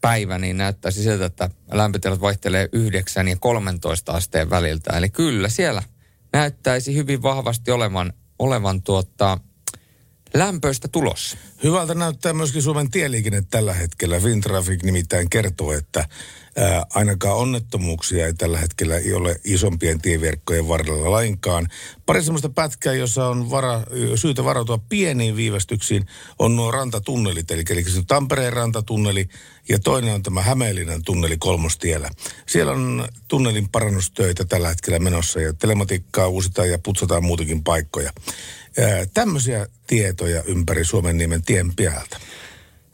[0.00, 4.96] päivä niin näyttäisi siltä, että lämpötilat vaihtelee 9 ja 13 asteen väliltä.
[4.96, 5.82] Eli kyllä siellä
[6.32, 9.38] näyttäisi hyvin vahvasti olevan, olevan tuota,
[10.34, 11.36] lämpöistä tulossa.
[11.62, 14.20] Hyvältä näyttää myöskin Suomen tieliikenne tällä hetkellä.
[14.20, 16.08] Fintraffic nimittäin kertoo, että
[16.56, 21.68] ää, ainakaan onnettomuuksia ei tällä hetkellä ei ole isompien tieverkkojen varrella lainkaan.
[22.06, 23.82] Pari sellaista pätkää, jossa on vara,
[24.14, 26.06] syytä varautua pieniin viivästyksiin,
[26.38, 29.28] on nuo rantatunnelit, eli, eli se Tampereen rantatunneli
[29.68, 32.10] ja toinen on tämä Hämeenlinnan tunneli kolmostiellä.
[32.46, 38.12] Siellä on tunnelin parannustöitä tällä hetkellä menossa ja telematiikkaa uusitaan ja putsataan muutenkin paikkoja.
[39.14, 42.16] Tämmöisiä tietoja ympäri Suomen niemen tien piältä.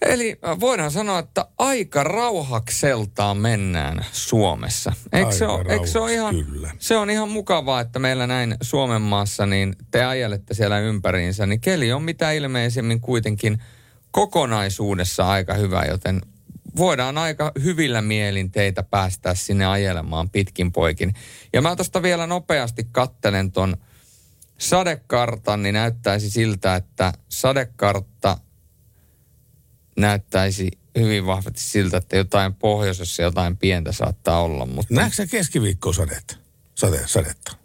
[0.02, 4.92] Eli voidaan sanoa, että aika rauhakseltaan mennään Suomessa.
[5.12, 6.70] Eikö se, ole, eikö se, ole ihan, kyllä.
[6.78, 11.60] se on ihan mukavaa, että meillä näin Suomen maassa, niin te ajelette siellä ympäriinsä, niin
[11.60, 13.62] keli on mitä ilmeisemmin kuitenkin
[14.10, 16.20] kokonaisuudessa aika hyvä, joten
[16.76, 21.14] voidaan aika hyvillä mielin teitä päästää sinne ajelemaan pitkin poikin.
[21.52, 23.76] Ja mä tuosta vielä nopeasti kattelen ton
[24.58, 28.38] sadekartan, niin näyttäisi siltä, että sadekartta
[29.96, 34.66] näyttäisi hyvin vahvasti siltä, että jotain pohjoisessa jotain pientä saattaa olla.
[34.66, 34.94] Mutta...
[34.94, 36.36] Näetkö sä keskiviikkoa sadetta?
[36.74, 37.56] Sade, sadetta?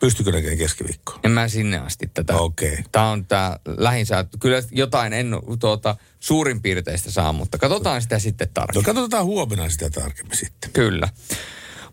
[0.00, 1.20] Pystykö näkemään keskiviikkoa?
[1.24, 2.36] En mä sinne asti tätä.
[2.36, 2.72] Okei.
[2.72, 2.84] Okay.
[2.92, 5.30] Tämä on tämä lähinsä, kyllä jotain en
[5.60, 8.86] tuota, suurin piirteistä saa, mutta katsotaan sitä sitten tarkemmin.
[8.86, 10.70] No katsotaan huomenna sitä tarkemmin sitten.
[10.72, 11.08] Kyllä.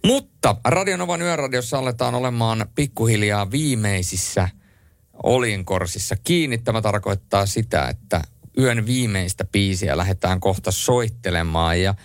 [0.06, 4.50] Mutta Radionovan yöradiossa aletaan olemaan pikkuhiljaa viimeisissä
[5.24, 6.58] olinkorsissa kiinni.
[6.58, 8.22] Tämä tarkoittaa sitä, että
[8.58, 11.96] yön viimeistä biisiä lähdetään kohta soittelemaan ja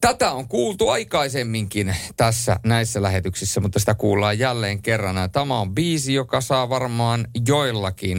[0.00, 5.30] Tätä on kuultu aikaisemminkin tässä näissä lähetyksissä, mutta sitä kuullaan jälleen kerran.
[5.30, 8.18] Tämä on biisi, joka saa varmaan joillakin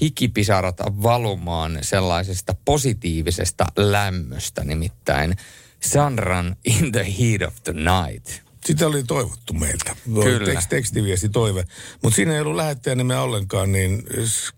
[0.00, 5.36] hikipisarat valumaan sellaisesta positiivisesta lämmöstä, nimittäin
[5.84, 8.42] Sunrun in the heat of the night.
[8.64, 9.96] Sitä oli toivottu meiltä.
[10.04, 10.44] Kyllä.
[10.44, 11.64] Tekst, tekstiviesti toive.
[12.02, 14.02] Mutta siinä ei ollut lähettäjän nimeä ollenkaan, niin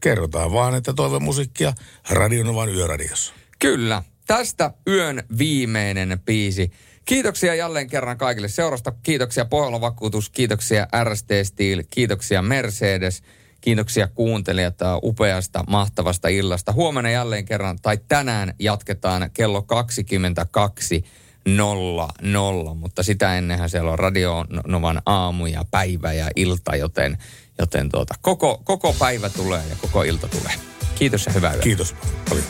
[0.01, 1.73] kerrotaan vaan, että toivemusiikkia
[2.11, 3.35] Radionovan yöradiossa.
[3.59, 6.71] Kyllä, tästä yön viimeinen biisi.
[7.05, 8.93] Kiitoksia jälleen kerran kaikille seurasta.
[9.03, 13.23] Kiitoksia Pohjola Vakuutus, kiitoksia RST Steel, kiitoksia Mercedes,
[13.65, 16.73] kiitoksia kuuntelijat upeasta, mahtavasta illasta.
[16.73, 21.05] Huomenna jälleen kerran, tai tänään jatketaan kello 22
[21.49, 27.19] nolla nolla, mutta sitä ennenhän siellä on Radio Novan aamu ja päivä ja ilta, joten,
[27.59, 30.55] joten tuota, koko, koko päivä tulee ja koko ilta tulee.
[30.95, 31.63] Kiitos ja hyvää yötä.
[31.63, 31.95] Kiitos
[32.29, 32.47] paljon.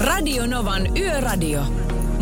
[0.00, 1.95] Radio Novan Yöradio.